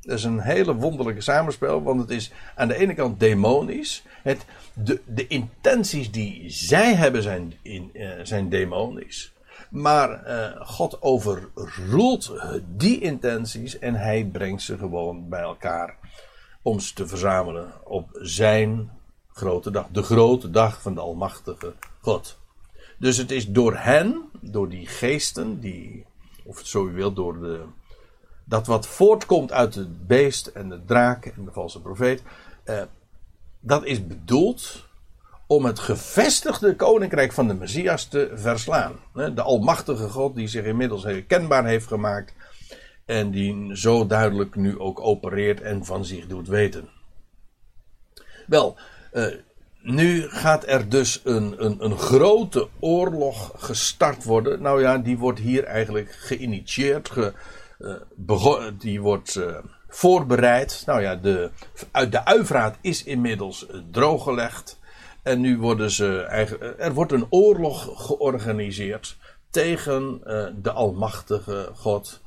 Dat 0.00 0.18
is 0.18 0.24
een 0.24 0.40
hele 0.40 0.74
wonderlijke 0.74 1.20
samenspel, 1.20 1.82
want 1.82 2.00
het 2.00 2.10
is 2.10 2.32
aan 2.56 2.68
de 2.68 2.74
ene 2.74 2.94
kant 2.94 3.20
demonisch. 3.20 4.02
Het, 4.22 4.44
de, 4.72 5.00
de 5.06 5.26
intenties 5.26 6.10
die 6.10 6.50
zij 6.50 6.94
hebben 6.94 7.22
zijn, 7.22 7.54
in, 7.62 7.90
uh, 7.92 8.10
zijn 8.22 8.48
demonisch. 8.48 9.32
Maar 9.70 10.26
uh, 10.26 10.66
God 10.66 11.02
overroelt 11.02 12.32
die 12.76 13.00
intenties 13.00 13.78
en 13.78 13.94
hij 13.94 14.24
brengt 14.24 14.62
ze 14.62 14.78
gewoon 14.78 15.28
bij 15.28 15.40
elkaar 15.40 15.96
om 16.62 16.80
ze 16.80 16.94
te 16.94 17.06
verzamelen 17.06 17.72
op 17.84 18.08
zijn 18.12 18.90
grote 19.28 19.70
dag. 19.70 19.86
De 19.92 20.02
grote 20.02 20.50
dag 20.50 20.82
van 20.82 20.94
de 20.94 21.00
Almachtige 21.00 21.74
God. 22.00 22.38
Dus 22.98 23.16
het 23.16 23.30
is 23.30 23.46
door 23.46 23.76
hen, 23.76 24.22
door 24.40 24.68
die 24.68 24.86
geesten, 24.86 25.60
die, 25.60 26.04
of 26.44 26.60
zo 26.64 26.86
u 26.86 26.92
wilt, 26.92 27.16
door 27.16 27.40
de, 27.40 27.62
dat 28.44 28.66
wat 28.66 28.86
voortkomt 28.86 29.52
uit 29.52 29.74
het 29.74 30.06
beest 30.06 30.46
en 30.46 30.68
de 30.68 30.84
draak 30.84 31.26
en 31.26 31.44
de 31.44 31.52
valse 31.52 31.80
profeet, 31.80 32.22
eh, 32.64 32.82
dat 33.60 33.84
is 33.84 34.06
bedoeld 34.06 34.86
om 35.46 35.64
het 35.64 35.78
gevestigde 35.78 36.76
koninkrijk 36.76 37.32
van 37.32 37.48
de 37.48 37.54
Messias 37.54 38.04
te 38.04 38.30
verslaan. 38.34 38.92
De 39.12 39.42
almachtige 39.42 40.08
God 40.08 40.34
die 40.34 40.48
zich 40.48 40.64
inmiddels 40.64 41.02
herkenbaar 41.02 41.66
heeft 41.66 41.86
gemaakt 41.86 42.34
en 43.04 43.30
die 43.30 43.76
zo 43.76 44.06
duidelijk 44.06 44.54
nu 44.54 44.78
ook 44.78 45.00
opereert 45.00 45.60
en 45.60 45.84
van 45.84 46.04
zich 46.04 46.26
doet 46.26 46.48
weten. 46.48 46.88
Wel, 48.46 48.76
uh, 49.12 49.26
nu 49.90 50.28
gaat 50.28 50.66
er 50.66 50.88
dus 50.88 51.20
een, 51.24 51.64
een, 51.64 51.84
een 51.84 51.98
grote 51.98 52.68
oorlog 52.78 53.52
gestart 53.56 54.24
worden. 54.24 54.62
Nou 54.62 54.80
ja, 54.80 54.98
die 54.98 55.18
wordt 55.18 55.38
hier 55.38 55.64
eigenlijk 55.64 56.12
geïnitieerd, 56.12 57.10
ge, 57.10 57.32
uh, 57.78 58.66
die 58.78 59.00
wordt 59.00 59.34
uh, 59.34 59.56
voorbereid. 59.88 60.82
Nou 60.86 61.02
ja, 61.02 61.16
de, 61.16 61.50
de 62.10 62.24
uivraat 62.24 62.76
is 62.80 63.04
inmiddels 63.04 63.66
uh, 63.66 63.80
drooggelegd. 63.90 64.78
En 65.22 65.40
nu 65.40 65.58
worden 65.58 65.90
ze 65.90 66.20
eigenlijk, 66.22 66.74
er 66.78 66.94
wordt 66.94 67.12
een 67.12 67.26
oorlog 67.30 68.06
georganiseerd 68.06 69.16
tegen 69.50 70.20
de 70.62 70.72
Almachtige 70.72 71.70
God. 71.74 72.20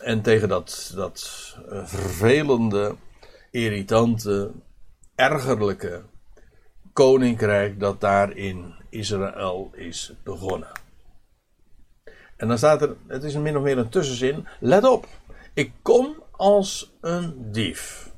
en 0.00 0.22
tegen 0.22 0.48
dat, 0.48 0.92
dat 0.94 1.56
vervelende, 1.84 2.96
irritante, 3.50 4.50
ergerlijke 5.30 6.02
koninkrijk 6.92 7.80
dat 7.80 8.00
daar 8.00 8.36
in 8.36 8.74
Israël 8.88 9.70
is 9.74 10.14
begonnen. 10.22 10.72
En 12.36 12.48
dan 12.48 12.58
staat 12.58 12.82
er, 12.82 12.96
het 13.06 13.22
is 13.22 13.34
min 13.34 13.56
of 13.56 13.62
meer 13.62 13.78
een 13.78 13.88
tussenzin, 13.88 14.46
let 14.60 14.84
op, 14.84 15.06
ik 15.54 15.72
kom 15.82 16.22
als 16.30 16.92
een 17.00 17.52
dief. 17.52 18.10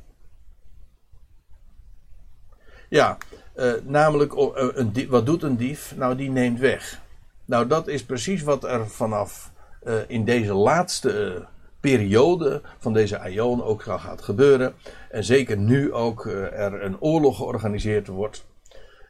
Ja, 2.89 3.19
uh, 3.57 3.73
namelijk, 3.83 4.33
uh, 4.33 4.49
een 4.55 5.07
wat 5.09 5.27
doet 5.27 5.43
een 5.43 5.57
dief? 5.57 5.97
Nou, 5.97 6.17
die 6.17 6.31
neemt 6.31 6.59
weg. 6.59 7.01
Nou, 7.45 7.67
dat 7.67 7.89
is 7.89 8.05
precies 8.05 8.43
wat 8.43 8.65
er 8.65 8.91
vanaf 8.91 9.53
uh, 9.83 9.95
in 10.07 10.25
deze 10.25 10.55
laatste 10.55 11.47
periode 11.91 12.63
van 12.79 12.93
deze 12.93 13.19
aion 13.19 13.63
ook 13.63 13.83
gaat 13.83 14.23
gebeuren. 14.23 14.75
En 15.11 15.25
zeker 15.25 15.57
nu 15.57 15.93
ook 15.93 16.25
uh, 16.25 16.35
er 16.35 16.83
een 16.83 17.01
oorlog 17.01 17.37
georganiseerd 17.37 18.07
wordt. 18.07 18.47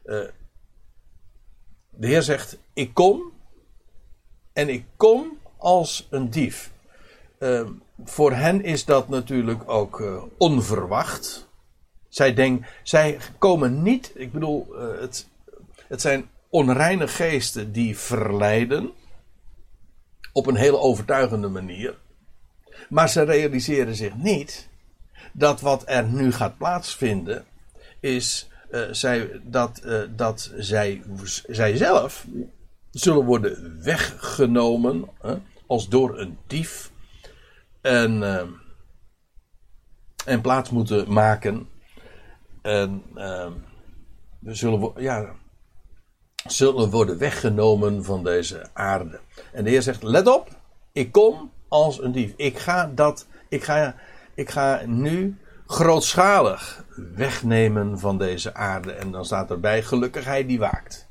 Uh, 0.05 0.19
de 1.89 2.07
Heer 2.07 2.21
zegt: 2.21 2.57
Ik 2.73 2.93
kom. 2.93 3.31
En 4.53 4.69
ik 4.69 4.85
kom 4.97 5.37
als 5.57 6.07
een 6.09 6.29
dief. 6.29 6.71
Uh, 7.39 7.69
voor 8.03 8.31
hen 8.31 8.63
is 8.63 8.85
dat 8.85 9.09
natuurlijk 9.09 9.69
ook 9.69 10.03
onverwacht. 10.37 11.47
Zij, 12.09 12.33
denk, 12.33 12.65
zij 12.83 13.17
komen 13.37 13.83
niet, 13.83 14.11
ik 14.15 14.31
bedoel, 14.31 14.67
het, 14.99 15.27
het 15.87 16.01
zijn 16.01 16.29
onreine 16.49 17.07
geesten 17.07 17.71
die 17.71 17.97
verleiden. 17.97 18.91
Op 20.33 20.47
een 20.47 20.55
heel 20.55 20.81
overtuigende 20.81 21.47
manier. 21.47 22.03
Maar 22.89 23.09
ze 23.09 23.23
realiseren 23.23 23.95
zich 23.95 24.15
niet 24.15 24.69
dat 25.33 25.61
wat 25.61 25.83
er 25.85 26.03
nu 26.03 26.31
gaat 26.31 26.57
plaatsvinden, 26.57 27.45
is 27.99 28.49
uh, 28.71 28.81
zij, 28.91 29.41
dat, 29.43 29.81
uh, 29.85 30.01
dat 30.15 30.51
zij, 30.57 31.01
zij 31.47 31.77
zelf 31.77 32.25
zullen 32.91 33.25
worden 33.25 33.83
weggenomen 33.83 35.09
als 35.67 35.89
door 35.89 36.19
een 36.19 36.37
dief. 36.47 36.91
En, 37.81 38.21
uh, 38.21 38.41
en 40.25 40.41
plaats 40.41 40.69
moeten 40.69 41.13
maken. 41.13 41.69
En 42.61 43.03
uh, 43.15 43.47
we 44.39 44.55
zullen, 44.55 44.91
ja, 44.97 45.35
zullen 46.47 46.89
worden 46.89 47.17
weggenomen 47.17 48.03
van 48.03 48.23
deze 48.23 48.69
aarde. 48.73 49.19
En 49.51 49.63
de 49.63 49.69
Heer 49.69 49.81
zegt: 49.81 50.03
Let 50.03 50.27
op, 50.27 50.49
ik 50.91 51.11
kom 51.11 51.51
als 51.67 52.01
een 52.01 52.11
dief. 52.11 52.33
Ik 52.35 52.57
ga 52.57 52.91
dat, 52.95 53.27
ik 53.49 53.63
ga, 53.63 53.95
ik 54.33 54.49
ga 54.49 54.81
nu 54.85 55.37
grootschalig 55.67 56.85
wegnemen 57.15 57.99
van 57.99 58.17
deze 58.17 58.53
aarde. 58.53 58.91
En 58.91 59.11
dan 59.11 59.25
staat 59.25 59.51
erbij: 59.51 59.83
gelukkig 59.83 60.25
hij 60.25 60.45
die 60.45 60.59
waakt. 60.59 61.07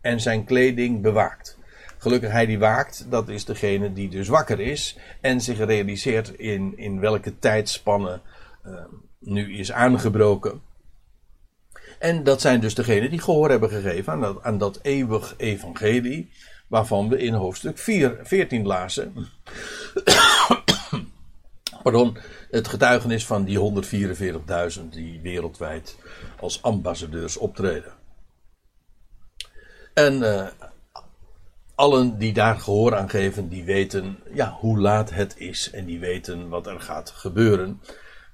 En 0.00 0.20
zijn 0.20 0.44
kleding 0.44 1.02
bewaakt. 1.02 1.58
Gelukkig 1.98 2.30
hij 2.30 2.46
die 2.46 2.58
waakt, 2.58 3.06
dat 3.10 3.28
is 3.28 3.44
degene 3.44 3.92
die 3.92 4.08
dus 4.08 4.28
wakker 4.28 4.60
is 4.60 4.98
en 5.20 5.40
zich 5.40 5.58
realiseert 5.58 6.28
in, 6.28 6.76
in 6.76 7.00
welke 7.00 7.38
tijdspanne 7.38 8.20
uh, 8.66 8.74
nu 9.18 9.58
is 9.58 9.72
aangebroken. 9.72 10.60
En 11.98 12.24
dat 12.24 12.40
zijn 12.40 12.60
dus 12.60 12.74
degenen 12.74 13.10
die 13.10 13.20
gehoor 13.20 13.50
hebben 13.50 13.68
gegeven 13.68 14.12
aan 14.12 14.20
dat, 14.20 14.42
aan 14.42 14.58
dat 14.58 14.78
eeuwig 14.82 15.34
evangelie, 15.36 16.30
waarvan 16.72 17.08
we 17.08 17.18
in 17.18 17.34
hoofdstuk 17.34 17.78
4, 17.78 18.18
14 18.22 18.66
lazen. 18.66 19.14
Pardon, 21.82 22.16
het 22.50 22.68
getuigenis 22.68 23.26
van 23.26 23.44
die 23.44 23.84
144.000 24.78 24.88
die 24.90 25.20
wereldwijd 25.20 25.98
als 26.40 26.62
ambassadeurs 26.62 27.36
optreden. 27.36 27.92
En 29.94 30.14
uh, 30.14 30.46
allen 31.74 32.18
die 32.18 32.32
daar 32.32 32.60
gehoor 32.60 32.96
aan 32.96 33.10
geven, 33.10 33.48
die 33.48 33.64
weten 33.64 34.18
ja, 34.34 34.56
hoe 34.60 34.78
laat 34.78 35.10
het 35.10 35.34
is 35.38 35.70
en 35.70 35.84
die 35.84 36.00
weten 36.00 36.48
wat 36.48 36.66
er 36.66 36.80
gaat 36.80 37.10
gebeuren. 37.10 37.80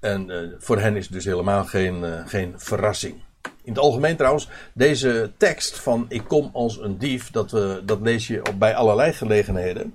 En 0.01 0.31
uh, 0.31 0.53
voor 0.59 0.79
hen 0.79 0.97
is 0.97 1.09
dus 1.09 1.25
helemaal 1.25 1.65
geen, 1.65 2.03
uh, 2.03 2.27
geen 2.27 2.55
verrassing. 2.57 3.23
In 3.69 3.75
het 3.75 3.83
algemeen 3.83 4.17
trouwens, 4.17 4.49
deze 4.73 5.31
tekst 5.37 5.79
van 5.79 6.07
ik 6.09 6.25
kom 6.25 6.51
als 6.53 6.79
een 6.79 6.99
dief, 6.99 7.31
dat, 7.31 7.51
we, 7.51 7.83
dat 7.85 8.01
lees 8.01 8.27
je 8.27 8.47
op, 8.47 8.59
bij 8.59 8.75
allerlei 8.75 9.13
gelegenheden. 9.13 9.95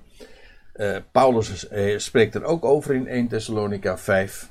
Uh, 0.76 0.96
Paulus 1.12 1.66
spreekt 1.96 2.34
er 2.34 2.44
ook 2.44 2.64
over 2.64 2.94
in 2.94 3.06
1 3.06 3.28
Thessalonica 3.28 3.98
5. 3.98 4.50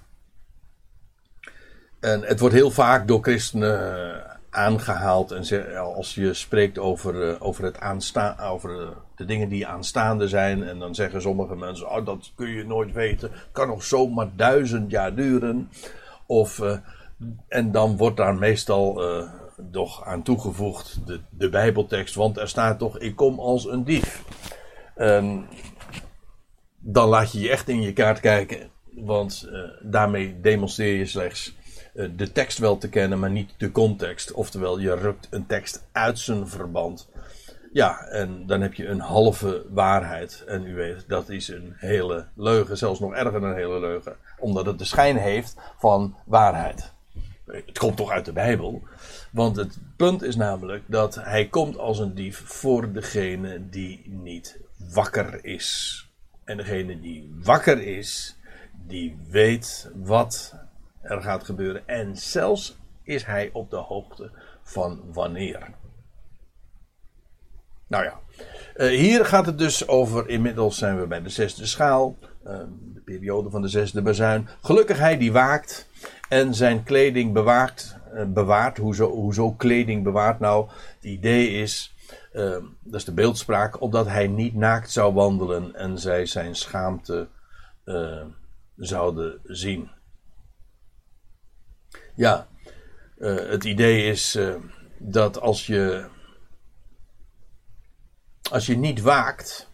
En 1.99 2.21
het 2.21 2.39
wordt 2.39 2.55
heel 2.55 2.71
vaak 2.71 3.07
door 3.07 3.21
christenen 3.21 4.23
aangehaald. 4.49 5.31
En 5.31 5.77
als 5.77 6.15
je 6.15 6.33
spreekt 6.33 6.79
over, 6.79 7.41
over, 7.41 7.63
het 7.63 7.79
aanstaan, 7.79 8.39
over 8.39 8.93
de 9.15 9.25
dingen 9.25 9.49
die 9.49 9.67
aanstaande 9.67 10.27
zijn. 10.27 10.63
En 10.63 10.79
dan 10.79 10.95
zeggen 10.95 11.21
sommige 11.21 11.55
mensen: 11.55 11.89
oh, 11.89 12.05
dat 12.05 12.31
kun 12.35 12.49
je 12.49 12.65
nooit 12.65 12.91
weten. 12.91 13.31
kan 13.51 13.67
nog 13.67 13.83
zomaar 13.83 14.29
duizend 14.35 14.91
jaar 14.91 15.15
duren. 15.15 15.69
Of, 16.25 16.61
en 17.47 17.71
dan 17.71 17.97
wordt 17.97 18.17
daar 18.17 18.35
meestal 18.35 19.01
toch 19.71 20.05
aan 20.05 20.23
toegevoegd 20.23 21.07
de, 21.07 21.19
de 21.29 21.49
Bijbeltekst. 21.49 22.15
Want 22.15 22.37
er 22.37 22.47
staat 22.47 22.79
toch: 22.79 22.99
Ik 22.99 23.15
kom 23.15 23.39
als 23.39 23.65
een 23.65 23.83
dief. 23.83 24.23
dan 26.79 27.07
laat 27.07 27.31
je 27.31 27.39
je 27.39 27.49
echt 27.49 27.69
in 27.69 27.81
je 27.81 27.93
kaart 27.93 28.19
kijken. 28.19 28.69
Want 28.91 29.49
daarmee 29.81 30.39
demonstreer 30.41 30.97
je 30.97 31.05
slechts 31.05 31.55
eh, 31.93 32.09
de 32.15 32.31
tekst 32.31 32.57
wel 32.57 32.77
te 32.77 32.89
kennen, 32.89 33.19
maar 33.19 33.31
niet 33.31 33.53
de 33.57 33.71
context. 33.71 34.31
Oftewel, 34.31 34.79
je 34.79 34.95
rukt 34.95 35.27
een 35.31 35.45
tekst 35.45 35.87
uit 35.91 36.19
zijn 36.19 36.47
verband. 36.47 37.09
Ja, 37.73 38.05
en 38.07 38.47
dan 38.47 38.61
heb 38.61 38.73
je 38.73 38.87
een 38.87 38.99
halve 38.99 39.65
waarheid. 39.69 40.43
En 40.47 40.65
u 40.65 40.75
weet, 40.75 41.05
dat 41.07 41.29
is 41.29 41.47
een 41.47 41.73
hele 41.75 42.25
leugen, 42.35 42.77
zelfs 42.77 42.99
nog 42.99 43.13
erger 43.13 43.39
dan 43.39 43.49
een 43.49 43.55
hele 43.55 43.79
leugen. 43.79 44.15
Omdat 44.39 44.65
het 44.65 44.79
de 44.79 44.85
schijn 44.85 45.17
heeft 45.17 45.55
van 45.77 46.15
waarheid. 46.25 46.93
Het 47.45 47.77
komt 47.77 47.97
toch 47.97 48.11
uit 48.11 48.25
de 48.25 48.33
Bijbel. 48.33 48.83
Want 49.31 49.55
het 49.55 49.77
punt 49.95 50.21
is 50.21 50.35
namelijk 50.35 50.83
dat 50.87 51.15
hij 51.15 51.47
komt 51.47 51.77
als 51.77 51.99
een 51.99 52.15
dief 52.15 52.37
voor 52.45 52.91
degene 52.91 53.69
die 53.69 54.03
niet 54.05 54.59
wakker 54.93 55.45
is. 55.45 55.97
En 56.43 56.57
degene 56.57 56.99
die 56.99 57.35
wakker 57.43 57.81
is, 57.81 58.37
die 58.87 59.17
weet 59.29 59.91
wat 59.95 60.55
er 61.01 61.21
gaat 61.21 61.43
gebeuren. 61.43 61.87
En 61.87 62.17
zelfs 62.17 62.77
is 63.03 63.25
hij 63.25 63.49
op 63.53 63.69
de 63.69 63.77
hoogte 63.77 64.31
van 64.63 65.01
wanneer. 65.13 65.73
Nou 67.87 68.03
ja, 68.03 68.19
uh, 68.75 68.99
hier 68.99 69.25
gaat 69.25 69.45
het 69.45 69.57
dus 69.57 69.87
over. 69.87 70.29
Inmiddels 70.29 70.77
zijn 70.77 70.99
we 70.99 71.07
bij 71.07 71.21
de 71.21 71.29
zesde 71.29 71.65
schaal. 71.65 72.17
Uh, 72.45 72.59
periode 73.05 73.49
van 73.49 73.61
de 73.61 73.67
zesde 73.67 74.01
bazuin. 74.01 74.47
Gelukkig 74.61 74.97
hij 74.97 75.17
die 75.17 75.31
waakt. 75.31 75.89
En 76.29 76.53
zijn 76.53 76.83
kleding 76.83 77.33
bewaakt. 77.33 77.95
Uh, 78.13 78.25
bewaart. 78.25 78.77
Hoezo, 78.77 79.09
hoezo 79.09 79.51
kleding 79.51 80.03
bewaart? 80.03 80.39
Nou, 80.39 80.69
het 80.69 81.03
idee 81.03 81.49
is. 81.49 81.93
dat 82.31 82.99
is 82.99 83.05
de 83.05 83.13
beeldspraak. 83.13 83.81
Opdat 83.81 84.07
hij 84.07 84.27
niet 84.27 84.55
naakt 84.55 84.91
zou 84.91 85.13
wandelen. 85.13 85.75
En 85.75 85.99
zij 85.99 86.25
zijn 86.25 86.55
schaamte 86.55 87.27
zouden 88.75 89.39
zien. 89.43 89.89
Ja, 92.15 92.47
uh, 93.17 93.49
het 93.49 93.63
idee 93.63 94.03
is 94.05 94.35
uh, 94.35 94.55
dat 94.97 95.39
als 95.39 95.67
je, 95.67 96.05
als 98.51 98.65
je 98.65 98.77
niet 98.77 99.01
waakt, 99.01 99.69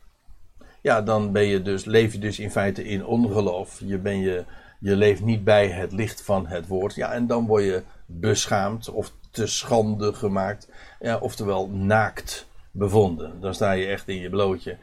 ja, 0.82 1.02
dan 1.02 1.32
ben 1.32 1.46
je 1.46 1.62
dus, 1.62 1.86
leef 1.86 2.14
je 2.14 2.20
dus 2.20 2.40
in 2.40 2.52
feite 2.52 2.84
in 2.84 3.06
ongeloof. 3.06 3.82
Je, 3.84 3.98
ben 3.98 4.20
je, 4.20 4.44
je 4.80 4.96
leeft 4.96 5.22
niet 5.22 5.44
bij 5.44 5.68
het 5.68 5.92
licht 5.92 6.22
van 6.22 6.48
het 6.48 6.68
woord. 6.68 6.96
Ja, 6.96 7.12
en 7.12 7.28
dan 7.28 7.46
word 7.46 7.64
je 7.64 7.84
beschaamd 8.06 8.90
of 8.90 9.12
te 9.32 9.48
schande 9.48 10.14
gemaakt. 10.14 10.70
Ja, 11.00 11.18
oftewel 11.18 11.70
naakt 11.70 12.48
bevonden. 12.72 13.40
Dan 13.40 13.54
sta 13.54 13.72
je 13.72 13.86
echt 13.86 14.08
in 14.08 14.20
je 14.20 14.30
blootje. 14.30 14.78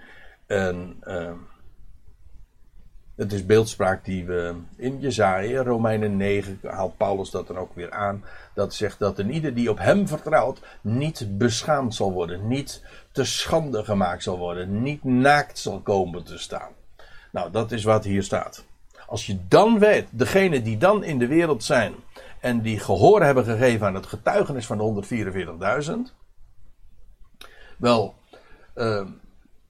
En... 0.46 0.96
Uh, 1.04 1.30
het 3.16 3.32
is 3.32 3.46
beeldspraak 3.46 4.04
die 4.04 4.24
we 4.24 4.54
in 4.76 5.00
Jezaja, 5.00 5.62
Romeinen 5.62 6.16
9, 6.16 6.58
haalt 6.62 6.96
Paulus 6.96 7.30
dat 7.30 7.46
dan 7.46 7.58
ook 7.58 7.74
weer 7.74 7.90
aan. 7.90 8.24
Dat 8.54 8.74
zegt 8.74 8.98
dat 8.98 9.18
een 9.18 9.30
ieder 9.30 9.54
die 9.54 9.70
op 9.70 9.78
hem 9.78 10.08
vertrouwt 10.08 10.60
niet 10.80 11.38
beschaamd 11.38 11.94
zal 11.94 12.12
worden, 12.12 12.48
niet 12.48 12.82
te 13.12 13.24
schande 13.24 13.84
gemaakt 13.84 14.22
zal 14.22 14.38
worden, 14.38 14.82
niet 14.82 15.04
naakt 15.04 15.58
zal 15.58 15.80
komen 15.80 16.24
te 16.24 16.38
staan. 16.38 16.70
Nou, 17.32 17.50
dat 17.50 17.72
is 17.72 17.84
wat 17.84 18.04
hier 18.04 18.22
staat. 18.22 18.64
Als 19.06 19.26
je 19.26 19.38
dan 19.48 19.78
weet, 19.78 20.06
degenen 20.10 20.64
die 20.64 20.78
dan 20.78 21.04
in 21.04 21.18
de 21.18 21.26
wereld 21.26 21.64
zijn 21.64 21.94
en 22.40 22.60
die 22.60 22.78
gehoor 22.78 23.22
hebben 23.22 23.44
gegeven 23.44 23.86
aan 23.86 23.94
het 23.94 24.06
getuigenis 24.06 24.66
van 24.66 24.78
de 24.78 25.04
144.000, 26.08 26.14
wel, 27.76 28.14
uh, 28.74 29.06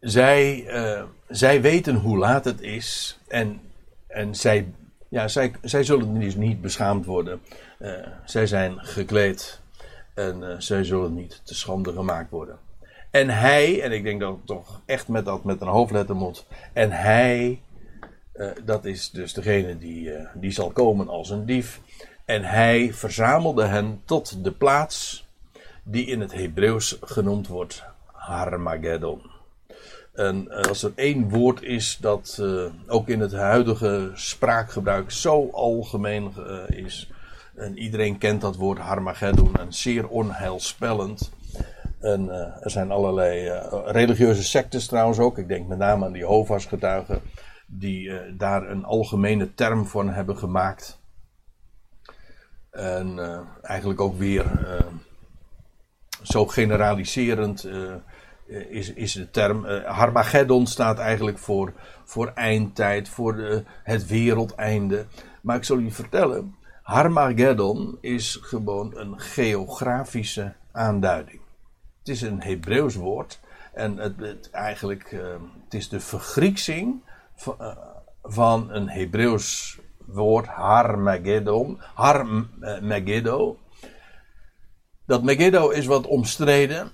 zij, 0.00 0.64
uh, 0.66 1.02
zij 1.28 1.60
weten 1.60 1.94
hoe 1.94 2.18
laat 2.18 2.44
het 2.44 2.60
is. 2.60 3.18
En, 3.28 3.60
en 4.06 4.34
zij, 4.34 4.72
ja, 5.08 5.28
zij, 5.28 5.52
zij 5.62 5.84
zullen 5.84 6.20
dus 6.20 6.34
niet 6.34 6.60
beschaamd 6.60 7.06
worden. 7.06 7.40
Uh, 7.78 7.92
zij 8.24 8.46
zijn 8.46 8.78
gekleed. 8.78 9.60
En 10.14 10.42
uh, 10.42 10.54
zij 10.58 10.84
zullen 10.84 11.14
niet 11.14 11.40
te 11.44 11.54
schande 11.54 11.92
gemaakt 11.92 12.30
worden. 12.30 12.58
En 13.10 13.28
hij, 13.28 13.82
en 13.82 13.92
ik 13.92 14.02
denk 14.02 14.20
dat 14.20 14.38
toch 14.44 14.80
echt 14.84 15.08
met 15.08 15.24
dat 15.24 15.44
met 15.44 15.60
een 15.60 15.68
hoofdletter 15.68 16.16
moet. 16.16 16.46
En 16.72 16.90
hij, 16.90 17.60
dat 18.64 18.84
is 18.84 19.10
dus 19.10 19.32
degene 19.32 19.78
die, 19.78 20.10
die 20.34 20.50
zal 20.50 20.70
komen 20.70 21.08
als 21.08 21.30
een 21.30 21.46
dief. 21.46 21.80
En 22.24 22.44
hij 22.44 22.92
verzamelde 22.92 23.64
hen 23.64 24.02
tot 24.04 24.44
de 24.44 24.52
plaats 24.52 25.26
die 25.82 26.06
in 26.06 26.20
het 26.20 26.32
Hebreeuws 26.32 26.98
genoemd 27.00 27.46
wordt 27.46 27.84
Harmageddon. 28.12 29.35
En 30.16 30.50
eh, 30.50 30.68
als 30.68 30.82
er 30.82 30.92
één 30.94 31.28
woord 31.28 31.62
is 31.62 31.98
dat 32.00 32.38
uh, 32.40 32.64
ook 32.86 33.08
in 33.08 33.20
het 33.20 33.32
huidige 33.32 34.10
spraakgebruik 34.14 35.10
zo 35.10 35.50
algemeen 35.52 36.32
uh, 36.38 36.78
is. 36.84 37.10
En 37.54 37.78
iedereen 37.78 38.18
kent 38.18 38.40
dat 38.40 38.56
woord 38.56 38.78
Harmageddon 38.78 39.56
en 39.56 39.72
zeer 39.72 40.08
onheilspellend. 40.08 41.30
En 42.00 42.30
er 42.60 42.70
zijn 42.70 42.90
allerlei 42.90 43.60
religieuze 43.84 44.42
sectes 44.42 44.86
trouwens 44.86 45.18
ook. 45.18 45.38
Ik 45.38 45.48
denk 45.48 45.66
met 45.66 45.78
name 45.78 46.04
aan 46.04 46.12
die 46.12 46.20
Jehovah's 46.20 46.66
getuigen. 46.66 47.20
Die 47.66 48.36
daar 48.36 48.70
een 48.70 48.84
algemene 48.84 49.54
term 49.54 49.86
voor 49.86 50.10
hebben 50.10 50.38
gemaakt. 50.38 50.98
En 52.70 53.18
eigenlijk 53.62 54.00
ook 54.00 54.18
weer 54.18 54.44
zo 56.26 56.46
generaliserend 56.46 57.64
eh, 57.64 57.94
is, 58.46 58.92
is 58.92 59.12
de 59.12 59.30
term. 59.30 59.64
Uh, 59.64 59.84
Harmageddon 59.84 60.66
staat 60.66 60.98
eigenlijk 60.98 61.38
voor, 61.38 61.72
voor 62.04 62.32
eindtijd, 62.34 63.08
voor 63.08 63.36
de, 63.36 63.64
het 63.82 64.06
wereldeinde. 64.06 65.06
Maar 65.40 65.56
ik 65.56 65.64
zal 65.64 65.78
je 65.78 65.90
vertellen, 65.90 66.56
Harmageddon 66.82 67.98
is 68.00 68.38
gewoon 68.40 68.96
een 68.96 69.20
geografische 69.20 70.52
aanduiding. 70.72 71.40
Het 71.98 72.08
is 72.08 72.22
een 72.22 72.42
Hebreeuws 72.42 72.94
woord 72.94 73.40
En 73.72 73.96
het, 73.96 74.20
het 74.20 74.50
eigenlijk, 74.50 75.12
uh, 75.12 75.20
het 75.64 75.74
is 75.74 75.88
de 75.88 76.00
vergrieksing 76.00 77.02
van, 77.36 77.56
van 78.22 78.70
een 78.70 78.88
Hebreeuws 78.88 79.78
woord 80.06 80.46
Harmageddon. 80.46 81.78
Harmageddo. 81.94 83.58
Dat 85.06 85.22
Megiddo 85.22 85.68
is 85.68 85.86
wat 85.86 86.06
omstreden. 86.06 86.90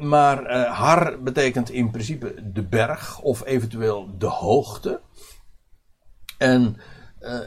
Maar 0.00 0.50
uh, 0.50 0.78
Har 0.78 1.22
betekent 1.22 1.70
in 1.70 1.90
principe 1.90 2.52
de 2.52 2.62
berg 2.62 3.20
of 3.20 3.44
eventueel 3.44 4.18
de 4.18 4.26
hoogte. 4.26 5.00
En 6.38 6.76
uh, 7.20 7.40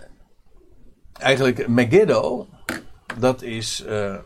eigenlijk 1.13 1.67
Megiddo, 1.67 2.47
dat 3.19 3.41
is, 3.41 3.83
uh, 3.87 4.17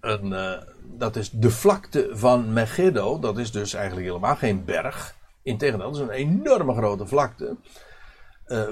een, 0.00 0.60
dat 0.82 1.16
is 1.16 1.30
de 1.30 1.50
vlakte 1.50 2.08
van 2.12 2.52
Megiddo. 2.52 3.18
Dat 3.18 3.38
is 3.38 3.50
dus 3.50 3.74
eigenlijk 3.74 4.06
helemaal 4.06 4.36
geen 4.36 4.64
berg. 4.64 5.14
Integendeel, 5.42 5.92
dat 5.92 6.00
is 6.00 6.06
een 6.06 6.10
enorme 6.10 6.74
grote 6.74 7.06
vlakte. 7.06 7.56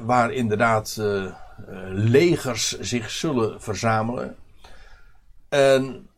waar 0.02 0.32
inderdaad 0.32 1.00
legers 1.90 2.80
zich 2.80 3.10
zullen 3.10 3.60
verzamelen. 3.60 4.36
En 5.48 6.09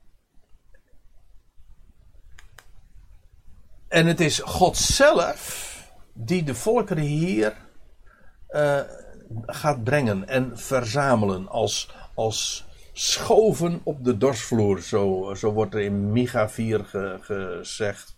En 3.92 4.06
het 4.06 4.20
is 4.20 4.38
God 4.38 4.76
zelf 4.76 5.70
die 6.12 6.42
de 6.42 6.54
volkeren 6.54 7.02
hier 7.02 7.56
uh, 8.50 8.80
gaat 9.46 9.84
brengen 9.84 10.28
en 10.28 10.58
verzamelen 10.58 11.48
als, 11.48 11.94
als 12.14 12.66
schoven 12.92 13.80
op 13.82 14.04
de 14.04 14.16
dorsvloer. 14.16 14.80
Zo, 14.80 15.34
zo 15.34 15.52
wordt 15.52 15.74
er 15.74 15.80
in 15.80 16.12
Micha 16.12 16.48
4 16.48 16.84
ge, 16.84 17.18
gezegd. 17.20 18.16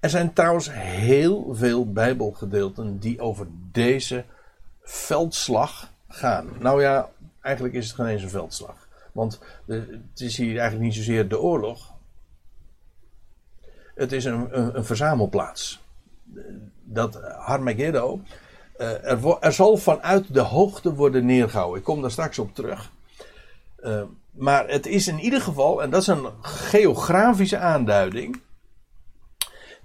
Er 0.00 0.10
zijn 0.10 0.32
trouwens 0.32 0.72
heel 0.72 1.54
veel 1.54 1.92
Bijbelgedeelten 1.92 2.98
die 2.98 3.20
over 3.20 3.46
deze 3.72 4.24
veldslag 4.82 5.92
gaan. 6.08 6.48
Nou 6.58 6.82
ja, 6.82 7.08
eigenlijk 7.40 7.74
is 7.74 7.86
het 7.86 7.94
geen 7.94 8.06
eens 8.06 8.22
een 8.22 8.28
veldslag. 8.28 8.88
Want 9.12 9.40
het 9.66 10.20
is 10.20 10.36
hier 10.36 10.58
eigenlijk 10.58 10.80
niet 10.80 10.94
zozeer 10.94 11.28
de 11.28 11.40
oorlog. 11.40 11.94
Het 13.96 14.12
is 14.12 14.24
een, 14.24 14.58
een, 14.58 14.76
een 14.76 14.84
verzamelplaats. 14.84 15.80
Dat 16.84 17.20
Harmageddo. 17.38 18.20
Uh, 18.78 19.44
er, 19.44 19.52
zal 19.52 19.76
vanuit 19.76 20.34
de 20.34 20.40
hoogte 20.40 20.94
worden 20.94 21.26
neergehouden. 21.26 21.78
Ik 21.78 21.84
kom 21.84 22.00
daar 22.00 22.10
straks 22.10 22.38
op 22.38 22.54
terug. 22.54 22.90
Uh, 23.84 24.02
maar 24.30 24.68
het 24.68 24.86
is 24.86 25.08
in 25.08 25.18
ieder 25.18 25.40
geval, 25.40 25.82
en 25.82 25.90
dat 25.90 26.00
is 26.00 26.06
een 26.06 26.26
geografische 26.40 27.58
aanduiding. 27.58 28.40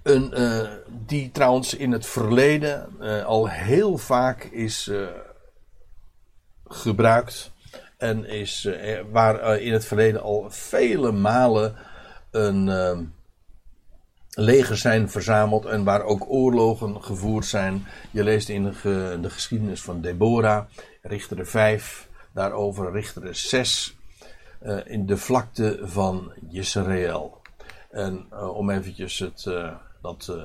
Een, 0.02 0.40
uh, 0.40 0.68
die 0.88 1.30
trouwens 1.30 1.74
in 1.74 1.92
het 1.92 2.06
verleden 2.06 3.00
al 3.24 3.48
heel 3.48 3.98
vaak 3.98 4.44
is 4.44 4.90
gebruikt. 6.66 7.50
En 7.96 8.24
is, 8.24 8.68
waar 9.10 9.58
in 9.58 9.72
het 9.72 9.84
verleden 9.84 10.22
al 10.22 10.46
vele 10.48 11.12
malen 11.12 11.76
een 12.30 12.68
legers 14.34 14.80
zijn 14.80 15.10
verzameld 15.10 15.64
en 15.64 15.84
waar 15.84 16.02
ook 16.02 16.24
oorlogen 16.28 17.02
gevoerd 17.02 17.46
zijn. 17.46 17.86
Je 18.10 18.24
leest 18.24 18.48
in 18.48 18.62
de, 18.62 19.18
de 19.20 19.30
geschiedenis 19.30 19.82
van 19.82 20.00
Deborah, 20.00 20.64
Richter 21.02 21.46
5, 21.46 22.08
daarover 22.32 22.92
Richter 22.92 23.34
6, 23.34 23.96
uh, 24.62 24.78
in 24.84 25.06
de 25.06 25.16
vlakte 25.16 25.80
van 25.82 26.32
Israël. 26.50 27.40
En 27.90 28.26
uh, 28.32 28.56
om 28.56 28.70
eventjes 28.70 29.18
het, 29.18 29.44
uh, 29.48 29.72
dat 30.02 30.36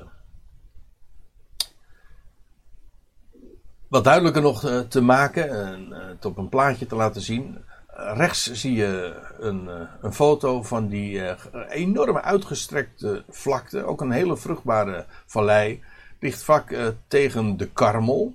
wat 3.88 4.04
duidelijker 4.04 4.42
nog 4.42 4.86
te 4.88 5.00
maken 5.00 5.66
en 5.66 5.92
het 5.92 6.24
op 6.24 6.38
een 6.38 6.48
plaatje 6.48 6.86
te 6.86 6.96
laten 6.96 7.20
zien 7.20 7.58
rechts 7.98 8.52
zie 8.52 8.74
je 8.74 9.20
een, 9.38 9.68
eh, 9.68 9.80
een 10.00 10.12
foto 10.12 10.62
van 10.62 10.88
die 10.88 11.12
uh, 11.12 11.32
enorme 11.68 12.22
uitgestrekte 12.22 13.24
vlakte. 13.28 13.84
Ook 13.84 14.00
een 14.00 14.10
hele 14.10 14.36
vruchtbare 14.36 15.06
vallei. 15.26 15.82
Ligt 16.20 16.42
vlak 16.42 16.70
uh, 16.70 16.86
tegen 17.08 17.56
de 17.56 17.66
Karmel. 17.70 18.34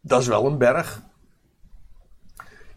Dat 0.00 0.20
is 0.20 0.26
wel 0.26 0.46
een 0.46 0.58
berg. 0.58 1.02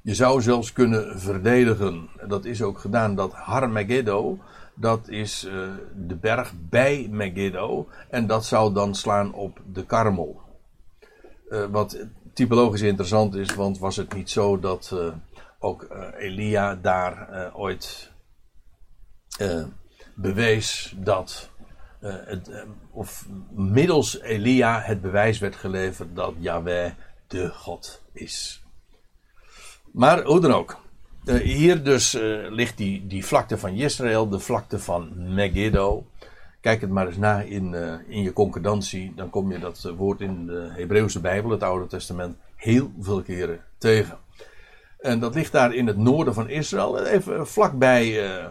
Je 0.02 0.16
zou 0.16 0.42
zelfs 0.42 0.74
kunnen 0.74 1.20
verdedigen. 1.20 2.10
Dat 2.28 2.46
is 2.46 2.62
ook 2.62 2.80
gedaan. 2.80 3.16
Dat 3.16 3.34
Har 3.34 3.70
Megiddo. 3.70 4.38
Dat 4.74 5.08
is 5.08 5.48
de 5.96 6.16
berg 6.16 6.54
bij 6.70 7.08
Megiddo. 7.12 7.88
En 8.10 8.28
dat 8.28 8.46
zou 8.46 8.74
dan 8.74 8.96
slaan 8.96 9.34
op 9.34 9.62
de 9.74 9.86
Karmel. 9.86 10.42
wat 11.72 12.06
typologisch 12.34 12.82
interessant 12.82 13.36
is. 13.36 13.56
Want 13.56 13.80
was 13.80 13.96
het 13.96 14.14
niet 14.14 14.30
zo 14.30 14.60
dat 14.60 14.94
ook 15.64 15.88
uh, 15.92 16.08
Elia 16.18 16.76
daar 16.76 17.30
uh, 17.32 17.60
ooit 17.60 18.12
uh, 19.42 19.64
bewees 20.16 20.96
dat, 20.98 21.50
het, 22.00 22.66
of 22.92 23.26
middels 23.52 24.20
Elia 24.20 24.80
het 24.80 25.02
bewijs 25.02 25.40
werd 25.40 25.56
geleverd 25.56 26.16
dat 26.16 26.34
Yahweh 26.38 26.92
de 27.28 27.50
God 27.50 28.02
is. 28.12 28.64
Maar 29.92 30.24
hoe 30.24 30.40
dan 30.40 30.54
ook. 30.54 30.80
hier 31.26 31.84
dus 31.84 32.18
ligt 32.50 32.78
die, 32.78 33.08
die 33.08 33.26
vlakte 33.26 33.58
van 33.58 33.74
Israël, 33.74 34.30
de 34.30 34.40
vlakte 34.40 34.80
van 34.80 35.34
Megiddo. 35.34 36.06
Kijk 36.62 36.82
het 36.82 36.90
maar 36.90 37.08
eens 37.08 37.18
na 37.18 37.42
in, 37.42 37.74
in 38.08 38.22
je 38.22 38.34
concordantie. 38.34 39.14
Dan 39.16 39.30
kom 39.30 39.52
je 39.52 39.60
dat 39.60 39.94
woord 39.98 40.22
in 40.22 40.46
de 40.46 40.70
Hebreeuwse 40.74 41.20
Bijbel, 41.20 41.52
het 41.52 41.64
Oude 41.64 41.88
Testament, 41.88 42.38
heel 42.56 42.92
veel 43.00 43.22
keren 43.22 43.64
tegen. 43.78 44.18
En 45.02 45.20
dat 45.20 45.36
ligt 45.36 45.52
daar 45.52 45.74
in 45.74 45.88
het 45.88 45.98
noorden 45.98 46.34
van 46.34 46.50
Israël, 46.50 47.06
even 47.06 47.48
vlakbij 47.48 48.34
uh, 48.38 48.46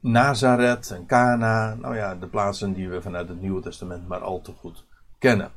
Nazareth 0.00 0.90
en 0.90 1.06
Cana. 1.06 1.74
Nou 1.74 1.96
ja, 1.96 2.14
de 2.14 2.26
plaatsen 2.26 2.72
die 2.72 2.88
we 2.88 3.02
vanuit 3.02 3.28
het 3.28 3.40
Nieuwe 3.40 3.62
Testament 3.62 4.08
maar 4.08 4.20
al 4.20 4.40
te 4.40 4.52
goed 4.52 4.84
kennen. 5.18 5.50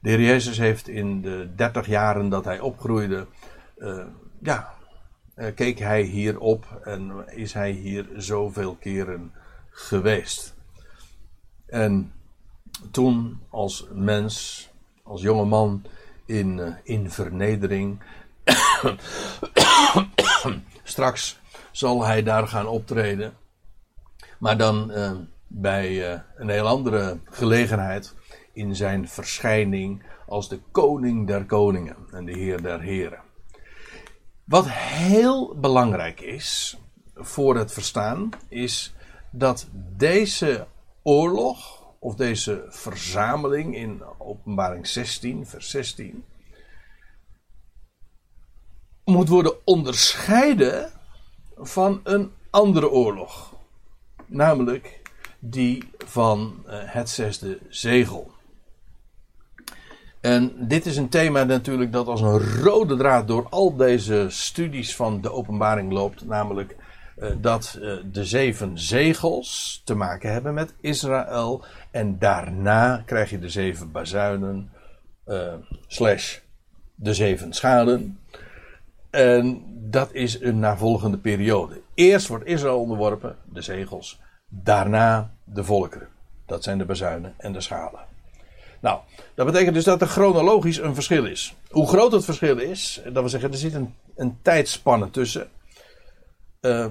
De 0.00 0.10
heer 0.10 0.20
Jezus 0.20 0.58
heeft 0.58 0.88
in 0.88 1.20
de 1.20 1.48
dertig 1.56 1.86
jaren 1.86 2.28
dat 2.28 2.44
hij 2.44 2.60
opgroeide, 2.60 3.26
uh, 3.76 4.04
ja, 4.40 4.74
uh, 5.36 5.54
keek 5.54 5.78
hij 5.78 6.02
hier 6.02 6.38
op 6.38 6.80
en 6.84 7.12
is 7.26 7.52
hij 7.52 7.70
hier 7.70 8.06
zoveel 8.16 8.74
keren 8.74 9.32
geweest. 9.70 10.54
En 11.66 12.12
toen 12.90 13.40
als 13.50 13.88
mens, 13.92 14.68
als 15.02 15.22
jonge 15.22 15.44
man 15.44 15.84
in, 16.26 16.76
in 16.82 17.10
vernedering, 17.10 18.02
Straks 20.82 21.40
zal 21.70 22.04
hij 22.04 22.22
daar 22.22 22.48
gaan 22.48 22.66
optreden. 22.66 23.36
Maar 24.38 24.56
dan 24.56 24.90
uh, 24.90 25.12
bij 25.46 26.12
uh, 26.12 26.20
een 26.36 26.48
heel 26.48 26.66
andere 26.66 27.18
gelegenheid. 27.24 28.14
In 28.52 28.76
zijn 28.76 29.08
verschijning 29.08 30.02
als 30.26 30.48
de 30.48 30.60
koning 30.70 31.26
der 31.26 31.44
koningen 31.44 31.96
en 32.10 32.24
de 32.24 32.32
heer 32.32 32.62
der 32.62 32.80
heren. 32.80 33.20
Wat 34.44 34.68
heel 34.70 35.54
belangrijk 35.56 36.20
is 36.20 36.78
voor 37.14 37.56
het 37.56 37.72
verstaan, 37.72 38.30
is 38.48 38.94
dat 39.30 39.68
deze 39.96 40.66
oorlog, 41.02 41.82
of 41.98 42.14
deze 42.14 42.64
verzameling 42.68 43.76
in 43.76 44.02
openbaring 44.18 44.86
16, 44.86 45.46
vers 45.46 45.70
16, 45.70 46.24
moet 49.12 49.28
worden 49.28 49.54
onderscheiden 49.64 50.90
van 51.56 52.00
een 52.04 52.32
andere 52.50 52.90
oorlog. 52.90 53.54
Namelijk 54.26 55.00
die 55.38 55.90
van 56.04 56.64
uh, 56.66 56.72
het 56.76 57.08
zesde 57.08 57.58
zegel. 57.68 58.30
En 60.20 60.52
dit 60.58 60.86
is 60.86 60.96
een 60.96 61.08
thema 61.08 61.44
natuurlijk 61.44 61.92
dat 61.92 62.06
als 62.06 62.20
een 62.20 62.38
rode 62.38 62.96
draad 62.96 63.28
door 63.28 63.46
al 63.48 63.76
deze 63.76 64.26
studies 64.28 64.96
van 64.96 65.20
de 65.20 65.32
openbaring 65.32 65.92
loopt. 65.92 66.24
Namelijk 66.24 66.76
uh, 67.18 67.30
dat 67.40 67.78
uh, 67.80 67.94
de 68.12 68.24
zeven 68.24 68.78
zegels 68.78 69.82
te 69.84 69.94
maken 69.94 70.32
hebben 70.32 70.54
met 70.54 70.74
Israël. 70.80 71.64
En 71.90 72.18
daarna 72.18 73.02
krijg 73.06 73.30
je 73.30 73.38
de 73.38 73.48
zeven 73.48 73.92
bazuinen. 73.92 74.70
slash 75.86 76.38
de 76.94 77.14
zeven 77.14 77.52
schalen. 77.52 78.18
En 79.12 79.62
dat 79.90 80.12
is 80.12 80.40
een 80.40 80.58
navolgende 80.58 81.18
periode. 81.18 81.80
Eerst 81.94 82.26
wordt 82.26 82.46
Israël 82.46 82.78
onderworpen, 82.78 83.36
de 83.52 83.62
zegels. 83.62 84.20
Daarna 84.48 85.34
de 85.44 85.64
volkeren. 85.64 86.08
Dat 86.46 86.62
zijn 86.62 86.78
de 86.78 86.84
bazuinen 86.84 87.34
en 87.38 87.52
de 87.52 87.60
schalen. 87.60 88.00
Nou, 88.80 89.00
dat 89.34 89.46
betekent 89.46 89.74
dus 89.74 89.84
dat 89.84 90.00
er 90.00 90.06
chronologisch 90.06 90.78
een 90.78 90.94
verschil 90.94 91.24
is. 91.24 91.56
Hoe 91.70 91.88
groot 91.88 92.12
het 92.12 92.24
verschil 92.24 92.58
is, 92.58 93.00
dat 93.04 93.12
wil 93.12 93.28
zeggen, 93.28 93.50
er 93.50 93.56
zit 93.56 93.74
een, 93.74 93.94
een 94.16 94.38
tijdspanne 94.42 95.10
tussen. 95.10 95.48
Uh, 96.60 96.86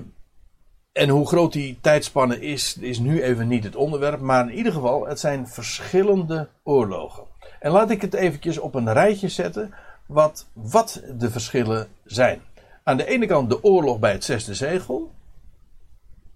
En 0.91 1.09
hoe 1.09 1.27
groot 1.27 1.53
die 1.53 1.77
tijdspanne 1.81 2.39
is, 2.39 2.77
is 2.77 2.99
nu 2.99 3.21
even 3.23 3.47
niet 3.47 3.63
het 3.63 3.75
onderwerp. 3.75 4.19
Maar 4.19 4.49
in 4.49 4.57
ieder 4.57 4.73
geval, 4.73 5.07
het 5.07 5.19
zijn 5.19 5.47
verschillende 5.47 6.49
oorlogen. 6.63 7.23
En 7.59 7.71
laat 7.71 7.89
ik 7.89 8.01
het 8.01 8.13
eventjes 8.13 8.57
op 8.57 8.75
een 8.75 8.93
rijtje 8.93 9.29
zetten 9.29 9.73
wat, 10.11 10.47
wat 10.53 11.03
de 11.17 11.31
verschillen 11.31 11.87
zijn. 12.05 12.41
Aan 12.83 12.97
de 12.97 13.05
ene 13.05 13.25
kant 13.25 13.49
de 13.49 13.63
oorlog 13.63 13.99
bij 13.99 14.11
het 14.11 14.23
zesde 14.23 14.53
zegel. 14.53 15.11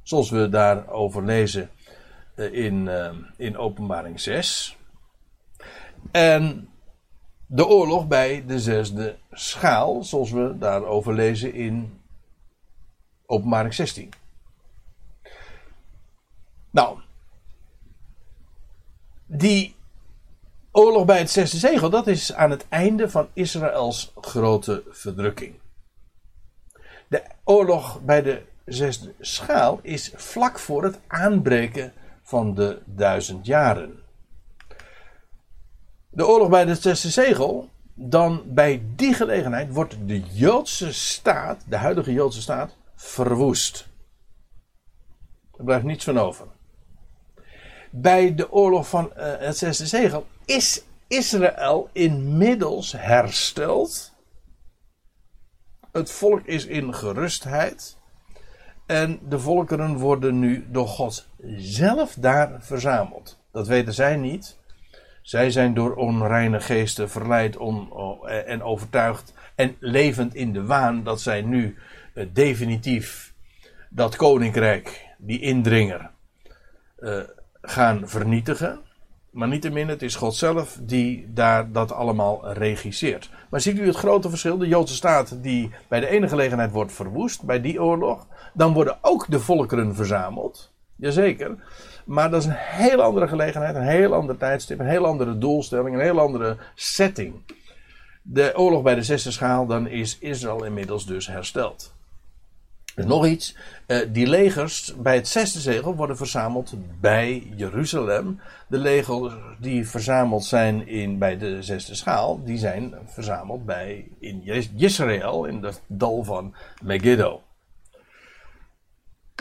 Zoals 0.01 0.29
we 0.29 0.49
daarover 0.49 1.23
lezen 1.23 1.69
eh, 2.35 2.53
in, 2.53 2.87
eh, 2.87 3.11
in 3.37 3.57
Openbaring 3.57 4.19
6. 4.19 4.77
En 6.11 6.69
de 7.47 7.67
oorlog 7.67 8.07
bij 8.07 8.45
de 8.45 8.59
zesde 8.59 9.17
schaal, 9.31 10.03
zoals 10.03 10.31
we 10.31 10.55
daarover 10.57 11.13
lezen 11.13 11.53
in 11.53 12.01
Openbaring 13.25 13.73
16. 13.73 14.09
Nou, 16.71 16.99
die 19.25 19.75
oorlog 20.75 21.05
bij 21.05 21.17
het 21.17 21.31
zesde 21.31 21.57
zegel, 21.57 21.89
dat 21.89 22.07
is 22.07 22.33
aan 22.33 22.51
het 22.51 22.65
einde 22.69 23.09
van 23.09 23.27
Israëls 23.33 24.11
grote 24.21 24.83
verdrukking. 24.89 25.55
De 27.07 27.23
oorlog 27.43 28.01
bij 28.01 28.21
de 28.21 28.41
zesde 28.65 29.13
schaal 29.19 29.79
is 29.81 30.11
vlak 30.15 30.59
voor 30.59 30.83
het 30.83 30.99
aanbreken 31.07 31.93
van 32.23 32.53
de 32.53 32.81
duizend 32.85 33.45
jaren. 33.45 33.99
De 36.09 36.27
oorlog 36.27 36.49
bij 36.49 36.65
het 36.65 36.81
zesde 36.81 37.09
zegel, 37.09 37.69
dan 37.93 38.43
bij 38.45 38.83
die 38.95 39.13
gelegenheid 39.13 39.73
wordt 39.73 39.95
de 40.05 40.19
Joodse 40.19 40.93
staat, 40.93 41.63
de 41.67 41.77
huidige 41.77 42.13
Joodse 42.13 42.41
staat, 42.41 42.75
verwoest. 42.95 43.87
Er 45.57 45.63
blijft 45.63 45.85
niets 45.85 46.03
van 46.03 46.19
over. 46.19 46.45
Bij 47.91 48.35
de 48.35 48.51
oorlog 48.51 48.89
van 48.89 49.11
uh, 49.17 49.33
het 49.37 49.57
zesde 49.57 49.85
zegel 49.85 50.27
is 50.45 50.83
Israël 51.07 51.89
inmiddels 51.91 52.91
hersteld. 52.91 54.13
Het 55.91 56.11
volk 56.11 56.45
is 56.45 56.65
in 56.65 56.93
gerustheid. 56.93 57.97
En 58.85 59.19
de 59.29 59.39
volkeren 59.39 59.97
worden 59.97 60.39
nu 60.39 60.67
door 60.71 60.87
God 60.87 61.27
zelf 61.57 62.13
daar 62.13 62.63
verzameld. 62.63 63.39
Dat 63.51 63.67
weten 63.67 63.93
zij 63.93 64.15
niet. 64.15 64.57
Zij 65.21 65.51
zijn 65.51 65.73
door 65.73 65.95
onreine 65.95 66.59
geesten 66.59 67.09
verleid 67.09 67.57
on, 67.57 67.89
en 68.27 68.63
overtuigd 68.63 69.33
en 69.55 69.75
levend 69.79 70.35
in 70.35 70.53
de 70.53 70.65
waan 70.65 71.03
dat 71.03 71.21
zij 71.21 71.41
nu 71.41 71.77
uh, 72.13 72.25
definitief 72.33 73.33
dat 73.89 74.15
koninkrijk, 74.15 75.15
die 75.17 75.39
indringer, 75.39 76.11
uh, 76.99 77.23
gaan 77.61 78.09
vernietigen. 78.09 78.84
Maar 79.35 79.47
niettemin, 79.47 79.87
het 79.87 80.01
is 80.01 80.15
God 80.15 80.35
zelf 80.35 80.77
die 80.81 81.33
daar 81.33 81.71
dat 81.71 81.91
allemaal 81.91 82.53
regisseert. 82.53 83.29
Maar 83.49 83.61
ziet 83.61 83.79
u 83.79 83.85
het 83.85 83.95
grote 83.95 84.29
verschil? 84.29 84.57
De 84.57 84.67
Joodse 84.67 84.95
staat 84.95 85.43
die 85.43 85.71
bij 85.87 85.99
de 85.99 86.07
ene 86.07 86.27
gelegenheid 86.27 86.71
wordt 86.71 86.93
verwoest, 86.93 87.43
bij 87.43 87.61
die 87.61 87.81
oorlog. 87.81 88.27
Dan 88.53 88.73
worden 88.73 88.97
ook 89.01 89.25
de 89.29 89.39
volkeren 89.39 89.95
verzameld. 89.95 90.71
Jazeker. 90.95 91.55
Maar 92.05 92.29
dat 92.29 92.41
is 92.41 92.47
een 92.47 92.55
heel 92.55 93.01
andere 93.01 93.27
gelegenheid, 93.27 93.75
een 93.75 93.87
heel 93.87 94.13
ander 94.13 94.37
tijdstip, 94.37 94.79
een 94.79 94.85
heel 94.87 95.05
andere 95.05 95.37
doelstelling, 95.37 95.95
een 95.95 96.01
heel 96.01 96.19
andere 96.19 96.57
setting. 96.75 97.33
De 98.21 98.53
oorlog 98.55 98.83
bij 98.83 98.95
de 98.95 99.03
zesde 99.03 99.31
schaal, 99.31 99.65
dan 99.65 99.87
is 99.87 100.19
Israël 100.19 100.63
inmiddels 100.63 101.05
dus 101.05 101.27
hersteld. 101.27 101.94
En 102.95 103.07
nog 103.07 103.25
iets, 103.25 103.55
eh, 103.85 103.97
die 104.09 104.27
legers 104.27 104.93
bij 104.97 105.15
het 105.15 105.27
zesde 105.27 105.59
zegel 105.59 105.95
worden 105.95 106.17
verzameld 106.17 106.73
bij 106.99 107.53
Jeruzalem. 107.55 108.39
De 108.67 108.77
legers 108.77 109.33
die 109.59 109.87
verzameld 109.87 110.43
zijn 110.45 110.87
in, 110.87 111.17
bij 111.17 111.37
de 111.37 111.63
zesde 111.63 111.95
schaal, 111.95 112.43
die 112.43 112.57
zijn 112.57 112.95
verzameld 113.05 113.65
bij, 113.65 114.07
in 114.19 114.43
Israël, 114.75 115.45
in 115.45 115.63
het 115.63 115.81
dal 115.87 116.23
van 116.23 116.55
Megiddo. 116.83 117.41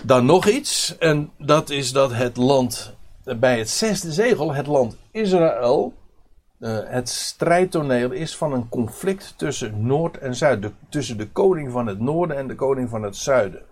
Dan 0.04 0.26
nog 0.26 0.46
iets, 0.46 0.98
en 0.98 1.30
dat 1.38 1.70
is 1.70 1.92
dat 1.92 2.12
het 2.12 2.36
land 2.36 2.94
bij 3.38 3.58
het 3.58 3.70
zesde 3.70 4.12
zegel, 4.12 4.54
het 4.54 4.66
land 4.66 4.96
Israël, 5.10 5.94
uh, 6.64 6.78
het 6.84 7.08
strijdtoneel 7.08 8.10
is 8.10 8.36
van 8.36 8.52
een 8.52 8.68
conflict 8.68 9.34
tussen 9.36 9.86
Noord 9.86 10.18
en 10.18 10.34
Zuid. 10.34 10.70
tussen 10.88 11.16
de 11.16 11.30
koning 11.30 11.72
van 11.72 11.86
het 11.86 12.00
Noorden 12.00 12.36
en 12.36 12.48
de 12.48 12.54
koning 12.54 12.88
van 12.88 13.02
het 13.02 13.16
Zuiden. 13.16 13.62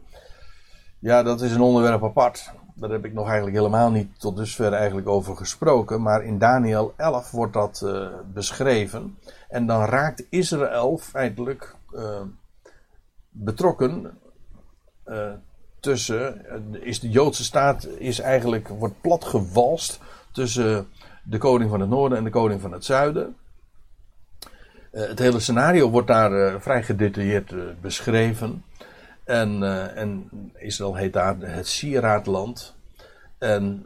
Ja, 0.99 1.23
dat 1.23 1.41
is 1.41 1.53
een 1.53 1.61
onderwerp 1.61 2.05
apart. 2.05 2.53
Daar 2.75 2.91
heb 2.91 3.05
ik 3.05 3.13
nog 3.13 3.27
eigenlijk 3.27 3.57
helemaal 3.57 3.91
niet 3.91 4.21
tot 4.21 4.37
dusver 4.37 4.73
eigenlijk 4.73 5.09
over 5.09 5.37
gesproken. 5.37 6.03
Maar 6.03 6.25
in 6.25 6.39
Daniel 6.39 6.95
11 6.97 7.31
wordt 7.31 7.53
dat 7.53 7.83
uh, 7.85 8.07
beschreven. 8.33 9.19
En 9.49 9.67
dan 9.67 9.85
raakt 9.85 10.27
Israël 10.31 10.99
feitelijk 10.99 11.77
uh, 11.95 12.21
betrokken 13.29 14.19
tussen, 15.81 16.45
is 16.85 17.01
de 17.01 17.09
Joodse 17.09 17.45
staat 17.45 17.87
is 17.87 18.21
eigenlijk, 18.21 18.69
wordt 18.69 19.01
platgewalst 19.01 20.01
tussen 20.33 20.89
de 21.23 21.39
koning 21.39 21.71
van 21.71 21.81
het 21.81 21.89
noorden 21.89 22.19
en 22.19 22.25
de 22.25 22.31
koning 22.31 22.61
van 22.61 22.73
het 22.73 22.85
zuiden. 22.85 23.37
Uh, 24.93 25.09
het 25.09 25.19
hele 25.19 25.41
scenario 25.41 25.91
wordt 25.91 26.09
daar 26.09 26.33
uh, 26.33 26.61
vrij 26.61 26.83
gedetailleerd 26.83 27.53
uh, 27.53 27.63
beschreven. 27.81 28.65
En, 29.25 29.63
en, 29.97 30.29
Israël 30.55 30.95
heet 30.95 31.13
daar 31.13 31.37
het 31.39 31.69
sieraadland. 31.69 32.75
En 33.39 33.83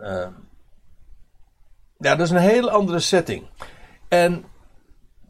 ja, 1.98 2.16
dat 2.16 2.20
is 2.20 2.30
een 2.30 2.36
hele 2.36 2.70
andere 2.70 2.98
setting. 2.98 3.46
En 4.08 4.44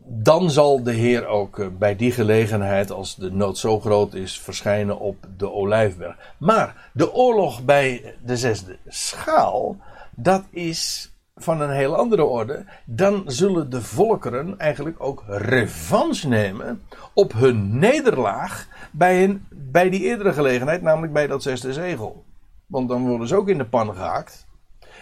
dan 0.08 0.50
zal 0.50 0.82
de 0.82 0.92
Heer 0.92 1.26
ook 1.26 1.58
eh, 1.58 1.66
bij 1.78 1.96
die 1.96 2.12
gelegenheid, 2.12 2.90
als 2.90 3.16
de 3.16 3.32
nood 3.32 3.58
zo 3.58 3.80
groot 3.80 4.14
is, 4.14 4.40
verschijnen 4.40 4.98
op 4.98 5.16
de 5.36 5.52
olijfberg. 5.52 6.16
Maar 6.38 6.90
de 6.92 7.12
oorlog 7.12 7.64
bij 7.64 8.14
de 8.24 8.36
zesde 8.36 8.78
schaal, 8.88 9.76
dat 10.14 10.44
is 10.50 11.12
van 11.36 11.60
een 11.60 11.70
heel 11.70 11.96
andere 11.96 12.24
orde. 12.24 12.64
Dan 12.84 13.22
zullen 13.26 13.70
de 13.70 13.82
volkeren 13.82 14.58
eigenlijk 14.58 14.96
ook 14.98 15.24
revanche 15.26 16.28
nemen 16.28 16.82
op 17.14 17.32
hun 17.32 17.78
nederlaag 17.78 18.68
bij, 18.90 19.24
een, 19.24 19.46
bij 19.50 19.90
die 19.90 20.02
eerdere 20.02 20.32
gelegenheid, 20.32 20.82
namelijk 20.82 21.12
bij 21.12 21.26
dat 21.26 21.42
zesde 21.42 21.72
zegel. 21.72 22.24
Want 22.66 22.88
dan 22.88 23.06
worden 23.06 23.28
ze 23.28 23.36
ook 23.36 23.48
in 23.48 23.58
de 23.58 23.66
pan 23.66 23.94
gehaakt. 23.94 24.46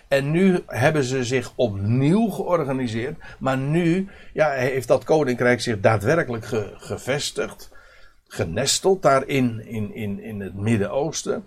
En 0.09 0.31
nu 0.31 0.63
hebben 0.67 1.05
ze 1.05 1.25
zich 1.25 1.53
opnieuw 1.55 2.29
georganiseerd. 2.29 3.19
Maar 3.39 3.59
nu 3.59 4.09
ja, 4.33 4.51
heeft 4.51 4.89
dat 4.89 5.05
koninkrijk 5.05 5.61
zich 5.61 5.81
daadwerkelijk 5.81 6.47
gevestigd. 6.77 7.71
Genesteld 8.29 9.03
daar 9.03 9.27
in, 9.27 9.67
in, 9.67 10.23
in, 10.23 10.41
het 10.41 10.55
Midden-Oosten. 10.55 11.45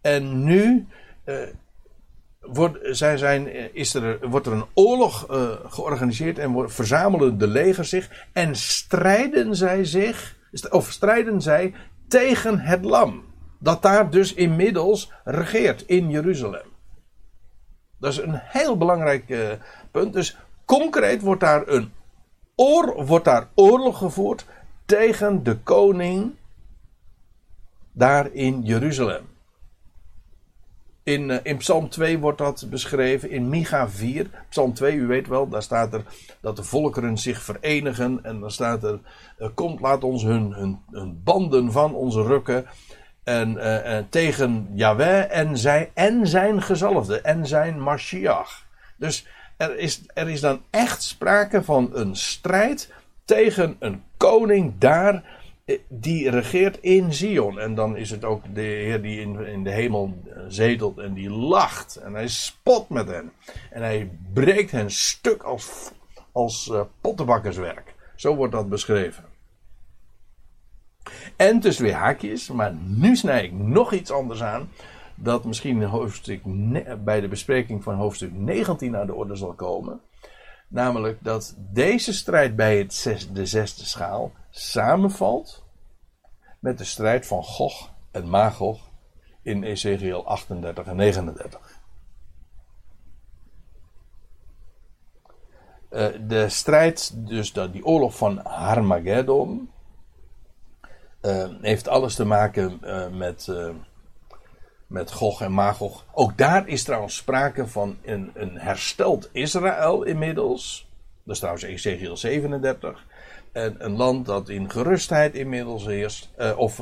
En 0.00 0.44
nu 0.44 0.86
uh, 1.24 1.36
wordt, 2.52 2.78
zij 2.96 3.16
zijn, 3.16 3.48
eh, 3.48 3.64
is 3.72 3.94
er, 3.94 4.28
wordt 4.28 4.46
er 4.46 4.52
een 4.52 4.66
oorlog 4.74 5.30
uh, 5.30 5.50
georganiseerd. 5.64 6.38
En 6.38 6.70
verzamelen 6.70 7.38
de 7.38 7.46
legers 7.46 7.88
zich. 7.88 8.26
En 8.32 8.56
strijden 8.56 9.56
zij 9.56 9.84
zich. 9.84 10.36
Of 10.70 10.90
strijden 10.90 11.42
zij 11.42 11.74
tegen 12.08 12.58
het 12.60 12.84
lam. 12.84 13.24
Dat 13.58 13.82
daar 13.82 14.10
dus 14.10 14.34
inmiddels 14.34 15.12
regeert 15.24 15.82
in 15.86 16.10
Jeruzalem. 16.10 16.66
Dat 18.00 18.12
is 18.12 18.18
een 18.18 18.40
heel 18.42 18.76
belangrijk 18.76 19.28
uh, 19.28 19.48
punt. 19.90 20.12
Dus 20.12 20.36
concreet 20.64 21.20
wordt 21.22 21.40
daar, 21.40 21.68
een 21.68 21.92
oor, 22.54 23.06
wordt 23.06 23.24
daar 23.24 23.48
oorlog 23.54 23.98
gevoerd 23.98 24.46
tegen 24.86 25.42
de 25.42 25.56
koning 25.56 26.34
daar 27.92 28.32
in 28.32 28.62
Jeruzalem. 28.62 29.37
In, 31.08 31.30
uh, 31.30 31.36
in 31.42 31.56
Psalm 31.56 31.88
2 31.88 32.18
wordt 32.18 32.38
dat 32.38 32.66
beschreven, 32.70 33.30
in 33.30 33.48
Micha 33.48 33.88
4. 33.88 34.26
Psalm 34.48 34.74
2, 34.74 34.94
u 34.94 35.06
weet 35.06 35.28
wel, 35.28 35.48
daar 35.48 35.62
staat 35.62 35.94
er 35.94 36.04
dat 36.40 36.56
de 36.56 36.62
volkeren 36.62 37.18
zich 37.18 37.42
verenigen. 37.42 38.18
En 38.22 38.40
dan 38.40 38.50
staat 38.50 38.84
er, 38.84 38.98
uh, 39.38 39.48
komt, 39.54 39.80
laat 39.80 40.04
ons 40.04 40.22
hun, 40.22 40.78
hun, 40.90 41.20
banden 41.24 41.72
van 41.72 41.94
ons 41.94 42.14
rukken. 42.14 42.66
En, 43.24 43.52
uh, 43.52 43.98
tegen 44.10 44.68
Yahweh 44.72 45.36
en, 45.36 45.58
zij, 45.58 45.90
en 45.94 46.26
zijn 46.26 46.62
gezalfde 46.62 47.20
en 47.20 47.46
zijn 47.46 47.80
Mashiach. 47.80 48.64
Dus 48.96 49.26
er 49.56 49.78
is, 49.78 50.02
er 50.14 50.28
is 50.28 50.40
dan 50.40 50.60
echt 50.70 51.02
sprake 51.02 51.64
van 51.64 51.90
een 51.92 52.16
strijd 52.16 52.92
tegen 53.24 53.76
een 53.78 54.02
koning 54.16 54.74
daar 54.78 55.14
eh, 55.14 55.20
die 55.88 56.30
regeert 56.30 56.78
in 56.80 57.12
Zion. 57.12 57.58
En 57.58 57.74
dan 57.74 57.96
is 57.96 58.10
het 58.10 58.24
ook 58.24 58.42
de 58.54 58.60
Heer 58.60 59.02
die 59.02 59.20
in, 59.20 59.46
in 59.46 59.64
de 59.64 59.70
hemel 59.70 60.22
zetelt 60.48 60.98
en 60.98 61.14
die 61.14 61.30
lacht. 61.30 61.96
En 61.96 62.14
hij 62.14 62.28
spot 62.28 62.88
met 62.88 63.08
hen. 63.08 63.32
En 63.70 63.82
hij 63.82 64.10
breekt 64.32 64.70
hen 64.70 64.90
stuk 64.90 65.42
als, 65.42 65.90
als 66.32 66.68
uh, 66.72 66.80
pottenbakkerswerk. 67.00 67.94
Zo 68.16 68.34
wordt 68.34 68.52
dat 68.52 68.68
beschreven. 68.68 69.24
En 71.36 71.60
tussen 71.60 71.84
twee 71.84 71.96
haakjes, 71.96 72.48
maar 72.48 72.74
nu 72.74 73.16
snij 73.16 73.44
ik 73.44 73.52
nog 73.52 73.92
iets 73.92 74.10
anders 74.10 74.42
aan. 74.42 74.68
dat 75.14 75.44
misschien 75.44 75.82
hoofdstuk 75.82 76.42
bij 77.04 77.20
de 77.20 77.28
bespreking 77.28 77.82
van 77.82 77.94
hoofdstuk 77.94 78.32
19 78.32 78.96
aan 78.96 79.06
de 79.06 79.14
orde 79.14 79.36
zal 79.36 79.52
komen. 79.52 80.00
Namelijk 80.68 81.24
dat 81.24 81.54
deze 81.58 82.12
strijd 82.12 82.56
bij 82.56 82.78
het 82.78 83.28
de 83.32 83.46
zesde 83.46 83.84
schaal 83.84 84.32
samenvalt 84.50 85.64
met 86.58 86.78
de 86.78 86.84
strijd 86.84 87.26
van 87.26 87.42
Gog 87.42 87.92
en 88.10 88.28
Magog 88.28 88.88
in 89.42 89.62
Ezekiel 89.62 90.26
38 90.26 90.86
en 90.86 90.96
39. 90.96 91.80
Uh, 95.90 96.06
de 96.26 96.48
strijd, 96.48 97.12
dus 97.28 97.52
die 97.52 97.84
oorlog 97.84 98.16
van 98.16 98.38
Harmageddon, 98.46 99.70
uh, 101.22 101.48
heeft 101.60 101.88
alles 101.88 102.14
te 102.14 102.24
maken 102.24 102.80
uh, 102.82 103.08
met, 103.08 103.48
met 104.88 105.12
Gog 105.12 105.40
en 105.40 105.52
Magog. 105.52 106.04
Ook 106.12 106.36
daar 106.36 106.68
is 106.68 106.84
trouwens 106.84 107.16
sprake 107.16 107.66
van 107.66 107.96
een, 108.04 108.30
een 108.34 108.58
hersteld 108.58 109.28
Israël 109.32 110.02
inmiddels. 110.02 110.88
Dat 111.22 111.34
is 111.34 111.38
trouwens 111.38 111.64
Ezekiel 111.64 112.16
37. 112.16 113.06
En 113.52 113.84
een 113.84 113.96
land 113.96 114.26
dat 114.26 114.48
in 114.48 114.70
gerustheid 114.70 115.34
inmiddels 115.34 115.84
heerst, 115.86 116.30
of 116.56 116.76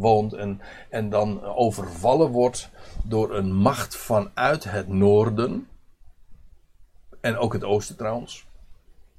woont, 0.00 0.32
en, 0.32 0.60
en 0.90 1.10
dan 1.10 1.44
overvallen 1.44 2.30
wordt 2.30 2.70
door 3.04 3.34
een 3.34 3.52
macht 3.52 3.96
vanuit 3.96 4.64
het 4.64 4.88
noorden. 4.88 5.68
En 7.20 7.36
ook 7.36 7.52
het 7.52 7.64
oosten 7.64 7.96
trouwens. 7.96 8.46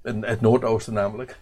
En 0.01 0.23
het 0.23 0.41
noordoosten 0.41 0.93
namelijk. 0.93 1.39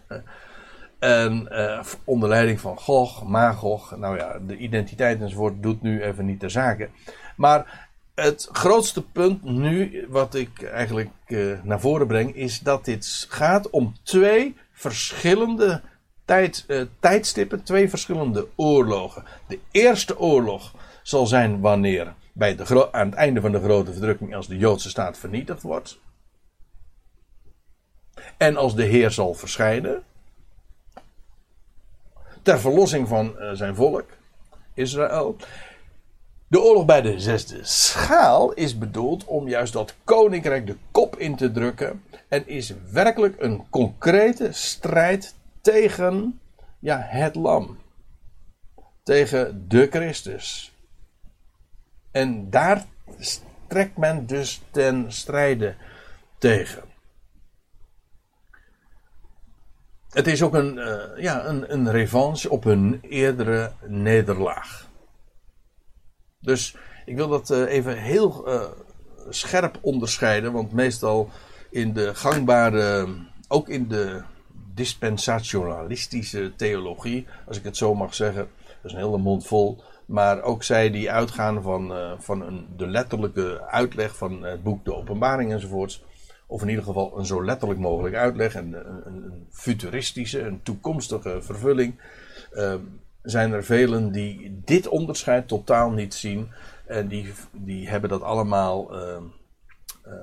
En 1.02 1.48
uh, 1.52 1.84
onder 2.04 2.30
leiding 2.30 2.60
van 2.60 2.78
Gog, 2.78 3.24
Magog. 3.24 3.98
Nou 3.98 4.18
ja, 4.18 4.40
de 4.48 4.58
identiteit 4.58 5.22
enzovoort 5.22 5.64
doet 5.64 5.82
nu 5.82 6.02
even 6.02 6.26
niet 6.26 6.40
ter 6.40 6.50
zake. 6.50 6.90
Maar 7.36 7.90
het 8.16 8.50
grootste 8.52 9.02
punt 9.02 9.44
nu, 9.44 10.06
wat 10.10 10.36
ik 10.36 10.64
eigenlijk 10.64 11.10
uh, 11.28 11.60
naar 11.64 11.80
voren 11.80 12.08
breng, 12.08 12.36
is 12.36 12.60
dat 12.60 12.86
dit 12.86 13.26
gaat 13.30 13.70
om 13.70 13.96
twee 14.04 14.56
verschillende 14.72 15.82
tijd, 16.26 16.66
uh, 16.68 16.82
tijdstippen, 17.00 17.64
twee 17.64 17.90
verschillende 17.90 18.48
oorlogen. 18.56 19.24
De 19.48 19.60
eerste 19.72 20.20
oorlog 20.20 20.74
zal 21.04 21.26
zijn 21.26 21.60
wanneer 21.60 22.14
bij 22.34 22.56
de 22.56 22.92
aan 22.92 23.06
het 23.06 23.16
einde 23.16 23.42
van 23.42 23.52
de 23.52 23.62
grote 23.62 23.92
verdrukking, 23.92 24.36
als 24.36 24.48
de 24.48 24.58
Joodse 24.58 24.90
staat 24.90 25.18
vernietigd 25.18 25.62
wordt. 25.62 26.00
En 28.38 28.58
als 28.58 28.76
de 28.76 28.84
Heer 28.84 29.12
zal 29.12 29.34
verschijnen. 29.34 30.04
Ter 32.42 32.60
verlossing 32.60 33.08
van 33.08 33.36
uh, 33.40 33.52
zijn 33.52 33.76
volk, 33.76 34.06
Israël. 34.74 35.36
De 36.48 36.62
oorlog 36.62 36.86
bij 36.86 37.02
de 37.02 37.20
zesde 37.20 37.60
schaal 37.62 38.54
is 38.54 38.78
bedoeld 38.78 39.26
om 39.26 39.48
juist 39.48 39.74
dat 39.74 39.96
koninkrijk 40.04 40.68
de 40.68 40.78
kop 40.92 41.16
in 41.16 41.36
te 41.36 41.52
drukken. 41.52 42.04
En 42.28 42.48
is 42.48 42.74
werkelijk 42.92 43.42
een 43.42 43.70
concrete 43.70 44.52
strijd 44.52 45.36
tegen 45.62 46.40
ja, 46.80 46.98
het 47.00 47.36
lam. 47.36 47.78
Tegen 49.04 49.66
de 49.68 49.88
Christus. 49.92 50.74
En 52.12 52.50
daar 52.50 52.86
trekt 53.68 53.98
men 53.98 54.26
dus 54.26 54.62
ten 54.72 55.12
strijde 55.12 55.76
tegen. 56.38 56.91
Het 60.12 60.28
is 60.28 60.42
ook 60.42 60.54
een, 60.54 60.78
uh, 60.78 61.24
ja, 61.24 61.46
een, 61.46 61.74
een 61.74 61.92
revanche 61.92 62.50
op 62.50 62.64
hun 62.64 63.00
eerdere 63.02 63.72
nederlaag. 63.88 64.90
Dus 66.40 66.76
ik 67.06 67.16
wil 67.16 67.28
dat 67.28 67.50
uh, 67.50 67.74
even 67.74 67.98
heel 67.98 68.48
uh, 68.48 68.64
scherp 69.30 69.78
onderscheiden, 69.82 70.52
want 70.52 70.72
meestal 70.72 71.30
in 71.70 71.94
de 71.94 72.16
gangbare, 72.16 73.08
ook 73.48 73.70
in 73.70 73.88
de 73.88 74.22
dispensationalistische 74.74 76.54
theologie, 76.56 77.28
als 77.48 77.58
ik 77.58 77.64
het 77.64 77.78
zo 77.78 77.96
mag 77.96 78.14
zeggen, 78.14 78.48
dat 78.66 78.92
is 78.92 78.92
een 78.92 79.06
hele 79.06 79.18
mond 79.18 79.48
vol, 79.48 79.84
maar 80.06 80.42
ook 80.42 80.64
zij 80.64 80.90
die 80.90 81.12
uitgaan 81.12 81.62
van, 81.62 81.94
van 82.20 82.42
een, 82.42 82.68
de 82.78 82.88
letterlijke 82.88 83.62
uitleg 83.68 84.16
van 84.16 84.44
het 84.44 84.64
boek 84.64 84.86
De 84.86 84.96
Openbaring 84.96 85.52
enzovoorts, 85.52 86.04
of 86.52 86.62
in 86.62 86.70
ieder 86.70 86.84
geval 86.84 87.18
een 87.18 87.26
zo 87.26 87.46
letterlijk 87.46 87.80
mogelijk 87.80 88.16
uitleg, 88.16 88.56
en 88.56 88.74
een, 88.74 89.06
een, 89.06 89.48
futuristische, 89.52 90.42
een 90.42 90.62
toekomstige 90.64 91.42
vervulling, 91.42 92.00
uh, 92.54 92.74
zijn 93.22 93.52
er 93.52 93.64
velen 93.64 94.12
die 94.12 94.62
dit 94.66 94.88
onderscheid 94.88 95.48
totaal 95.48 95.92
niet 95.92 96.14
zien. 96.14 96.52
En 96.86 97.08
die, 97.08 97.34
die 97.52 97.90
hebben 97.90 98.10
dat 98.10 98.22
allemaal. 98.22 98.96
Uh, 98.96 99.18
uh, 100.08 100.14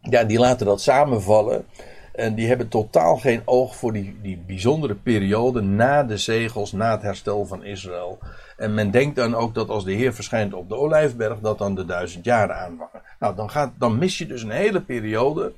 ja, 0.00 0.24
die 0.24 0.38
laten 0.38 0.66
dat 0.66 0.80
samenvallen. 0.80 1.66
En 2.14 2.34
die 2.34 2.46
hebben 2.46 2.68
totaal 2.68 3.16
geen 3.16 3.42
oog 3.44 3.76
voor 3.76 3.92
die, 3.92 4.18
die 4.22 4.36
bijzondere 4.46 4.94
periode 4.94 5.60
na 5.60 6.02
de 6.02 6.18
zegels, 6.18 6.72
na 6.72 6.90
het 6.90 7.02
herstel 7.02 7.46
van 7.46 7.64
Israël. 7.64 8.18
En 8.56 8.74
men 8.74 8.90
denkt 8.90 9.16
dan 9.16 9.34
ook 9.34 9.54
dat 9.54 9.68
als 9.68 9.84
de 9.84 9.92
Heer 9.92 10.14
verschijnt 10.14 10.54
op 10.54 10.68
de 10.68 10.76
Olijfberg, 10.76 11.38
dat 11.38 11.58
dan 11.58 11.74
de 11.74 11.84
duizend 11.84 12.24
jaren 12.24 12.56
aanvangen. 12.56 13.02
Nou, 13.18 13.36
dan, 13.36 13.50
gaat, 13.50 13.72
dan 13.78 13.98
mis 13.98 14.18
je 14.18 14.26
dus 14.26 14.42
een 14.42 14.50
hele 14.50 14.80
periode. 14.80 15.52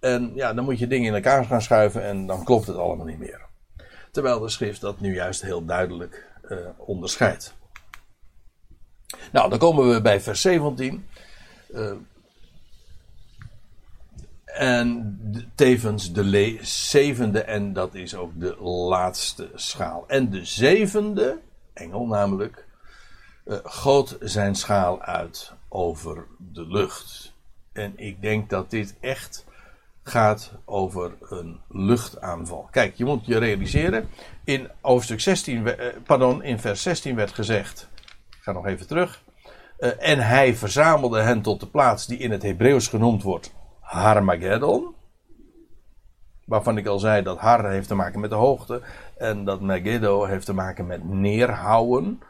En 0.00 0.32
ja, 0.34 0.54
dan 0.54 0.64
moet 0.64 0.78
je 0.78 0.86
dingen 0.86 1.08
in 1.08 1.14
elkaar 1.14 1.44
gaan 1.44 1.62
schuiven 1.62 2.02
en 2.02 2.26
dan 2.26 2.44
klopt 2.44 2.66
het 2.66 2.76
allemaal 2.76 3.06
niet 3.06 3.18
meer. 3.18 3.40
Terwijl 4.10 4.40
de 4.40 4.48
schrift 4.48 4.80
dat 4.80 5.00
nu 5.00 5.14
juist 5.14 5.42
heel 5.42 5.64
duidelijk 5.64 6.26
uh, 6.48 6.58
onderscheidt. 6.76 7.54
Nou, 9.32 9.50
dan 9.50 9.58
komen 9.58 9.92
we 9.92 10.00
bij 10.00 10.20
vers 10.20 10.40
17. 10.40 11.06
Uh, 11.74 11.92
en 14.52 15.50
tevens 15.54 16.12
de 16.12 16.58
zevende, 16.62 17.42
en 17.42 17.72
dat 17.72 17.94
is 17.94 18.14
ook 18.14 18.40
de 18.40 18.56
laatste 18.62 19.50
schaal. 19.54 20.04
En 20.06 20.30
de 20.30 20.44
zevende, 20.44 21.38
engel 21.72 22.06
namelijk, 22.06 22.66
uh, 23.44 23.56
goot 23.62 24.16
zijn 24.20 24.54
schaal 24.54 25.02
uit 25.02 25.52
over 25.68 26.26
de 26.52 26.66
lucht. 26.66 27.32
En 27.72 27.92
ik 27.96 28.22
denk 28.22 28.50
dat 28.50 28.70
dit 28.70 28.94
echt 29.00 29.44
gaat 30.02 30.52
over 30.64 31.12
een 31.20 31.60
luchtaanval. 31.68 32.68
Kijk, 32.70 32.96
je 32.96 33.04
moet 33.04 33.26
je 33.26 33.38
realiseren, 33.38 34.08
in 34.44 34.70
hoofdstuk 34.80 35.20
16, 35.20 35.66
uh, 35.66 35.72
pardon, 36.04 36.42
in 36.42 36.58
vers 36.58 36.82
16 36.82 37.14
werd 37.14 37.32
gezegd, 37.32 37.88
ik 38.30 38.42
ga 38.42 38.52
nog 38.52 38.66
even 38.66 38.86
terug, 38.86 39.22
uh, 39.78 39.90
en 39.98 40.18
hij 40.18 40.54
verzamelde 40.54 41.20
hen 41.20 41.42
tot 41.42 41.60
de 41.60 41.66
plaats 41.66 42.06
die 42.06 42.18
in 42.18 42.30
het 42.30 42.42
Hebreeuws 42.42 42.88
genoemd 42.88 43.22
wordt 43.22 43.52
Harmageddon. 43.92 44.94
Waarvan 46.44 46.78
ik 46.78 46.86
al 46.86 46.98
zei 46.98 47.22
dat 47.22 47.38
Har 47.38 47.70
heeft 47.70 47.88
te 47.88 47.94
maken 47.94 48.20
met 48.20 48.30
de 48.30 48.36
hoogte. 48.36 48.82
En 49.16 49.44
dat 49.44 49.60
Megiddo 49.60 50.24
heeft 50.24 50.46
te 50.46 50.54
maken 50.54 50.86
met 50.86 51.04
neerhouden. 51.04 52.20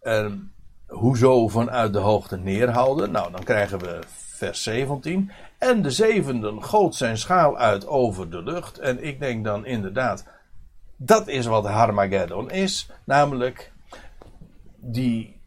En 0.00 0.52
hoezo 0.86 1.48
vanuit 1.48 1.92
de 1.92 1.98
hoogte 1.98 2.36
neerhouden? 2.36 3.10
Nou, 3.10 3.32
dan 3.32 3.42
krijgen 3.42 3.78
we 3.78 3.98
vers 4.08 4.62
17. 4.62 5.30
En 5.58 5.82
de 5.82 5.90
zevende 5.90 6.60
goot 6.60 6.94
zijn 6.94 7.18
schaal 7.18 7.58
uit 7.58 7.86
over 7.86 8.30
de 8.30 8.42
lucht. 8.42 8.78
En 8.78 9.04
ik 9.04 9.20
denk 9.20 9.44
dan 9.44 9.66
inderdaad, 9.66 10.26
dat 10.96 11.28
is 11.28 11.46
wat 11.46 11.66
Harmageddon 11.66 12.50
is. 12.50 12.90
Namelijk, 13.04 13.72
die 14.76 15.39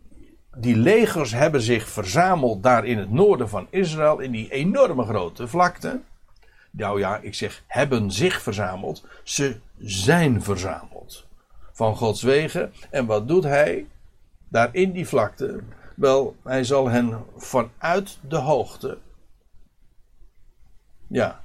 die 0.56 0.76
legers 0.76 1.32
hebben 1.32 1.62
zich 1.62 1.89
verzameld 1.89 2.64
daar 2.64 2.86
in 2.86 2.97
het 2.97 3.12
noorden 3.12 3.49
van 3.49 3.68
Israël, 3.70 4.20
in 4.20 4.32
die 4.32 4.51
enorme 4.51 5.04
grote 5.04 5.47
vlakte. 5.47 6.01
Nou 6.72 6.99
ja, 6.99 7.18
ik 7.18 7.36
zeg 7.36 7.64
hebben 7.68 8.12
zich 8.12 8.41
verzameld. 8.41 9.06
Ze 9.24 9.60
zijn 9.78 10.43
verzameld. 10.43 11.26
Van 11.72 11.95
Gods 11.95 12.22
wegen. 12.22 12.74
En 12.89 13.06
wat 13.06 13.28
doet 13.28 13.43
hij? 13.43 13.88
Daar 14.47 14.70
in 14.72 14.91
die 14.91 15.08
vlakte. 15.08 15.60
Wel, 15.95 16.36
hij 16.43 16.64
zal 16.64 16.89
hen 16.89 17.24
vanuit 17.38 18.18
de 18.28 18.38
hoogte. 18.38 18.97
Ja, 21.08 21.43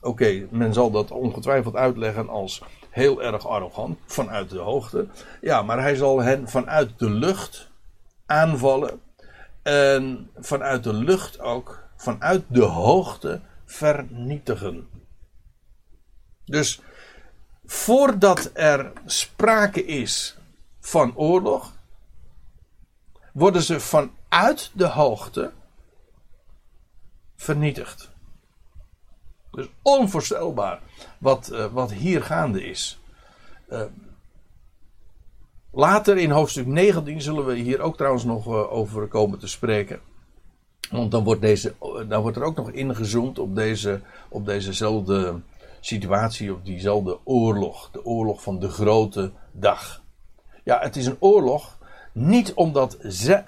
oké, 0.00 0.46
men 0.50 0.72
zal 0.72 0.90
dat 0.90 1.10
ongetwijfeld 1.10 1.76
uitleggen 1.76 2.28
als 2.28 2.62
heel 2.90 3.22
erg 3.22 3.46
arrogant. 3.46 3.98
Vanuit 4.06 4.50
de 4.50 4.58
hoogte. 4.58 5.06
Ja, 5.40 5.62
maar 5.62 5.80
hij 5.80 5.94
zal 5.94 6.22
hen 6.22 6.48
vanuit 6.48 6.98
de 6.98 7.10
lucht 7.10 7.67
aanvallen. 8.28 9.00
En 9.62 10.30
vanuit 10.36 10.84
de 10.84 10.92
lucht 10.92 11.40
ook, 11.40 11.88
vanuit 11.96 12.44
de 12.48 12.64
hoogte 12.64 13.40
vernietigen. 13.64 14.88
Dus 16.44 16.80
voordat 17.64 18.50
er 18.54 18.92
sprake 19.06 19.84
is 19.84 20.36
van 20.80 21.16
oorlog, 21.16 21.72
worden 23.32 23.62
ze 23.62 23.80
vanuit 23.80 24.70
de 24.72 24.86
hoogte 24.86 25.52
vernietigd. 27.36 28.10
Dus 29.50 29.68
onvoorstelbaar 29.82 30.80
wat, 31.18 31.50
uh, 31.52 31.66
wat 31.66 31.92
hier 31.92 32.22
gaande 32.22 32.64
is. 32.64 33.00
Uh, 33.70 33.82
Later 35.72 36.16
in 36.16 36.30
hoofdstuk 36.30 36.66
19 36.66 37.20
zullen 37.20 37.46
we 37.46 37.54
hier 37.54 37.80
ook 37.80 37.96
trouwens 37.96 38.24
nog 38.24 38.46
eh, 38.46 38.72
over 38.72 39.06
komen 39.06 39.38
te 39.38 39.48
spreken. 39.48 40.00
Want 40.90 41.10
dan 41.10 41.24
wordt, 41.24 41.40
deze, 41.40 41.74
dan 42.08 42.22
wordt 42.22 42.36
er 42.36 42.42
ook 42.42 42.56
nog 42.56 42.70
ingezoomd 42.70 43.38
op, 43.38 43.54
deze, 43.54 44.00
op 44.28 44.46
dezezelfde 44.46 45.40
situatie, 45.80 46.52
op 46.52 46.64
diezelfde 46.64 47.18
oorlog. 47.24 47.90
De 47.90 48.04
oorlog 48.04 48.42
van 48.42 48.58
de 48.58 48.68
grote 48.68 49.30
dag. 49.52 50.02
Ja, 50.64 50.78
het 50.80 50.96
is 50.96 51.06
een 51.06 51.16
oorlog 51.18 51.78
niet 52.12 52.54
omdat 52.54 52.94
eh, 52.94 53.38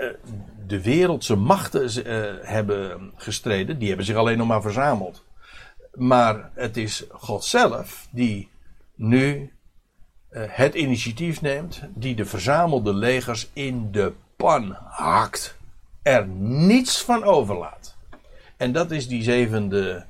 de 0.67 0.83
wereldse 0.83 1.37
machten 1.37 1.91
hebben 2.47 3.13
gestreden, 3.17 3.79
die 3.79 3.89
hebben 3.89 4.07
zich 4.07 4.17
alleen 4.17 4.39
nog 4.39 4.47
maar 4.47 4.63
verzameld. 4.63 5.25
Maar 5.95 6.51
het 6.55 6.77
is 6.77 7.05
God 7.11 7.45
zelf 7.45 8.09
die 8.11 8.49
nu 8.95 9.53
het 10.31 10.75
initiatief 10.75 11.41
neemt, 11.41 11.83
die 11.95 12.15
de 12.15 12.25
verzamelde 12.25 12.95
legers 12.95 13.51
in 13.53 13.93
de 13.93 14.13
pan 14.37 14.77
hakt. 14.85 15.57
Er 16.03 16.27
niets 16.27 17.03
van 17.03 17.25
overlaat. 17.25 17.97
En 18.57 18.73
dat 18.73 18.91
is 18.91 19.09
die 19.09 19.23
zevende 19.23 20.05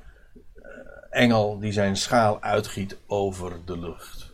engel 1.09 1.59
die 1.59 1.71
zijn 1.71 1.95
schaal 1.95 2.41
uitgiet 2.41 2.97
over 3.07 3.65
de 3.65 3.79
lucht. 3.79 4.31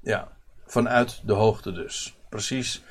Ja, 0.00 0.28
vanuit 0.66 1.20
de 1.24 1.32
hoogte 1.32 1.72
dus. 1.72 2.16
Precies 2.28 2.82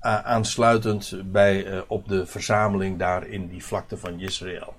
aansluitend 0.00 1.32
bij, 1.32 1.66
uh, 1.66 1.80
op 1.86 2.08
de 2.08 2.26
verzameling 2.26 2.98
daar 2.98 3.26
in 3.26 3.48
die 3.48 3.64
vlakte 3.64 3.96
van 3.96 4.20
Israël. 4.20 4.74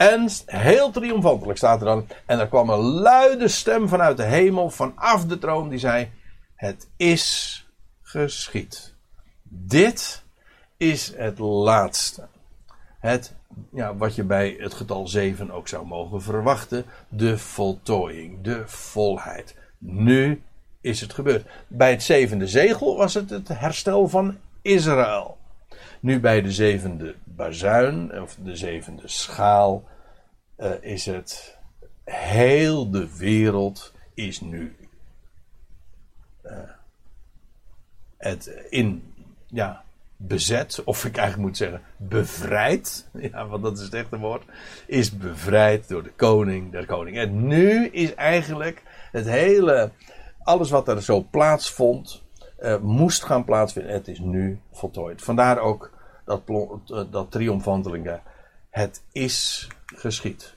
En 0.00 0.28
heel 0.46 0.90
triomfantelijk 0.90 1.58
staat 1.58 1.80
er 1.80 1.86
dan. 1.86 2.06
En 2.26 2.38
er 2.38 2.48
kwam 2.48 2.70
een 2.70 2.80
luide 2.80 3.48
stem 3.48 3.88
vanuit 3.88 4.16
de 4.16 4.22
hemel, 4.22 4.70
vanaf 4.70 5.26
de 5.26 5.38
troon, 5.38 5.68
die 5.68 5.78
zei: 5.78 6.10
Het 6.54 6.88
is 6.96 7.66
geschied. 8.02 8.94
Dit 9.42 10.24
is 10.76 11.12
het 11.16 11.38
laatste. 11.38 12.28
Het, 12.98 13.34
ja, 13.72 13.96
wat 13.96 14.14
je 14.14 14.24
bij 14.24 14.56
het 14.58 14.74
getal 14.74 15.08
7 15.08 15.50
ook 15.50 15.68
zou 15.68 15.86
mogen 15.86 16.22
verwachten: 16.22 16.84
de 17.08 17.38
voltooiing, 17.38 18.40
de 18.42 18.62
volheid. 18.66 19.56
Nu 19.78 20.42
is 20.80 21.00
het 21.00 21.12
gebeurd. 21.12 21.46
Bij 21.66 21.90
het 21.90 22.02
zevende 22.02 22.46
zegel 22.46 22.96
was 22.96 23.14
het 23.14 23.30
het 23.30 23.48
herstel 23.48 24.08
van 24.08 24.36
Israël. 24.62 25.38
Nu 26.00 26.20
bij 26.20 26.42
de 26.42 26.52
zevende 26.52 27.14
bazuin, 27.24 28.22
of 28.22 28.36
de 28.42 28.56
zevende 28.56 29.08
schaal, 29.08 29.84
uh, 30.60 30.72
is 30.80 31.06
het 31.06 31.58
heel 32.04 32.90
de 32.90 33.16
wereld 33.16 33.94
is 34.14 34.40
nu 34.40 34.76
uh, 36.46 36.52
het 38.16 38.66
in, 38.68 39.14
ja, 39.46 39.82
bezet, 40.16 40.84
of 40.84 41.04
ik 41.04 41.16
eigenlijk 41.16 41.48
moet 41.48 41.56
zeggen 41.56 41.82
bevrijd, 41.96 43.08
ja, 43.32 43.46
want 43.46 43.62
dat 43.62 43.78
is 43.78 43.84
het 43.84 43.94
echte 43.94 44.18
woord, 44.18 44.44
is 44.86 45.16
bevrijd 45.16 45.88
door 45.88 46.02
de 46.02 46.12
koning 46.16 46.72
der 46.72 46.86
koning. 46.86 47.16
En 47.16 47.46
nu 47.46 47.86
is 47.86 48.14
eigenlijk 48.14 48.82
het 49.12 49.26
hele 49.26 49.90
alles 50.42 50.70
wat 50.70 50.88
er 50.88 51.02
zo 51.02 51.26
plaatsvond, 51.30 52.22
uh, 52.60 52.78
moest 52.78 53.24
gaan 53.24 53.44
plaatsvinden. 53.44 53.92
Het 53.92 54.08
is 54.08 54.18
nu 54.18 54.60
voltooid. 54.72 55.22
Vandaar 55.22 55.58
ook 55.58 55.90
dat, 56.24 56.46
dat. 57.10 58.20
Het 58.70 59.02
is 59.12 59.68
geschied. 59.94 60.54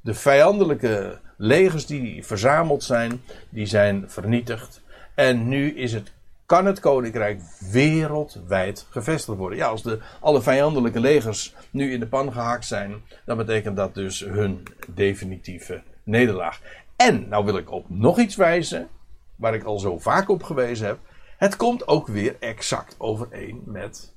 De 0.00 0.14
vijandelijke 0.14 1.18
legers 1.36 1.86
die 1.86 2.24
verzameld 2.24 2.82
zijn, 2.82 3.22
die 3.48 3.66
zijn 3.66 4.10
vernietigd. 4.10 4.82
En 5.14 5.48
nu 5.48 5.76
is 5.76 5.92
het, 5.92 6.12
kan 6.46 6.66
het 6.66 6.80
koninkrijk 6.80 7.40
wereldwijd 7.70 8.86
gevestigd 8.90 9.38
worden. 9.38 9.58
Ja, 9.58 9.66
als 9.66 9.82
de, 9.82 9.98
alle 10.20 10.42
vijandelijke 10.42 11.00
legers 11.00 11.54
nu 11.70 11.92
in 11.92 12.00
de 12.00 12.06
pan 12.06 12.32
gehakt 12.32 12.66
zijn, 12.66 13.02
dan 13.24 13.36
betekent 13.36 13.76
dat 13.76 13.94
dus 13.94 14.20
hun 14.20 14.62
definitieve 14.88 15.82
nederlaag. 16.02 16.60
En, 16.96 17.28
nou 17.28 17.44
wil 17.44 17.56
ik 17.56 17.70
op 17.70 17.84
nog 17.88 18.18
iets 18.18 18.36
wijzen 18.36 18.88
waar 19.36 19.54
ik 19.54 19.64
al 19.64 19.78
zo 19.78 19.98
vaak 19.98 20.28
op 20.28 20.42
gewezen 20.42 20.86
heb. 20.86 20.98
Het 21.36 21.56
komt 21.56 21.88
ook 21.88 22.06
weer 22.06 22.36
exact 22.40 22.94
overeen 22.98 23.62
met. 23.64 24.12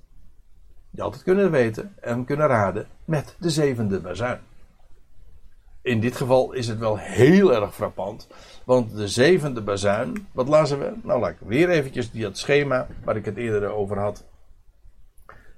Je 0.90 1.02
had 1.02 1.14
het 1.14 1.24
kunnen 1.24 1.52
weten 1.52 1.96
en 2.02 2.26
kunnen 2.26 2.48
raden 2.48 2.88
met 3.06 3.36
de 3.40 3.50
zevende 3.50 4.00
bazuin. 4.00 4.40
In 5.88 6.00
dit 6.00 6.16
geval 6.16 6.54
is 6.54 6.68
het 6.68 6.80
wel 6.80 6.98
heel 6.98 7.54
erg 7.54 7.76
frappant. 7.76 8.28
Want 8.66 8.96
de 8.96 9.08
zevende 9.08 9.62
bazuin, 9.62 10.28
wat 10.32 10.48
lazen 10.48 10.80
we? 10.80 10.94
Nou, 11.04 11.20
laat 11.20 11.30
ik 11.30 11.38
weer 11.40 11.70
eventjes 11.70 12.12
die, 12.12 12.22
dat 12.22 12.38
schema 12.38 12.88
waar 13.04 13.16
ik 13.16 13.26
het 13.26 13.38
eerder 13.38 13.70
over 13.70 14.00
had. 14.00 14.26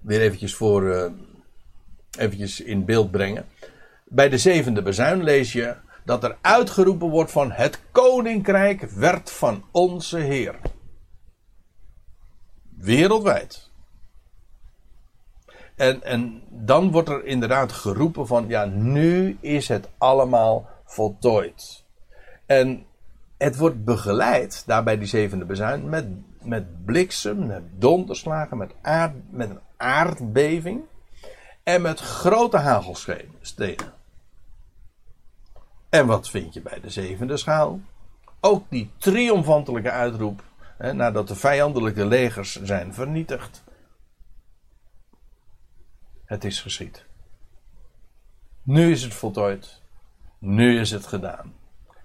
Weer 0.02 0.22
eventjes 0.22 0.56
voor. 0.56 0.84
Uh, 0.84 1.06
eventjes 2.18 2.62
in 2.62 2.86
beeld 2.86 3.12
brengen. 3.12 3.46
Bij 4.06 4.30
de 4.30 4.38
zevende 4.38 4.82
bazuin 4.82 5.24
lees 5.24 5.54
je 5.54 5.76
dat 6.06 6.24
er 6.24 6.38
uitgeroepen 6.42 7.10
wordt 7.10 7.32
van 7.32 7.52
het 7.52 7.82
koninkrijk 7.92 8.82
werd 8.82 9.32
van 9.32 9.64
onze 9.72 10.18
Heer. 10.18 10.60
Wereldwijd. 12.78 13.69
En, 15.80 16.04
en 16.04 16.42
dan 16.50 16.92
wordt 16.92 17.10
er 17.10 17.26
inderdaad 17.26 17.72
geroepen 17.72 18.28
van 18.28 18.48
ja, 18.48 18.66
nu 18.66 19.38
is 19.42 19.68
het 19.68 19.90
allemaal 19.98 20.70
voltooid. 20.86 21.86
En 22.46 22.86
het 23.38 23.58
wordt 23.58 23.84
begeleid, 23.84 24.64
daarbij 24.66 24.98
die 24.98 25.08
zevende 25.08 25.46
bezuin, 25.46 25.90
met, 25.90 26.08
met 26.42 26.86
bliksem, 26.86 27.48
met 27.48 27.64
donderslagen, 27.72 28.58
met, 28.58 28.72
aard, 28.82 29.14
met 29.30 29.50
een 29.50 29.60
aardbeving 29.78 30.82
en 31.64 31.82
met 31.82 32.00
grote 32.00 32.58
hagelstenen. 32.58 33.94
En 35.90 36.06
wat 36.06 36.30
vind 36.30 36.54
je 36.54 36.62
bij 36.62 36.80
de 36.80 36.90
zevende 36.90 37.38
schaal? 37.38 37.80
Ook 38.40 38.66
die 38.70 38.92
triomfantelijke 38.98 39.92
uitroep, 39.92 40.44
hè, 40.78 40.94
nadat 40.94 41.28
de 41.28 41.36
vijandelijke 41.36 42.06
legers 42.06 42.62
zijn 42.62 42.94
vernietigd. 42.94 43.64
Het 46.30 46.44
is 46.44 46.62
geschied. 46.62 47.06
Nu 48.64 48.92
is 48.92 49.04
het 49.04 49.14
voltooid. 49.14 49.82
Nu 50.40 50.80
is 50.80 50.92
het 50.92 51.06
gedaan. 51.06 51.54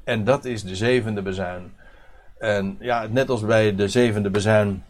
En 0.05 0.25
dat 0.25 0.45
is 0.45 0.63
de 0.63 0.77
zevende 0.77 1.23
bezuin. 1.23 1.73
En 2.39 2.77
ja, 2.81 3.07
net 3.07 3.29
als 3.29 3.45
bij 3.45 3.75
de 3.75 3.89
zevende 3.89 4.31
bezuin, 4.31 4.85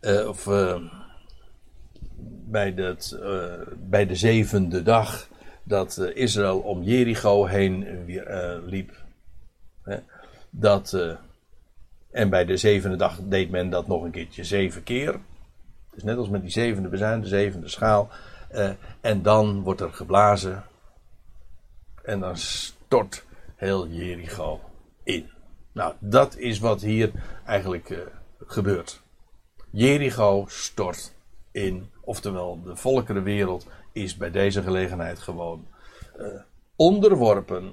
uh, 0.00 0.28
of 0.28 0.46
uh, 0.46 0.76
bij, 2.46 2.74
dat, 2.74 3.18
uh, 3.22 3.52
bij 3.76 4.06
de 4.06 4.14
zevende 4.14 4.82
dag, 4.82 5.28
dat 5.62 5.98
Israël 5.98 6.58
om 6.58 6.82
Jericho 6.82 7.44
heen 7.44 8.04
liep. 8.66 9.02
Hè? 9.82 9.96
Dat, 10.50 11.16
en 12.10 12.30
bij 12.30 12.44
de 12.44 12.56
zevende 12.56 12.96
dag 12.96 13.20
deed 13.22 13.50
men 13.50 13.70
dat 13.70 13.86
nog 13.86 14.02
een 14.02 14.10
keertje 14.10 14.44
zeven 14.44 14.82
keer. 14.82 15.20
Dus 15.96 16.04
net 16.04 16.16
als 16.16 16.28
met 16.28 16.42
die 16.42 16.50
zevende 16.50 16.88
bezuin, 16.88 17.20
de 17.20 17.26
zevende 17.26 17.68
schaal. 17.68 18.08
en 19.00 19.22
dan 19.22 19.62
wordt 19.62 19.80
er 19.80 19.92
geblazen. 19.92 20.64
En 22.02 22.20
dan 22.20 22.36
stort 22.36 23.24
heel 23.54 23.88
Jericho 23.88 24.60
in. 25.02 25.30
Nou, 25.72 25.94
dat 25.98 26.36
is 26.36 26.58
wat 26.58 26.80
hier 26.80 27.10
eigenlijk 27.44 28.08
gebeurt. 28.46 29.02
Jericho 29.70 30.44
stort 30.48 31.12
in. 31.50 31.90
Oftewel, 32.00 32.62
de 32.62 32.76
volkerenwereld 32.76 33.66
is 33.92 34.16
bij 34.16 34.30
deze 34.30 34.62
gelegenheid 34.62 35.18
gewoon 35.18 35.66
uh, 36.18 36.26
onderworpen. 36.76 37.72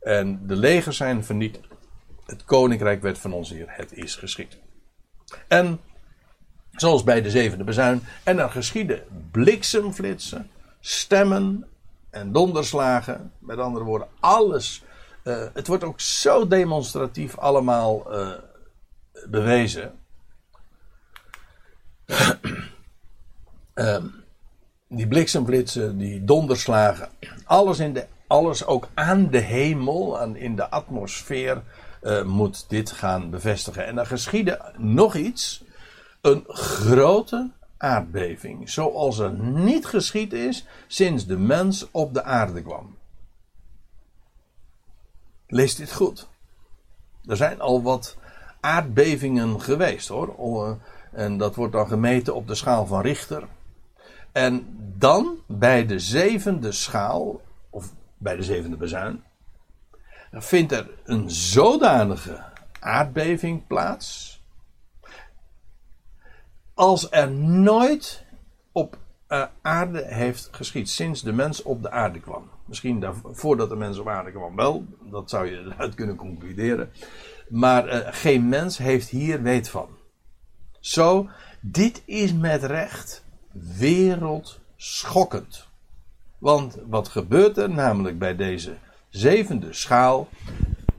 En 0.00 0.46
de 0.46 0.56
legers 0.56 0.96
zijn 0.96 1.24
vernietigd. 1.24 1.68
Het 2.26 2.44
koninkrijk 2.44 3.02
werd 3.02 3.18
van 3.18 3.32
ons 3.32 3.50
Heer. 3.50 3.66
Het 3.68 3.92
is 3.92 4.16
geschied. 4.16 4.58
En 5.48 5.80
zoals 6.76 7.04
bij 7.04 7.22
de 7.22 7.30
zevende 7.30 7.64
bezuin. 7.64 8.02
En 8.22 8.38
er 8.38 8.50
geschieden 8.50 9.02
bliksemflitsen, 9.30 10.50
stemmen 10.80 11.66
en 12.10 12.32
donderslagen. 12.32 13.32
Met 13.38 13.58
andere 13.58 13.84
woorden, 13.84 14.08
alles. 14.20 14.82
Uh, 15.24 15.44
het 15.52 15.66
wordt 15.66 15.84
ook 15.84 16.00
zo 16.00 16.48
demonstratief 16.48 17.38
allemaal 17.38 18.14
uh, 18.14 18.28
bewezen. 19.28 19.92
um, 23.74 24.24
die 24.88 25.08
bliksemflitsen, 25.08 25.98
die 25.98 26.24
donderslagen, 26.24 27.08
alles, 27.44 27.78
in 27.78 27.92
de, 27.92 28.06
alles 28.26 28.66
ook 28.66 28.88
aan 28.94 29.30
de 29.30 29.38
hemel, 29.38 30.20
aan, 30.20 30.36
in 30.36 30.56
de 30.56 30.70
atmosfeer, 30.70 31.62
uh, 32.02 32.22
moet 32.22 32.64
dit 32.68 32.90
gaan 32.90 33.30
bevestigen. 33.30 33.86
En 33.86 33.94
dan 33.94 34.06
geschiedde 34.06 34.72
nog 34.76 35.14
iets, 35.14 35.63
een 36.24 36.44
grote 36.48 37.50
aardbeving, 37.76 38.70
zoals 38.70 39.18
er 39.18 39.32
niet 39.38 39.86
geschied 39.86 40.32
is 40.32 40.66
sinds 40.86 41.26
de 41.26 41.38
mens 41.38 41.90
op 41.90 42.14
de 42.14 42.22
aarde 42.22 42.62
kwam. 42.62 42.96
Lees 45.46 45.74
dit 45.74 45.92
goed. 45.92 46.28
Er 47.24 47.36
zijn 47.36 47.60
al 47.60 47.82
wat 47.82 48.16
aardbevingen 48.60 49.60
geweest 49.60 50.08
hoor. 50.08 50.78
En 51.12 51.38
dat 51.38 51.54
wordt 51.54 51.72
dan 51.72 51.88
gemeten 51.88 52.34
op 52.34 52.46
de 52.46 52.54
schaal 52.54 52.86
van 52.86 53.00
Richter. 53.00 53.48
En 54.32 54.76
dan 54.98 55.36
bij 55.46 55.86
de 55.86 55.98
zevende 55.98 56.72
schaal, 56.72 57.40
of 57.70 57.92
bij 58.18 58.36
de 58.36 58.42
zevende 58.42 58.76
bezuin, 58.76 59.22
vindt 60.32 60.72
er 60.72 60.90
een 61.04 61.30
zodanige 61.30 62.44
aardbeving 62.80 63.66
plaats. 63.66 64.33
Als 66.74 67.10
er 67.10 67.30
nooit 67.30 68.24
op 68.72 68.98
uh, 69.28 69.44
aarde 69.62 70.04
heeft 70.04 70.48
geschied 70.50 70.88
sinds 70.88 71.22
de 71.22 71.32
mens 71.32 71.62
op 71.62 71.82
de 71.82 71.90
aarde 71.90 72.20
kwam. 72.20 72.50
Misschien 72.64 73.00
daarvoor, 73.00 73.36
voordat 73.36 73.68
de 73.68 73.76
mens 73.76 73.98
op 73.98 74.08
aarde 74.08 74.30
kwam 74.30 74.56
wel, 74.56 74.84
dat 75.10 75.30
zou 75.30 75.46
je 75.50 75.58
eruit 75.58 75.94
kunnen 75.94 76.16
concluderen. 76.16 76.90
Maar 77.48 77.86
uh, 77.86 77.98
geen 78.10 78.48
mens 78.48 78.78
heeft 78.78 79.08
hier 79.08 79.42
weet 79.42 79.68
van. 79.68 79.88
Zo, 80.80 81.28
dit 81.60 82.02
is 82.04 82.32
met 82.32 82.62
recht 82.62 83.24
wereldschokkend. 83.78 85.68
Want 86.38 86.78
wat 86.86 87.08
gebeurt 87.08 87.58
er 87.58 87.70
namelijk 87.70 88.18
bij 88.18 88.36
deze 88.36 88.76
zevende 89.08 89.72
schaal? 89.72 90.28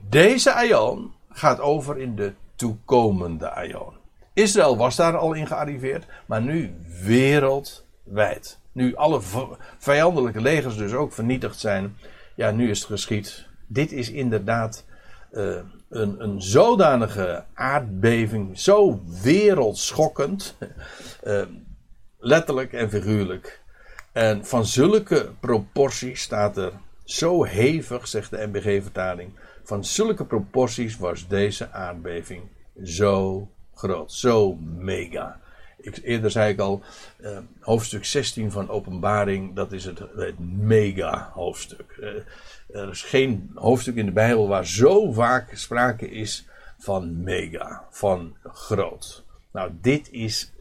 Deze 0.08 0.52
aion 0.52 1.12
gaat 1.30 1.60
over 1.60 1.98
in 1.98 2.16
de 2.16 2.32
toekomende 2.54 3.50
aion. 3.50 3.95
Israël 4.36 4.76
was 4.76 4.96
daar 4.96 5.16
al 5.16 5.32
in 5.32 5.46
gearriveerd, 5.46 6.04
maar 6.26 6.42
nu 6.42 6.74
wereldwijd. 7.02 8.58
Nu 8.72 8.96
alle 8.96 9.20
vijandelijke 9.78 10.40
legers 10.40 10.76
dus 10.76 10.92
ook 10.92 11.12
vernietigd 11.12 11.58
zijn. 11.58 11.96
Ja, 12.34 12.50
nu 12.50 12.70
is 12.70 12.78
het 12.78 12.88
geschied. 12.88 13.46
Dit 13.66 13.92
is 13.92 14.10
inderdaad 14.10 14.84
uh, 15.32 15.56
een, 15.88 16.22
een 16.22 16.42
zodanige 16.42 17.44
aardbeving, 17.54 18.58
zo 18.58 19.02
wereldschokkend, 19.22 20.56
uh, 21.24 21.42
letterlijk 22.18 22.72
en 22.72 22.90
figuurlijk. 22.90 23.62
En 24.12 24.46
van 24.46 24.66
zulke 24.66 25.30
proporties 25.40 26.22
staat 26.22 26.56
er 26.56 26.72
zo 27.04 27.44
hevig, 27.44 28.08
zegt 28.08 28.30
de 28.30 28.46
MBG-vertaling, 28.46 29.30
van 29.64 29.84
zulke 29.84 30.24
proporties 30.24 30.96
was 30.96 31.28
deze 31.28 31.72
aardbeving 31.72 32.42
zo 32.84 33.48
groot, 33.76 34.12
zo 34.12 34.54
mega. 34.76 35.40
Ik, 35.76 35.98
eerder 36.02 36.30
zei 36.30 36.52
ik 36.52 36.58
al, 36.58 36.82
uh, 37.20 37.38
hoofdstuk 37.60 38.04
16 38.04 38.50
van 38.50 38.68
Openbaring, 38.68 39.54
dat 39.54 39.72
is 39.72 39.84
het, 39.84 39.98
het 39.98 40.38
mega 40.38 41.30
hoofdstuk. 41.34 41.96
Uh, 42.00 42.80
er 42.82 42.90
is 42.90 43.02
geen 43.02 43.50
hoofdstuk 43.54 43.94
in 43.94 44.06
de 44.06 44.12
Bijbel 44.12 44.48
waar 44.48 44.66
zo 44.66 45.12
vaak 45.12 45.56
sprake 45.56 46.10
is 46.10 46.46
van 46.78 47.22
mega, 47.22 47.86
van 47.90 48.36
groot. 48.42 49.24
Nou, 49.52 49.70
dit 49.80 50.10
is. 50.10 50.52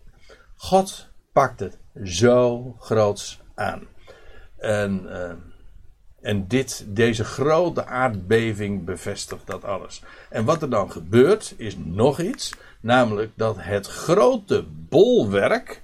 God 0.56 1.08
pakt 1.32 1.60
het 1.60 1.78
zo 2.04 2.76
groots 2.80 3.42
aan. 3.56 3.88
En, 4.58 5.04
uh, 5.06 5.32
en 6.22 6.48
dit, 6.48 6.86
deze 6.88 7.24
grote 7.24 7.86
aardbeving 7.86 8.86
bevestigt 8.86 9.48
dat 9.48 9.64
alles. 9.64 10.02
En 10.30 10.46
wat 10.46 10.62
er 10.62 10.70
dan 10.70 10.92
gebeurt, 10.92 11.54
is 11.58 11.78
nog 11.78 12.20
iets. 12.20 12.54
Namelijk 12.86 13.32
dat 13.36 13.56
het 13.60 13.88
grote 13.88 14.66
bolwerk. 14.70 15.84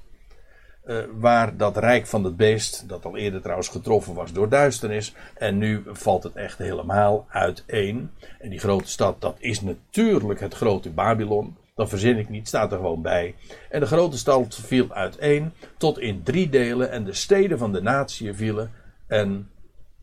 Uh, 0.86 1.04
waar 1.14 1.58
dat 1.58 1.78
rijk 1.78 2.08
van 2.08 2.24
het 2.24 2.38
beest, 2.38 2.90
dat 2.90 3.06
al 3.06 3.18
eerder 3.18 3.42
trouwens 3.42 3.70
getroffen 3.70 4.14
was 4.14 4.34
door 4.34 4.50
duisternis. 4.50 5.16
En 5.36 5.58
nu 5.58 5.84
valt 5.86 6.24
het 6.24 6.36
echt 6.36 6.58
helemaal 6.58 7.26
uiteen. 7.30 8.12
En 8.40 8.50
die 8.50 8.60
grote 8.60 8.90
stad, 8.90 9.22
dat 9.22 9.36
is 9.40 9.62
natuurlijk 9.62 10.40
het 10.40 10.54
grote 10.54 10.90
Babylon. 10.90 11.58
Dat 11.76 11.90
verzin 11.90 12.18
ik 12.18 12.30
niet, 12.30 12.48
staat 12.48 12.72
er 12.72 12.78
gewoon 12.78 13.02
bij. 13.02 13.36
En 13.70 13.80
de 13.80 13.86
grote 13.86 14.18
stad 14.18 14.56
viel 14.56 14.94
uiteen 14.94 15.54
tot 15.78 16.00
in 16.00 16.24
drie 16.24 16.50
delen. 16.50 16.92
En 16.92 17.04
de 17.04 17.14
steden 17.14 17.58
van 17.58 17.72
de 17.72 17.82
natie 17.82 18.34
vielen. 18.34 18.72
En 19.08 19.50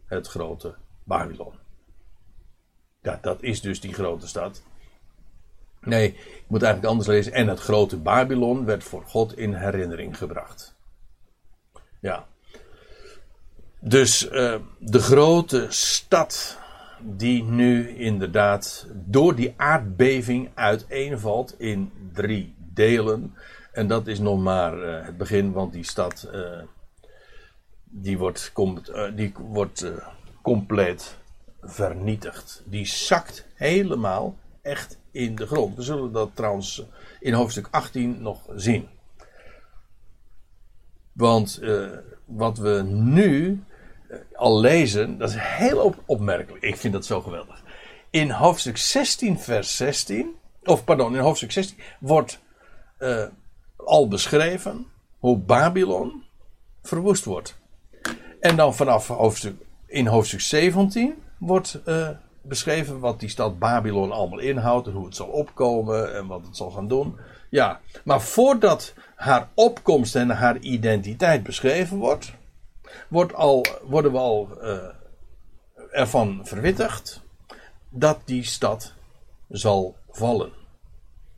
het 0.07 0.27
grote 0.27 0.75
Babylon. 1.05 1.53
Ja, 3.03 3.19
dat 3.23 3.43
is 3.43 3.61
dus 3.61 3.81
die 3.81 3.95
grote 3.95 4.29
stad. 4.29 4.63
Nee, 5.81 6.09
ik 6.09 6.45
moet 6.47 6.62
eigenlijk 6.62 6.93
anders 6.93 7.09
lezen. 7.09 7.33
En 7.33 7.49
het 7.49 7.61
grote 7.61 7.97
Babylon 7.97 8.64
werd 8.64 8.85
voor 8.85 9.03
God 9.07 9.37
in 9.37 9.55
herinnering 9.55 10.16
gebracht. 10.18 10.76
Ja. 12.01 12.26
Dus 13.81 14.31
uh, 14.31 14.55
de 14.79 14.99
grote 14.99 15.66
stad 15.68 16.59
die 17.01 17.45
nu 17.45 17.89
inderdaad 17.89 18.87
door 18.93 19.35
die 19.35 19.55
aardbeving 19.57 20.51
uiteenvalt 20.55 21.61
in 21.61 21.93
drie 22.12 22.55
delen. 22.59 23.35
En 23.72 23.87
dat 23.87 24.07
is 24.07 24.18
nog 24.18 24.39
maar 24.41 24.79
uh, 24.79 25.05
het 25.05 25.16
begin, 25.16 25.53
want 25.53 25.72
die 25.72 25.85
stad 25.85 26.29
uh, 26.35 26.59
die 27.85 28.18
wordt, 28.18 28.51
komt, 28.53 28.93
die 29.14 29.33
wordt 29.39 29.93
compleet 30.43 31.16
vernietigd. 31.62 32.62
Die 32.66 32.87
zakt 32.87 33.47
helemaal 33.55 34.37
echt 34.69 34.99
in 35.11 35.35
de 35.35 35.47
grond. 35.47 35.77
We 35.77 35.83
zullen 35.83 36.12
dat 36.12 36.31
trouwens 36.35 36.83
in 37.21 37.33
hoofdstuk 37.33 37.69
18 37.71 38.23
nog 38.23 38.41
zien. 38.55 38.89
Want 41.12 41.59
uh, 41.62 41.91
wat 42.25 42.59
we 42.59 42.83
nu 42.87 43.62
uh, 44.11 44.19
al 44.35 44.61
lezen, 44.61 45.19
dat 45.19 45.29
is 45.29 45.37
heel 45.39 45.79
op 45.79 46.03
opmerkelijk. 46.07 46.64
Ik 46.64 46.77
vind 46.77 46.93
dat 46.93 47.07
zo 47.07 47.21
geweldig. 47.21 47.62
In 48.11 48.31
hoofdstuk 48.31 48.77
16, 48.77 49.39
vers 49.39 49.77
16, 49.77 50.35
of 50.64 50.85
pardon, 50.85 51.14
in 51.14 51.21
hoofdstuk 51.21 51.53
16 51.53 51.77
wordt 52.01 52.39
uh, 52.99 53.25
al 53.77 54.09
beschreven 54.09 54.87
hoe 55.19 55.39
Babylon 55.39 56.25
verwoest 56.83 57.25
wordt. 57.25 57.59
En 58.41 58.57
dan 58.57 58.75
vanaf 58.75 59.09
hoofdstuk, 59.09 59.57
in 59.87 60.07
hoofdstuk 60.07 60.41
17 60.41 61.23
wordt 61.39 61.81
beschreven 62.49 62.99
wat 62.99 63.21
die 63.21 63.29
stad 63.29 63.59
Babylon 63.59 64.13
allemaal 64.13 64.39
inhoudt 64.39 64.87
en 64.87 64.93
hoe 64.93 65.05
het 65.05 65.17
zal 65.17 65.27
opkomen 65.27 66.15
en 66.15 66.27
wat 66.27 66.47
het 66.47 66.57
zal 66.57 66.71
gaan 66.71 66.89
doen. 66.89 67.17
Ja, 67.51 67.81
maar 68.05 68.23
voordat 68.23 68.95
haar 69.15 69.49
opkomst 69.55 70.17
en 70.17 70.31
haar 70.31 70.59
identiteit 70.59 71.43
beschreven 71.43 71.97
wordt, 71.97 72.33
wordt 73.09 73.35
al, 73.35 73.67
worden 73.83 74.13
we 74.13 74.19
al 74.19 74.49
uh, 74.63 74.79
ervan 75.91 76.41
verwittigd 76.43 77.23
dat 77.89 78.19
die 78.25 78.45
stad 78.45 78.93
zal 79.49 79.97
vallen. 80.11 80.53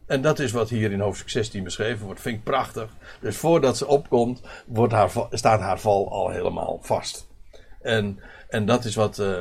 En 0.06 0.22
dat 0.22 0.38
is 0.38 0.52
wat 0.52 0.68
hier 0.68 0.92
in 0.92 1.00
hoofdstuk 1.00 1.28
16 1.28 1.64
beschreven 1.64 2.04
wordt. 2.06 2.20
Vind 2.20 2.36
ik 2.36 2.44
prachtig. 2.44 2.90
Dus 3.20 3.36
voordat 3.36 3.76
ze 3.76 3.86
opkomt, 3.86 4.42
wordt 4.66 4.92
haar, 4.92 5.10
staat 5.30 5.60
haar 5.60 5.80
val 5.80 6.10
al 6.10 6.30
helemaal 6.30 6.78
vast. 6.82 7.26
En, 7.82 8.20
en 8.48 8.66
dat 8.66 8.84
is 8.84 8.94
wat. 8.94 9.18
Uh, 9.18 9.40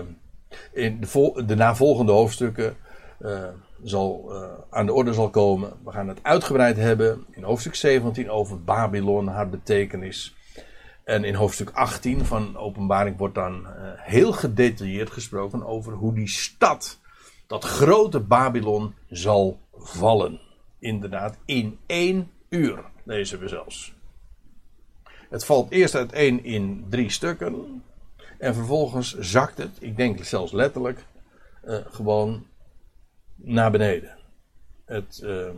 in 0.74 1.00
de, 1.00 1.44
de 1.46 1.56
navolgende 1.56 2.12
hoofdstukken 2.12 2.78
uh, 3.20 3.44
zal, 3.84 4.26
uh, 4.30 4.48
aan 4.70 4.86
de 4.86 4.94
orde 4.94 5.14
zal 5.14 5.30
komen. 5.30 5.74
We 5.84 5.92
gaan 5.92 6.08
het 6.08 6.20
uitgebreid 6.22 6.78
hebben 6.78 7.26
in 7.32 7.44
hoofdstuk 7.44 7.76
17 7.76 8.30
over 8.30 8.64
Babylon, 8.64 9.28
haar 9.28 9.50
betekenis. 9.50 10.36
En 11.04 11.24
in 11.24 11.34
hoofdstuk 11.34 11.70
18 11.70 12.26
van 12.26 12.58
Openbaring 12.58 13.18
wordt 13.18 13.36
dan 13.36 13.62
uh, 13.62 13.72
heel 13.96 14.32
gedetailleerd 14.32 15.10
gesproken 15.10 15.66
over 15.66 15.94
hoe 15.94 16.14
die 16.14 16.28
stad, 16.28 17.00
dat 17.48 17.64
grote 17.64 18.20
Babylon, 18.20 18.94
zal 19.10 19.60
vallen. 19.74 20.40
Inderdaad, 20.80 21.38
in 21.46 21.80
één 21.86 22.32
uur, 22.50 22.84
lezen 23.04 23.40
we 23.40 23.48
zelfs. 23.48 23.94
Het 25.30 25.46
valt 25.46 25.72
eerst 25.72 25.96
uiteen 25.96 26.44
in 26.44 26.86
drie 26.90 27.10
stukken. 27.10 27.84
En 28.40 28.54
vervolgens 28.56 29.18
zakt 29.18 29.58
het, 29.58 29.78
ik 29.80 29.98
denk 29.98 30.24
zelfs 30.24 30.52
letterlijk, 30.52 31.06
uh, 31.66 31.78
gewoon 31.86 32.46
naar 33.36 33.72
beneden. 33.72 34.18
Het, 34.86 35.22
uh, 35.24 35.50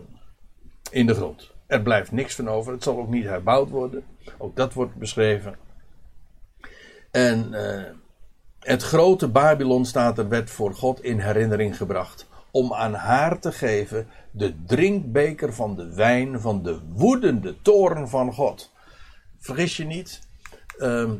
in 0.91 1.05
de 1.05 1.13
grond. 1.13 1.51
Er 1.67 1.81
blijft 1.81 2.11
niks 2.11 2.35
van 2.35 2.49
over. 2.49 2.73
Het 2.73 2.83
zal 2.83 2.97
ook 2.97 3.09
niet 3.09 3.25
herbouwd 3.25 3.69
worden. 3.69 4.03
Ook 4.37 4.55
dat 4.55 4.73
wordt 4.73 4.95
beschreven. 4.95 5.55
En 7.11 7.47
uh, 7.51 7.83
het 8.59 8.83
grote 8.83 9.27
Babylon 9.27 9.85
staat 9.85 10.17
er, 10.17 10.29
werd 10.29 10.49
voor 10.49 10.73
God 10.73 11.03
in 11.03 11.19
herinnering 11.19 11.77
gebracht. 11.77 12.27
Om 12.51 12.73
aan 12.73 12.93
haar 12.93 13.39
te 13.39 13.51
geven 13.51 14.07
de 14.31 14.63
drinkbeker 14.65 15.53
van 15.53 15.75
de 15.75 15.93
wijn 15.93 16.39
van 16.39 16.63
de 16.63 16.79
woedende 16.87 17.61
toren 17.61 18.09
van 18.09 18.33
God. 18.33 18.71
Vergis 19.39 19.77
je 19.77 19.85
niet. 19.85 20.21
Uh, 20.77 21.11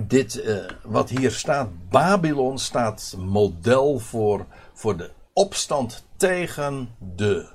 dit, 0.00 0.34
uh, 0.34 0.64
wat 0.82 1.10
hier 1.10 1.30
staat, 1.30 1.68
Babylon 1.88 2.58
staat 2.58 3.14
model 3.18 3.98
voor, 3.98 4.46
voor 4.72 4.96
de 4.96 5.10
opstand 5.32 6.06
tegen 6.16 6.88
de 6.98 7.48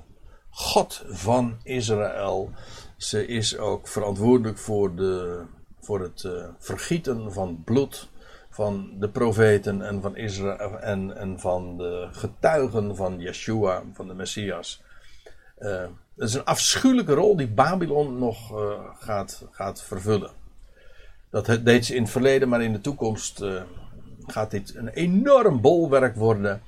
God 0.50 1.04
van 1.08 1.56
Israël. 1.62 2.50
Ze 2.96 3.26
is 3.26 3.58
ook 3.58 3.88
verantwoordelijk 3.88 4.58
voor, 4.58 4.94
de, 4.94 5.42
voor 5.80 6.00
het 6.00 6.22
uh, 6.22 6.44
vergieten 6.58 7.32
van 7.32 7.62
bloed 7.64 8.08
van 8.50 8.94
de 8.98 9.08
profeten 9.08 9.82
en 9.82 10.02
van 10.02 10.16
Israël 10.16 10.78
en, 10.78 11.16
en 11.16 11.40
van 11.40 11.76
de 11.76 12.08
getuigen 12.10 12.96
van 12.96 13.20
Yeshua, 13.20 13.82
van 13.92 14.06
de 14.08 14.14
Messias. 14.14 14.82
Uh, 15.58 15.84
dat 16.14 16.28
is 16.28 16.34
een 16.34 16.44
afschuwelijke 16.44 17.14
rol 17.14 17.36
die 17.36 17.48
Babylon 17.48 18.18
nog 18.18 18.52
gaat, 18.98 19.46
gaat 19.50 19.82
vervullen. 19.82 20.37
Dat 21.30 21.58
deed 21.64 21.86
ze 21.86 21.94
in 21.94 22.02
het 22.02 22.10
verleden, 22.10 22.48
maar 22.48 22.62
in 22.62 22.72
de 22.72 22.80
toekomst 22.80 23.40
uh, 23.40 23.62
gaat 24.26 24.50
dit 24.50 24.74
een 24.74 24.88
enorm 24.88 25.60
bolwerk 25.60 26.16
worden. 26.16 26.62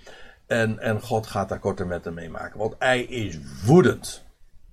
En, 0.46 0.78
en 0.78 1.00
God 1.00 1.26
gaat 1.26 1.48
daar 1.48 1.58
korte 1.58 1.84
metten 1.84 2.14
mee 2.14 2.28
maken. 2.28 2.58
Want 2.58 2.74
hij 2.78 3.02
is 3.02 3.38
woedend 3.64 4.24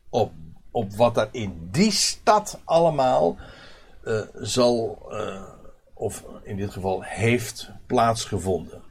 op, 0.09 0.31
op 0.71 0.95
wat 0.95 1.17
er 1.17 1.29
in 1.31 1.67
die 1.71 1.91
stad 1.91 2.59
allemaal 2.63 3.37
uh, 4.03 4.19
zal, 4.33 5.05
uh, 5.11 5.41
of 5.93 6.23
in 6.43 6.57
dit 6.57 6.71
geval 6.71 7.01
heeft 7.03 7.69
plaatsgevonden. 7.85 8.81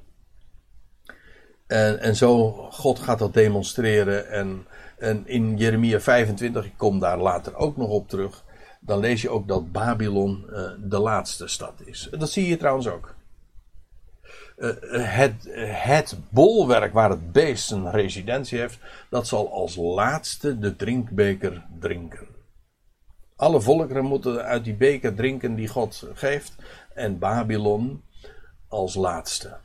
En, 1.67 2.01
en 2.01 2.17
zo, 2.17 2.51
God 2.71 2.99
gaat 2.99 3.19
dat 3.19 3.35
demonstreren. 3.35 4.29
En, 4.31 4.67
en 4.99 5.27
in 5.27 5.57
Jeremia 5.57 6.01
25, 6.01 6.65
ik 6.65 6.77
kom 6.77 6.99
daar 6.99 7.19
later 7.19 7.57
ook 7.57 7.77
nog 7.77 7.89
op 7.89 8.09
terug. 8.09 8.45
Dan 8.87 8.99
lees 8.99 9.23
je 9.23 9.31
ook 9.31 9.49
dat 9.49 9.73
Babylon 9.73 10.47
uh, 10.51 10.71
de 10.79 10.99
laatste 10.99 11.47
stad 11.47 11.75
is. 11.85 12.09
Dat 12.19 12.31
zie 12.31 12.49
je 12.49 12.57
trouwens 12.57 12.89
ook. 12.89 13.15
Uh, 14.59 14.73
het, 15.15 15.49
het 15.69 16.17
bolwerk 16.29 16.93
waar 16.93 17.11
het 17.11 17.33
beest 17.33 17.67
zijn 17.67 17.91
residentie 17.91 18.59
heeft, 18.59 18.79
dat 19.11 19.27
zal 19.27 19.53
als 19.53 19.77
laatste 19.77 20.59
de 20.59 20.77
drinkbeker 20.77 21.65
drinken. 21.81 22.27
Alle 23.37 23.61
volkeren 23.61 24.05
moeten 24.05 24.45
uit 24.45 24.65
die 24.65 24.75
beker 24.75 25.15
drinken 25.15 25.55
die 25.55 25.69
God 25.69 26.07
geeft. 26.15 26.55
En 26.95 27.19
Babylon 27.19 28.03
als 28.69 28.95
laatste. 28.95 29.57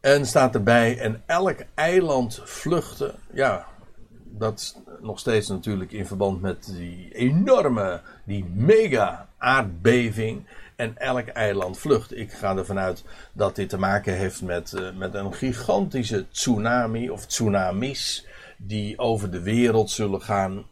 En 0.00 0.26
staat 0.26 0.54
erbij, 0.54 0.98
en 0.98 1.22
elk 1.26 1.64
eiland 1.74 2.40
vluchten. 2.44 3.14
Ja, 3.32 3.66
dat 4.38 4.82
nog 5.00 5.18
steeds 5.18 5.48
natuurlijk 5.48 5.92
in 5.92 6.06
verband 6.06 6.40
met 6.40 6.72
die 6.76 7.14
enorme, 7.14 8.00
die 8.24 8.44
mega 8.44 9.28
aardbeving. 9.38 10.46
En 10.76 10.98
elk 10.98 11.26
eiland 11.26 11.78
vlucht. 11.78 12.16
Ik 12.16 12.32
ga 12.32 12.56
ervan 12.56 12.78
uit 12.78 13.04
dat 13.32 13.56
dit 13.56 13.68
te 13.68 13.78
maken 13.78 14.16
heeft 14.16 14.42
met, 14.42 14.72
uh, 14.72 14.88
met 14.96 15.14
een 15.14 15.34
gigantische 15.34 16.26
tsunami 16.30 17.10
of 17.10 17.26
tsunamis. 17.26 18.26
Die 18.56 18.98
over 18.98 19.30
de 19.30 19.42
wereld 19.42 19.90
zullen 19.90 20.22
gaan. 20.22 20.66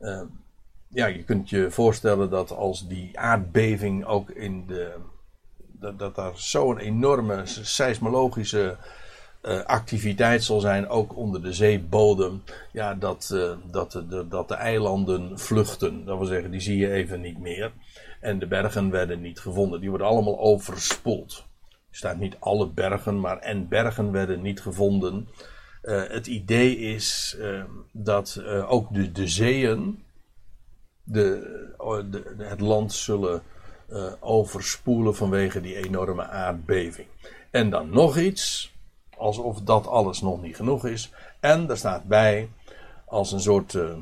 Uh, 0.00 0.20
ja, 0.88 1.06
je 1.06 1.24
kunt 1.24 1.50
je 1.50 1.70
voorstellen 1.70 2.30
dat 2.30 2.50
als 2.50 2.88
die 2.88 3.18
aardbeving 3.18 4.04
ook 4.04 4.30
in 4.30 4.66
de 4.66 4.94
dat, 5.84 5.98
dat 5.98 6.14
daar 6.14 6.32
zo'n 6.34 6.78
enorme 6.78 7.42
seismologische 7.44 8.76
uh, 9.44 9.64
activiteit 9.64 10.44
zal 10.44 10.60
zijn, 10.60 10.88
ook 10.88 11.16
onder 11.16 11.42
de 11.42 11.52
zeebodem. 11.52 12.42
Ja, 12.72 12.94
dat, 12.94 13.30
uh, 13.34 13.52
dat, 13.70 13.92
de, 13.92 14.26
dat 14.28 14.48
de 14.48 14.54
eilanden 14.54 15.38
vluchten. 15.38 16.04
Dat 16.04 16.18
wil 16.18 16.26
zeggen, 16.26 16.50
die 16.50 16.60
zie 16.60 16.78
je 16.78 16.92
even 16.92 17.20
niet 17.20 17.38
meer. 17.38 17.72
En 18.20 18.38
de 18.38 18.46
bergen 18.46 18.90
werden 18.90 19.20
niet 19.20 19.40
gevonden. 19.40 19.80
Die 19.80 19.88
worden 19.88 20.06
allemaal 20.06 20.38
overspoeld. 20.38 21.44
Er 21.90 21.96
staat 21.96 22.18
niet 22.18 22.36
alle 22.38 22.68
bergen, 22.68 23.20
maar 23.20 23.38
en 23.38 23.68
bergen 23.68 24.12
werden 24.12 24.42
niet 24.42 24.60
gevonden. 24.60 25.28
Uh, 25.82 26.02
het 26.08 26.26
idee 26.26 26.78
is 26.78 27.36
dat 27.92 28.42
ook 28.66 28.94
de, 28.94 29.12
de 29.12 29.28
zeeën 29.28 30.02
de, 31.02 31.74
de, 32.10 32.34
het 32.38 32.60
land 32.60 32.92
zullen 32.92 33.42
overspoelen 34.20 35.14
vanwege 35.14 35.60
die 35.60 35.76
enorme 35.76 36.26
aardbeving. 36.26 37.06
En 37.50 37.70
dan 37.70 37.90
nog 37.90 38.18
iets, 38.18 38.73
alsof 39.18 39.60
dat 39.60 39.86
alles 39.86 40.20
nog 40.20 40.42
niet 40.42 40.56
genoeg 40.56 40.86
is. 40.86 41.12
En 41.40 41.70
er 41.70 41.76
staat 41.76 42.04
bij, 42.04 42.50
als 43.06 43.32
een 43.32 43.40
soort. 43.40 43.72
Uh, 43.72 43.96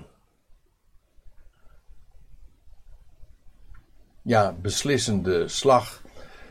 ja, 4.23 4.53
beslissende 4.53 5.49
slag. 5.49 6.03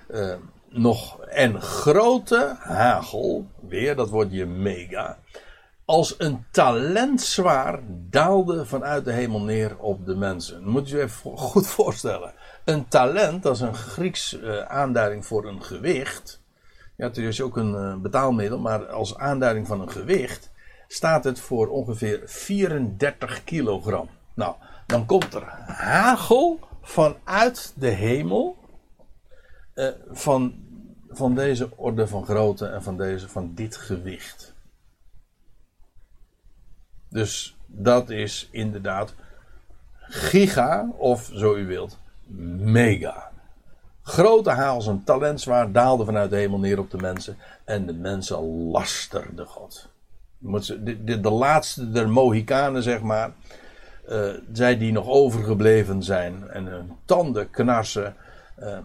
Uh, 0.09 0.35
nog 0.69 1.19
en 1.19 1.61
grote 1.61 2.55
hagel, 2.59 3.47
weer 3.67 3.95
dat 3.95 4.09
woordje 4.09 4.45
mega, 4.45 5.17
als 5.85 6.15
een 6.17 6.45
talent 6.51 7.21
zwaar 7.21 7.79
daalde 7.87 8.65
vanuit 8.65 9.05
de 9.05 9.11
hemel 9.11 9.41
neer 9.41 9.77
op 9.77 10.05
de 10.05 10.15
mensen. 10.15 10.67
Moet 10.67 10.89
je 10.89 10.97
je 10.97 11.03
even 11.03 11.37
goed 11.37 11.67
voorstellen. 11.67 12.33
Een 12.65 12.87
talent, 12.87 13.43
dat 13.43 13.55
is 13.55 13.61
een 13.61 13.75
Grieks 13.75 14.33
uh, 14.33 14.61
aanduiding 14.61 15.25
voor 15.25 15.45
een 15.45 15.63
gewicht. 15.63 16.40
Ja, 17.01 17.07
het 17.07 17.17
is 17.17 17.41
ook 17.41 17.57
een 17.57 17.73
uh, 17.73 17.95
betaalmiddel, 17.95 18.59
maar 18.59 18.87
als 18.87 19.17
aanduiding 19.17 19.67
van 19.67 19.81
een 19.81 19.91
gewicht 19.91 20.51
staat 20.87 21.23
het 21.23 21.39
voor 21.39 21.67
ongeveer 21.67 22.21
34 22.25 23.43
kilogram. 23.43 24.09
Nou, 24.33 24.55
dan 24.85 25.05
komt 25.05 25.33
er 25.33 25.43
hagel 25.65 26.59
vanuit 26.81 27.73
de 27.75 27.87
hemel 27.87 28.57
uh, 29.75 29.87
van, 30.11 30.65
van 31.09 31.35
deze 31.35 31.77
orde 31.77 32.07
van 32.07 32.25
grootte 32.25 32.65
en 32.65 32.83
van, 32.83 32.97
deze, 32.97 33.29
van 33.29 33.53
dit 33.53 33.75
gewicht. 33.75 34.55
Dus 37.09 37.57
dat 37.67 38.09
is 38.09 38.49
inderdaad 38.51 39.15
giga, 39.99 40.89
of 40.97 41.29
zo 41.33 41.55
u 41.55 41.65
wilt, 41.65 41.99
mega. 42.57 43.30
Grote 44.11 44.49
haal 44.49 44.87
een 44.87 45.03
talentzwaar 45.03 45.71
daalde 45.71 46.05
vanuit 46.05 46.29
de 46.29 46.35
hemel 46.35 46.59
neer 46.59 46.79
op 46.79 46.91
de 46.91 46.97
mensen. 46.97 47.37
En 47.63 47.85
de 47.85 47.93
mensen 47.93 48.37
lasterden 48.71 49.47
God. 49.47 49.89
De, 50.37 51.03
de, 51.03 51.19
de 51.19 51.29
laatste 51.29 51.91
der 51.91 52.09
Mohikanen, 52.09 52.83
zeg 52.83 53.01
maar. 53.01 53.31
Uh, 54.09 54.29
zij 54.53 54.77
die 54.77 54.91
nog 54.91 55.07
overgebleven 55.07 56.03
zijn. 56.03 56.49
En 56.49 56.65
hun 56.65 56.91
tanden 57.05 57.49
knarsen. 57.49 58.15
Uh, 58.59 58.77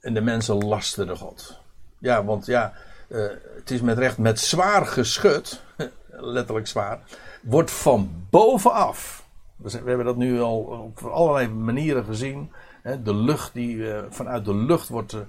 en 0.00 0.14
de 0.14 0.20
mensen 0.20 0.64
lasterden 0.64 1.16
God. 1.16 1.60
Ja, 1.98 2.24
want 2.24 2.46
ja, 2.46 2.72
uh, 3.08 3.30
het 3.56 3.70
is 3.70 3.80
met 3.80 3.98
recht 3.98 4.18
met 4.18 4.40
zwaar 4.40 4.86
geschud. 4.86 5.62
letterlijk 6.36 6.66
zwaar. 6.66 7.00
Wordt 7.40 7.70
van 7.70 8.26
bovenaf 8.30 9.22
we 9.62 9.88
hebben 9.88 10.04
dat 10.04 10.16
nu 10.16 10.40
al 10.40 10.58
op 10.58 11.02
allerlei 11.02 11.48
manieren 11.48 12.04
gezien. 12.04 12.52
De 12.82 13.14
lucht 13.14 13.54
die 13.54 13.92
eh, 13.92 14.04
vanuit 14.10 14.44
de 14.44 14.54
lucht 14.54 14.88
wordt 14.88 15.12
eh, 15.12 15.20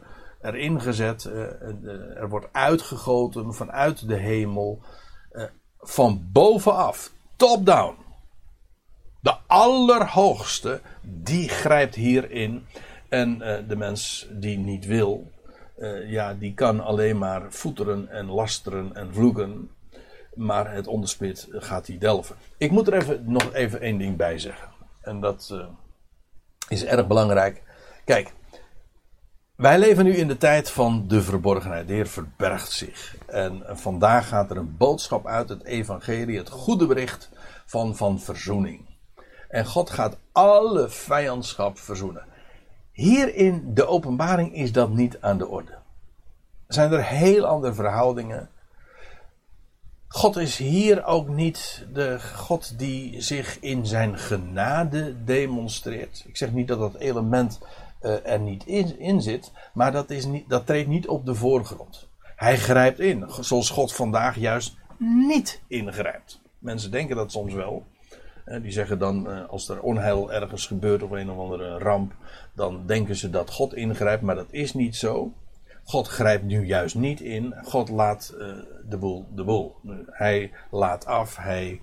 erin 0.41 0.81
gezet. 0.81 1.25
Eh, 1.25 1.41
er 2.15 2.29
wordt 2.29 2.47
uitgegoten 2.51 3.53
vanuit 3.53 4.07
de 4.07 4.15
hemel. 4.15 4.81
Van 5.79 6.27
bovenaf, 6.31 7.11
top-down. 7.35 7.95
De 9.19 9.35
allerhoogste, 9.47 10.81
die 11.01 11.49
grijpt 11.49 11.95
hierin. 11.95 12.65
En 13.09 13.37
de 13.67 13.75
mens 13.75 14.27
die 14.31 14.57
niet 14.57 14.85
wil, 14.85 15.31
ja, 16.05 16.33
die 16.33 16.53
kan 16.53 16.79
alleen 16.79 17.17
maar 17.17 17.41
voeteren 17.49 18.09
en 18.09 18.25
lasteren 18.25 18.95
en 18.95 19.13
vloeken 19.13 19.69
maar 20.35 20.73
het 20.73 20.87
onderspit 20.87 21.47
gaat 21.51 21.87
hij 21.87 21.97
delven. 21.97 22.35
Ik 22.57 22.71
moet 22.71 22.87
er 22.87 22.93
even, 22.93 23.23
nog 23.25 23.53
even 23.53 23.81
één 23.81 23.97
ding 23.97 24.17
bij 24.17 24.39
zeggen. 24.39 24.69
En 25.01 25.19
dat 25.19 25.67
is 26.69 26.85
erg 26.85 27.07
belangrijk. 27.07 27.61
Kijk, 28.05 28.33
wij 29.55 29.79
leven 29.79 30.03
nu 30.03 30.15
in 30.15 30.27
de 30.27 30.37
tijd 30.37 30.69
van 30.69 31.07
de 31.07 31.21
verborgenheid. 31.21 31.87
De 31.87 31.93
Heer 31.93 32.07
verbergt 32.07 32.71
zich. 32.71 33.15
En 33.25 33.63
vandaag 33.67 34.27
gaat 34.27 34.51
er 34.51 34.57
een 34.57 34.77
boodschap 34.77 35.27
uit, 35.27 35.49
het 35.49 35.63
evangelie, 35.63 36.37
het 36.37 36.49
goede 36.49 36.85
bericht 36.85 37.29
van, 37.65 37.95
van 37.95 38.19
verzoening. 38.19 38.85
En 39.49 39.65
God 39.65 39.89
gaat 39.89 40.17
alle 40.31 40.89
vijandschap 40.89 41.79
verzoenen. 41.79 42.25
Hier 42.91 43.35
in 43.35 43.73
de 43.73 43.85
openbaring 43.85 44.55
is 44.55 44.71
dat 44.71 44.89
niet 44.89 45.17
aan 45.21 45.37
de 45.37 45.47
orde. 45.47 45.71
Er 46.67 46.73
zijn 46.73 46.91
er 46.91 47.03
heel 47.03 47.45
andere 47.45 47.73
verhoudingen. 47.73 48.49
God 50.15 50.37
is 50.37 50.57
hier 50.57 51.05
ook 51.05 51.27
niet 51.27 51.85
de 51.93 52.19
God 52.19 52.79
die 52.79 53.21
zich 53.21 53.59
in 53.59 53.85
zijn 53.85 54.17
genade 54.17 55.23
demonstreert. 55.23 56.23
Ik 56.27 56.37
zeg 56.37 56.51
niet 56.51 56.67
dat 56.67 56.79
dat 56.79 56.95
element 56.95 57.59
uh, 58.01 58.27
er 58.27 58.39
niet 58.39 58.65
in, 58.97 59.21
zit, 59.21 59.51
maar 59.73 59.91
dat, 59.91 60.09
is 60.09 60.25
niet, 60.25 60.49
dat 60.49 60.65
treedt 60.65 60.87
niet 60.87 61.07
op 61.07 61.25
de 61.25 61.35
voorgrond. 61.35 62.07
Hij 62.35 62.57
grijpt 62.57 62.99
in, 62.99 63.25
zoals 63.39 63.69
God 63.69 63.93
vandaag 63.93 64.39
juist 64.39 64.75
niet 65.27 65.61
ingrijpt. 65.67 66.41
Mensen 66.59 66.91
denken 66.91 67.15
dat 67.15 67.31
soms 67.31 67.53
wel. 67.53 67.85
Uh, 68.45 68.61
die 68.61 68.71
zeggen 68.71 68.99
dan, 68.99 69.29
uh, 69.29 69.49
als 69.49 69.69
er 69.69 69.81
onheil 69.81 70.33
ergens 70.33 70.67
gebeurt 70.67 71.03
of 71.03 71.11
een 71.11 71.31
of 71.31 71.37
andere 71.37 71.77
ramp, 71.77 72.13
dan 72.55 72.85
denken 72.85 73.15
ze 73.15 73.29
dat 73.29 73.51
God 73.51 73.73
ingrijpt, 73.75 74.23
maar 74.23 74.35
dat 74.35 74.51
is 74.51 74.73
niet 74.73 74.95
zo. 74.95 75.33
God 75.83 76.07
grijpt 76.07 76.43
nu 76.43 76.65
juist 76.65 76.95
niet 76.95 77.21
in. 77.21 77.55
God 77.63 77.89
laat 77.89 78.33
uh, 78.37 78.55
de 78.89 78.97
boel 78.97 79.25
de 79.35 79.43
boel. 79.43 79.75
Hij 80.05 80.51
laat 80.71 81.05
af. 81.05 81.37
Hij, 81.37 81.81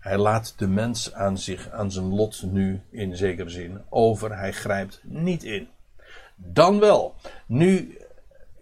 hij 0.00 0.18
laat 0.18 0.54
de 0.56 0.68
mens 0.68 1.14
aan, 1.14 1.38
zich, 1.38 1.70
aan 1.70 1.90
zijn 1.90 2.14
lot 2.14 2.42
nu 2.50 2.80
in 2.90 3.16
zekere 3.16 3.50
zin 3.50 3.80
over. 3.88 4.36
Hij 4.38 4.52
grijpt 4.52 5.00
niet 5.02 5.42
in. 5.42 5.68
Dan 6.36 6.80
wel. 6.80 7.14
Nu 7.46 7.98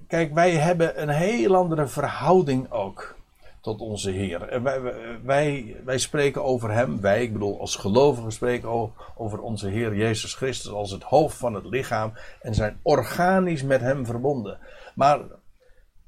kijk, 0.06 0.34
wij 0.34 0.52
hebben 0.52 1.02
een 1.02 1.08
heel 1.08 1.54
andere 1.54 1.86
verhouding 1.86 2.70
ook 2.70 3.18
tot 3.60 3.80
onze 3.80 4.10
Heer. 4.10 4.42
En 4.48 4.62
wij, 4.62 4.80
wij, 5.24 5.76
wij 5.84 5.98
spreken 5.98 6.44
over 6.44 6.70
Hem, 6.70 7.00
wij, 7.00 7.22
ik 7.22 7.32
bedoel 7.32 7.60
als 7.60 7.76
gelovigen 7.76 8.32
spreken 8.32 8.92
over 9.16 9.40
onze 9.40 9.68
Heer 9.68 9.96
Jezus 9.96 10.34
Christus 10.34 10.72
als 10.72 10.90
het 10.90 11.02
hoofd 11.02 11.36
van 11.36 11.54
het 11.54 11.64
lichaam 11.64 12.12
en 12.40 12.54
zijn 12.54 12.78
organisch 12.82 13.62
met 13.62 13.80
Hem 13.80 14.06
verbonden. 14.06 14.58
Maar 14.94 15.20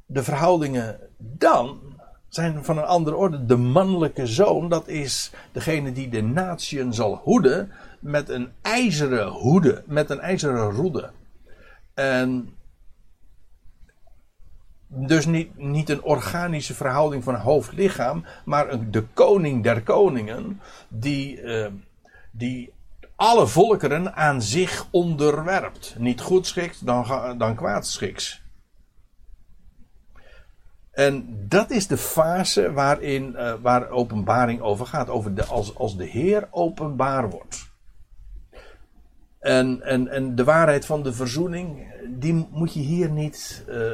de 0.07 0.23
verhoudingen 0.23 1.01
dan 1.19 1.81
zijn 2.29 2.65
van 2.65 2.79
een 2.79 2.85
andere 2.85 3.17
orde. 3.17 3.45
De 3.45 3.57
mannelijke 3.57 4.27
zoon, 4.27 4.69
dat 4.69 4.89
is 4.89 5.33
degene 5.53 5.93
die 5.93 6.09
de 6.09 6.23
natieën 6.23 6.95
zal 6.95 7.17
hoeden 7.17 7.73
met 8.01 8.29
een 8.29 8.53
ijzeren 8.63 9.29
hoede, 9.29 9.83
met 9.87 10.11
een 10.11 10.21
ijzeren 10.21 10.71
roede. 10.71 11.11
En 11.95 12.55
dus 14.95 15.27
niet, 15.27 15.59
niet 15.59 15.89
een 15.89 16.03
organische 16.03 16.75
verhouding 16.75 17.25
van 17.25 17.35
hoofd-lichaam, 17.35 18.25
maar 18.45 18.71
een, 18.71 18.91
de 18.91 19.03
koning 19.03 19.63
der 19.63 19.83
koningen, 19.83 20.61
die, 20.89 21.41
uh, 21.41 21.67
die 22.31 22.73
alle 23.17 23.47
volkeren 23.47 24.15
aan 24.15 24.43
zich 24.43 24.87
onderwerpt. 24.91 25.95
Niet 25.99 26.21
goedschiks, 26.21 26.79
dan, 26.79 27.05
dan 27.39 27.55
kwaadschiks. 27.55 28.43
En 30.91 31.37
dat 31.49 31.71
is 31.71 31.87
de 31.87 31.97
fase 31.97 32.73
waarin, 32.73 33.35
uh, 33.37 33.55
waar 33.63 33.89
openbaring 33.89 34.61
over 34.61 34.87
gaat. 34.87 35.09
Over 35.09 35.35
de, 35.35 35.45
als, 35.45 35.75
als 35.75 35.97
de 35.97 36.05
Heer 36.05 36.49
openbaar 36.51 37.31
wordt. 37.31 37.71
En, 39.41 39.83
en, 39.83 40.09
en 40.09 40.35
de 40.35 40.45
waarheid 40.45 40.87
van 40.87 41.03
de 41.03 41.13
verzoening, 41.13 41.93
die 42.09 42.49
moet 42.51 42.75
je 42.75 42.81
hier 42.81 43.11
niet 43.11 43.65
uh, 43.69 43.91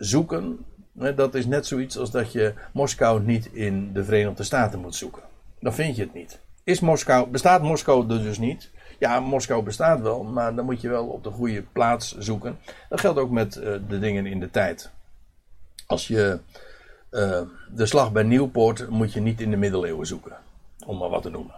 zoeken. 0.00 0.64
Dat 0.92 1.34
is 1.34 1.46
net 1.46 1.66
zoiets 1.66 1.98
als 1.98 2.10
dat 2.10 2.32
je 2.32 2.54
Moskou 2.72 3.22
niet 3.22 3.46
in 3.52 3.92
de 3.92 4.04
Verenigde 4.04 4.42
Staten 4.42 4.80
moet 4.80 4.94
zoeken. 4.94 5.22
Dan 5.60 5.74
vind 5.74 5.96
je 5.96 6.02
het 6.02 6.14
niet. 6.14 6.40
Is 6.64 6.80
Moskou, 6.80 7.30
bestaat 7.30 7.62
Moskou 7.62 8.06
dus 8.06 8.38
niet? 8.38 8.70
Ja, 8.98 9.20
Moskou 9.20 9.62
bestaat 9.62 10.00
wel, 10.00 10.22
maar 10.22 10.54
dan 10.54 10.64
moet 10.64 10.80
je 10.80 10.88
wel 10.88 11.06
op 11.06 11.24
de 11.24 11.30
goede 11.30 11.62
plaats 11.62 12.18
zoeken. 12.18 12.58
Dat 12.88 13.00
geldt 13.00 13.18
ook 13.18 13.30
met 13.30 13.56
uh, 13.56 13.76
de 13.88 13.98
dingen 13.98 14.26
in 14.26 14.40
de 14.40 14.50
tijd. 14.50 14.90
Als 15.86 16.08
je 16.08 16.40
uh, 17.10 17.40
de 17.70 17.86
slag 17.86 18.12
bij 18.12 18.22
Nieuwpoort 18.22 18.88
moet 18.88 19.12
je 19.12 19.20
niet 19.20 19.40
in 19.40 19.50
de 19.50 19.56
middeleeuwen 19.56 20.06
zoeken. 20.06 20.36
Om 20.86 20.98
maar 20.98 21.08
wat 21.08 21.22
te 21.22 21.30
noemen. 21.30 21.54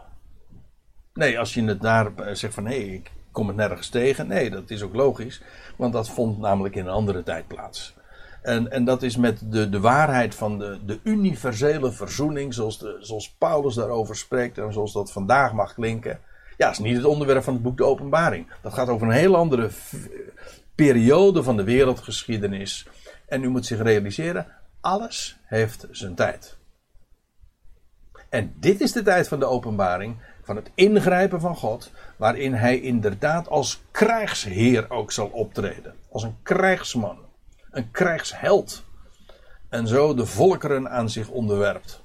Nee, 1.14 1.38
als 1.38 1.54
je 1.54 1.64
het 1.64 1.80
daar 1.80 2.16
eh, 2.16 2.34
zegt 2.34 2.54
van 2.54 2.66
hé, 2.66 2.84
hey, 2.84 2.94
ik 2.94 3.10
kom 3.30 3.46
het 3.46 3.56
nergens 3.56 3.88
tegen. 3.88 4.26
Nee, 4.26 4.50
dat 4.50 4.70
is 4.70 4.82
ook 4.82 4.94
logisch. 4.94 5.42
Want 5.76 5.92
dat 5.92 6.08
vond 6.08 6.38
namelijk 6.38 6.74
in 6.74 6.86
een 6.86 6.92
andere 6.92 7.22
tijd 7.22 7.46
plaats. 7.46 7.94
En, 8.42 8.70
en 8.70 8.84
dat 8.84 9.02
is 9.02 9.16
met 9.16 9.42
de, 9.44 9.68
de 9.68 9.80
waarheid 9.80 10.34
van 10.34 10.58
de, 10.58 10.78
de 10.84 11.00
universele 11.02 11.92
verzoening, 11.92 12.54
zoals, 12.54 12.78
de, 12.78 12.96
zoals 13.00 13.30
Paulus 13.30 13.74
daarover 13.74 14.16
spreekt 14.16 14.58
en 14.58 14.72
zoals 14.72 14.92
dat 14.92 15.12
vandaag 15.12 15.52
mag 15.52 15.74
klinken. 15.74 16.20
Ja, 16.56 16.70
is 16.70 16.78
niet 16.78 16.96
het 16.96 17.04
onderwerp 17.04 17.42
van 17.42 17.54
het 17.54 17.62
boek 17.62 17.76
De 17.76 17.84
Openbaring. 17.84 18.46
Dat 18.62 18.74
gaat 18.74 18.88
over 18.88 19.06
een 19.06 19.12
heel 19.12 19.36
andere 19.36 19.70
periode 20.74 21.42
van 21.42 21.56
de 21.56 21.64
wereldgeschiedenis. 21.64 22.86
En 23.26 23.42
u 23.42 23.48
moet 23.48 23.66
zich 23.66 23.82
realiseren, 23.82 24.46
alles 24.80 25.38
heeft 25.44 25.86
zijn 25.90 26.14
tijd. 26.14 26.56
En 28.28 28.54
dit 28.56 28.80
is 28.80 28.92
de 28.92 29.02
tijd 29.02 29.28
van 29.28 29.38
de 29.38 29.46
openbaring, 29.46 30.16
van 30.42 30.56
het 30.56 30.70
ingrijpen 30.74 31.40
van 31.40 31.56
God, 31.56 31.90
waarin 32.16 32.54
hij 32.54 32.80
inderdaad 32.80 33.48
als 33.48 33.82
krijgsheer 33.90 34.90
ook 34.90 35.12
zal 35.12 35.26
optreden. 35.26 35.94
Als 36.10 36.22
een 36.22 36.36
krijgsman, 36.42 37.18
een 37.72 37.90
krijgsheld. 37.90 38.84
En 39.68 39.88
zo 39.88 40.14
de 40.14 40.26
volkeren 40.26 40.90
aan 40.90 41.10
zich 41.10 41.28
onderwerpt. 41.28 42.02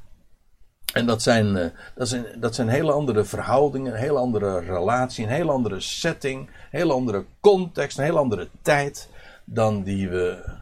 En 0.93 1.05
dat 1.05 1.21
zijn, 1.21 1.57
eh, 1.57 1.69
dat, 1.95 2.07
zijn, 2.07 2.25
dat 2.39 2.55
zijn 2.55 2.67
hele 2.67 2.91
andere 2.91 3.25
verhoudingen, 3.25 3.93
een 3.93 3.99
hele 3.99 4.19
andere 4.19 4.59
relatie, 4.59 5.23
een 5.25 5.31
hele 5.31 5.51
andere 5.51 5.79
setting, 5.79 6.47
een 6.47 6.53
hele 6.69 6.93
andere 6.93 7.25
context, 7.39 7.97
een 7.97 8.03
hele 8.03 8.19
andere 8.19 8.49
tijd 8.61 9.09
dan 9.45 9.83
die 9.83 10.09
we 10.09 10.55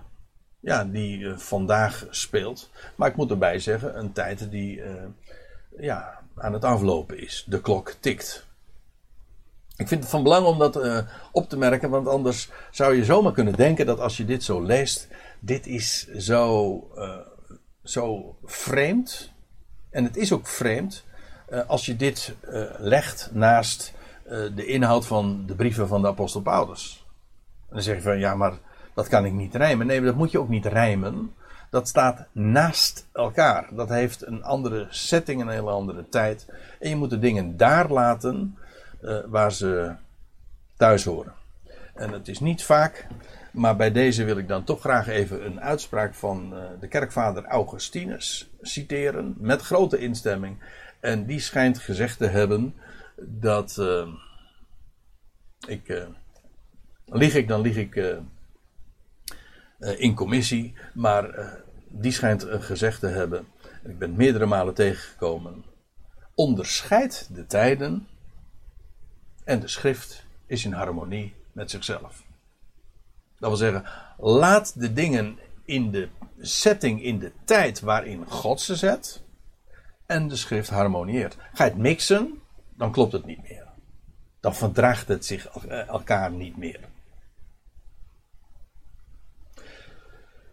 ja, 0.66 0.84
die 0.84 1.20
uh, 1.20 1.38
vandaag 1.38 2.08
speelt. 2.10 2.70
Maar 2.96 3.10
ik 3.10 3.16
moet 3.16 3.32
erbij 3.32 3.60
zeggen, 3.60 3.98
een 3.98 4.12
tijd 4.12 4.52
die 4.52 4.78
uh, 4.78 4.92
ja, 5.78 6.20
aan 6.36 6.54
het 6.54 6.64
aflopen 6.64 7.20
is. 7.20 7.46
De 7.48 7.62
klok 7.62 7.90
tikt. 8.00 8.45
Ik 9.78 9.88
vind 9.88 10.02
het 10.02 10.10
van 10.10 10.24
belang 10.24 10.46
om 10.46 10.60
dat 10.60 10.78
uh, 10.78 11.00
op 11.32 11.50
te 11.50 11.58
merken, 11.58 11.90
want 11.90 12.08
anders 12.08 12.50
zou 12.72 12.96
je 12.96 13.06
zomaar 13.06 13.32
kunnen 13.32 13.54
denken 13.54 13.86
dat 13.86 14.00
als 14.00 14.18
je 14.18 14.26
dit 14.26 14.44
zo 14.44 14.62
leest, 14.62 15.08
dit 15.40 15.68
is 15.68 16.08
zo, 16.08 16.88
zo 17.84 18.36
vreemd. 18.44 19.32
En 19.90 20.04
het 20.04 20.18
is 20.18 20.32
ook 20.32 20.48
vreemd 20.48 21.04
als 21.68 21.86
je 21.86 21.96
dit 21.96 22.36
legt 22.78 23.30
naast 23.34 23.94
de 24.56 24.66
inhoud 24.66 25.06
van 25.06 25.44
de 25.46 25.56
brieven 25.56 25.88
van 25.88 26.02
de 26.02 26.08
apostel 26.08 26.42
Paulus. 26.42 27.06
En 27.70 27.74
dan 27.74 27.82
zeg 27.82 27.96
je 27.96 28.02
van 28.02 28.20
ja, 28.20 28.36
maar 28.36 28.54
dat 28.94 29.08
kan 29.08 29.26
ik 29.26 29.32
niet 29.32 29.56
rijmen. 29.56 29.88
Nee, 29.88 30.02
dat 30.02 30.16
moet 30.16 30.32
je 30.32 30.40
ook 30.40 30.50
niet 30.50 30.66
rijmen. 30.66 31.34
Dat 31.70 31.88
staat 31.88 32.26
naast 32.32 33.08
elkaar. 33.14 33.68
Dat 33.72 33.90
heeft 33.90 34.26
een 34.26 34.44
andere 34.44 34.88
setting, 34.90 35.42
een 35.42 35.50
hele 35.50 35.70
andere 35.70 36.10
tijd. 36.10 36.48
En 36.80 36.90
je 36.90 36.96
moet 36.96 37.10
de 37.10 37.20
dingen 37.20 37.58
daar 37.58 37.90
laten 37.90 38.58
uh, 39.06 39.20
waar 39.26 39.52
ze 39.52 39.96
thuis 40.78 41.04
horen. 41.04 41.34
En 41.94 42.12
het 42.12 42.28
is 42.28 42.40
niet 42.40 42.64
vaak, 42.64 43.08
maar 43.52 43.76
bij 43.76 43.92
deze 43.92 44.24
wil 44.24 44.38
ik 44.38 44.48
dan 44.48 44.64
toch 44.64 44.80
graag 44.80 45.08
even 45.08 45.46
een 45.46 45.62
uitspraak 45.62 46.14
van 46.14 46.54
uh, 46.54 46.64
de 46.80 46.88
kerkvader 46.88 47.46
Augustinus 47.46 48.50
citeren. 48.62 49.36
Met 49.38 49.62
grote 49.62 49.98
instemming. 49.98 50.64
En 51.00 51.26
die 51.26 51.40
schijnt 51.40 51.80
gezegd 51.80 52.18
te 52.18 52.28
hebben 52.28 52.76
dat. 53.22 53.78
Uh, 53.80 54.08
ik. 55.68 56.08
lieg 57.06 57.36
ik, 57.36 57.48
dan 57.48 57.62
lieg 57.62 57.78
ik 57.78 58.22
in 59.98 60.16
commissie, 60.16 60.74
maar 60.94 61.54
die 61.90 62.12
schijnt 62.12 62.46
gezegd 62.50 63.00
te 63.00 63.08
hebben, 63.08 63.48
en 63.84 63.90
ik 63.90 64.00
ben 64.00 64.16
meerdere 64.16 64.46
malen 64.46 64.74
tegengekomen, 64.74 65.66
onderscheid 66.36 67.30
de 67.34 67.46
tijden 67.46 68.08
en 69.46 69.60
de 69.60 69.68
schrift 69.68 70.26
is 70.46 70.66
in 70.66 70.74
harmonie 70.74 71.34
met 71.52 71.72
zichzelf. 71.72 72.24
Dat 73.40 73.50
wil 73.50 73.58
zeggen, 73.58 73.86
laat 74.18 74.80
de 74.80 74.94
dingen 74.94 75.38
in 75.66 75.92
de 75.92 76.10
setting, 76.40 77.04
in 77.04 77.20
de 77.20 77.32
tijd 77.46 77.80
waarin 77.80 78.26
God 78.28 78.62
ze 78.62 78.76
zet, 78.76 79.24
en 80.06 80.28
de 80.28 80.36
schrift 80.36 80.70
harmonieert. 80.70 81.38
Ga 81.54 81.64
je 81.64 81.70
het 81.70 81.80
mixen, 81.80 82.42
dan 82.78 82.92
klopt 82.92 83.12
het 83.12 83.26
niet 83.26 83.42
meer. 83.50 83.68
Dan 84.40 84.56
verdraagt 84.56 85.08
het 85.08 85.26
zich 85.26 85.48
elkaar 85.88 86.32
niet 86.32 86.58
meer. 86.58 86.80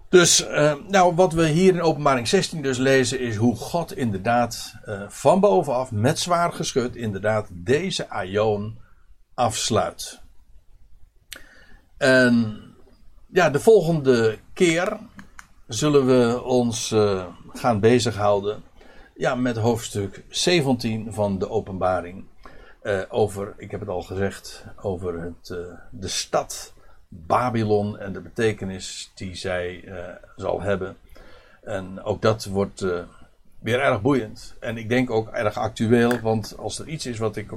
Dus, 0.09 0.49
uh, 0.49 0.75
nou, 0.89 1.15
wat 1.15 1.33
we 1.33 1.49
hier 1.49 1.75
in 1.75 1.83
Openbaring 1.83 2.29
16 2.29 2.63
dus 2.63 2.79
lezen, 2.79 3.21
is 3.21 3.37
hoe 3.37 3.57
God 3.57 3.97
inderdaad 3.97 4.75
uh, 4.87 5.03
van 5.09 5.41
bovenaf, 5.41 5.91
met 5.91 6.19
zwaar 6.19 6.53
geschut, 6.53 6.97
inderdaad 6.97 7.49
deze 7.53 8.09
aion 8.09 8.79
afsluit. 9.35 10.21
En 11.97 12.63
ja, 13.27 13.51
de 13.51 13.61
volgende 13.61 14.39
keer 14.53 14.99
zullen 15.67 16.07
we 16.07 16.43
ons 16.43 16.91
uh, 16.91 17.27
gaan 17.53 17.81
bezighouden 17.81 18.63
ja, 19.15 19.35
met 19.35 19.57
hoofdstuk 19.57 20.25
17 20.29 21.13
van 21.13 21.39
de 21.39 21.49
Openbaring. 21.49 22.25
over, 23.09 23.55
ik 23.57 23.71
heb 23.71 23.81
het 23.81 23.89
al 23.89 24.03
gezegd, 24.03 24.65
over 24.81 25.23
het, 25.23 25.47
de 25.91 26.09
stad 26.09 26.73
Babylon 27.09 27.99
en 27.99 28.13
de 28.13 28.21
betekenis 28.21 29.13
die 29.15 29.35
zij 29.35 29.85
zal 30.37 30.61
hebben. 30.61 30.97
En 31.63 32.03
ook 32.03 32.23
dat 32.23 32.45
wordt 32.45 32.85
weer 33.63 33.81
erg 33.81 34.03
boeiend. 34.03 34.55
En 34.61 34.77
ik 34.77 34.89
denk 34.89 35.11
ook 35.11 35.29
erg 35.29 35.57
actueel, 35.57 36.21
want 36.21 36.57
als 36.59 36.79
er 36.79 36.89
iets 36.89 37.07
is 37.07 37.19
wat 37.19 37.37
ik 37.37 37.53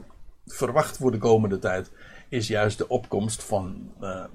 verwacht 0.45 0.97
voor 0.97 1.11
de 1.11 1.17
komende 1.17 1.59
tijd, 1.59 1.91
is 2.29 2.47
juist 2.47 2.77
de 2.77 2.87
opkomst 2.87 3.43
van 3.43 3.91
uh, 4.01 4.25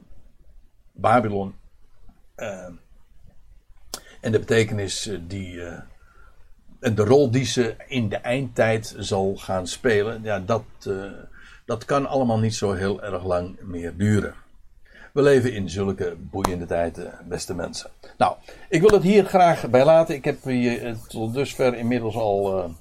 Babylon. 0.92 1.54
en 4.20 4.32
de 4.32 4.38
betekenis 4.38 5.10
die. 5.26 5.62
en 6.80 6.94
de 6.94 7.04
rol 7.04 7.30
die 7.30 7.44
ze 7.44 7.74
in 7.86 8.08
de 8.08 8.16
eindtijd 8.16 8.94
zal 8.98 9.36
gaan 9.36 9.66
spelen, 9.66 10.22
ja, 10.22 10.38
dat, 10.38 10.64
dat 11.66 11.84
kan 11.84 12.06
allemaal 12.06 12.38
niet 12.38 12.54
zo 12.54 12.72
heel 12.72 13.02
erg 13.02 13.24
lang 13.24 13.60
meer 13.60 13.96
duren. 13.96 14.34
We 15.12 15.22
leven 15.22 15.52
in 15.52 15.70
zulke 15.70 16.16
boeiende 16.18 16.66
tijden, 16.66 17.18
beste 17.24 17.54
mensen. 17.54 17.90
Nou, 18.18 18.36
ik 18.68 18.80
wil 18.80 18.90
het 18.90 19.02
hier 19.02 19.24
graag 19.24 19.70
bij 19.70 19.84
laten. 19.84 20.14
Ik 20.14 20.24
heb 20.24 20.44
hier 20.44 20.86
eh, 20.86 20.94
tot 21.08 21.34
dusver 21.34 21.74
inmiddels 21.74 22.14
al, 22.14 22.74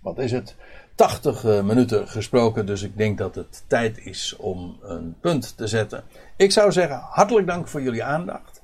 wat 0.00 0.18
is 0.18 0.32
het, 0.32 0.56
80 0.94 1.44
uh, 1.44 1.62
minuten 1.62 2.08
gesproken. 2.08 2.66
Dus 2.66 2.82
ik 2.82 2.96
denk 2.96 3.18
dat 3.18 3.34
het 3.34 3.64
tijd 3.66 3.98
is 4.06 4.36
om 4.36 4.78
een 4.82 5.16
punt 5.20 5.56
te 5.56 5.66
zetten. 5.66 6.04
Ik 6.36 6.52
zou 6.52 6.72
zeggen, 6.72 7.00
hartelijk 7.10 7.46
dank 7.46 7.68
voor 7.68 7.82
jullie 7.82 8.04
aandacht. 8.04 8.62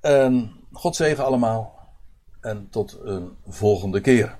En 0.00 0.52
God 0.72 0.96
zegen 0.96 1.24
allemaal. 1.24 1.78
En 2.40 2.68
tot 2.70 2.98
een 3.02 3.36
volgende 3.48 4.00
keer. 4.00 4.36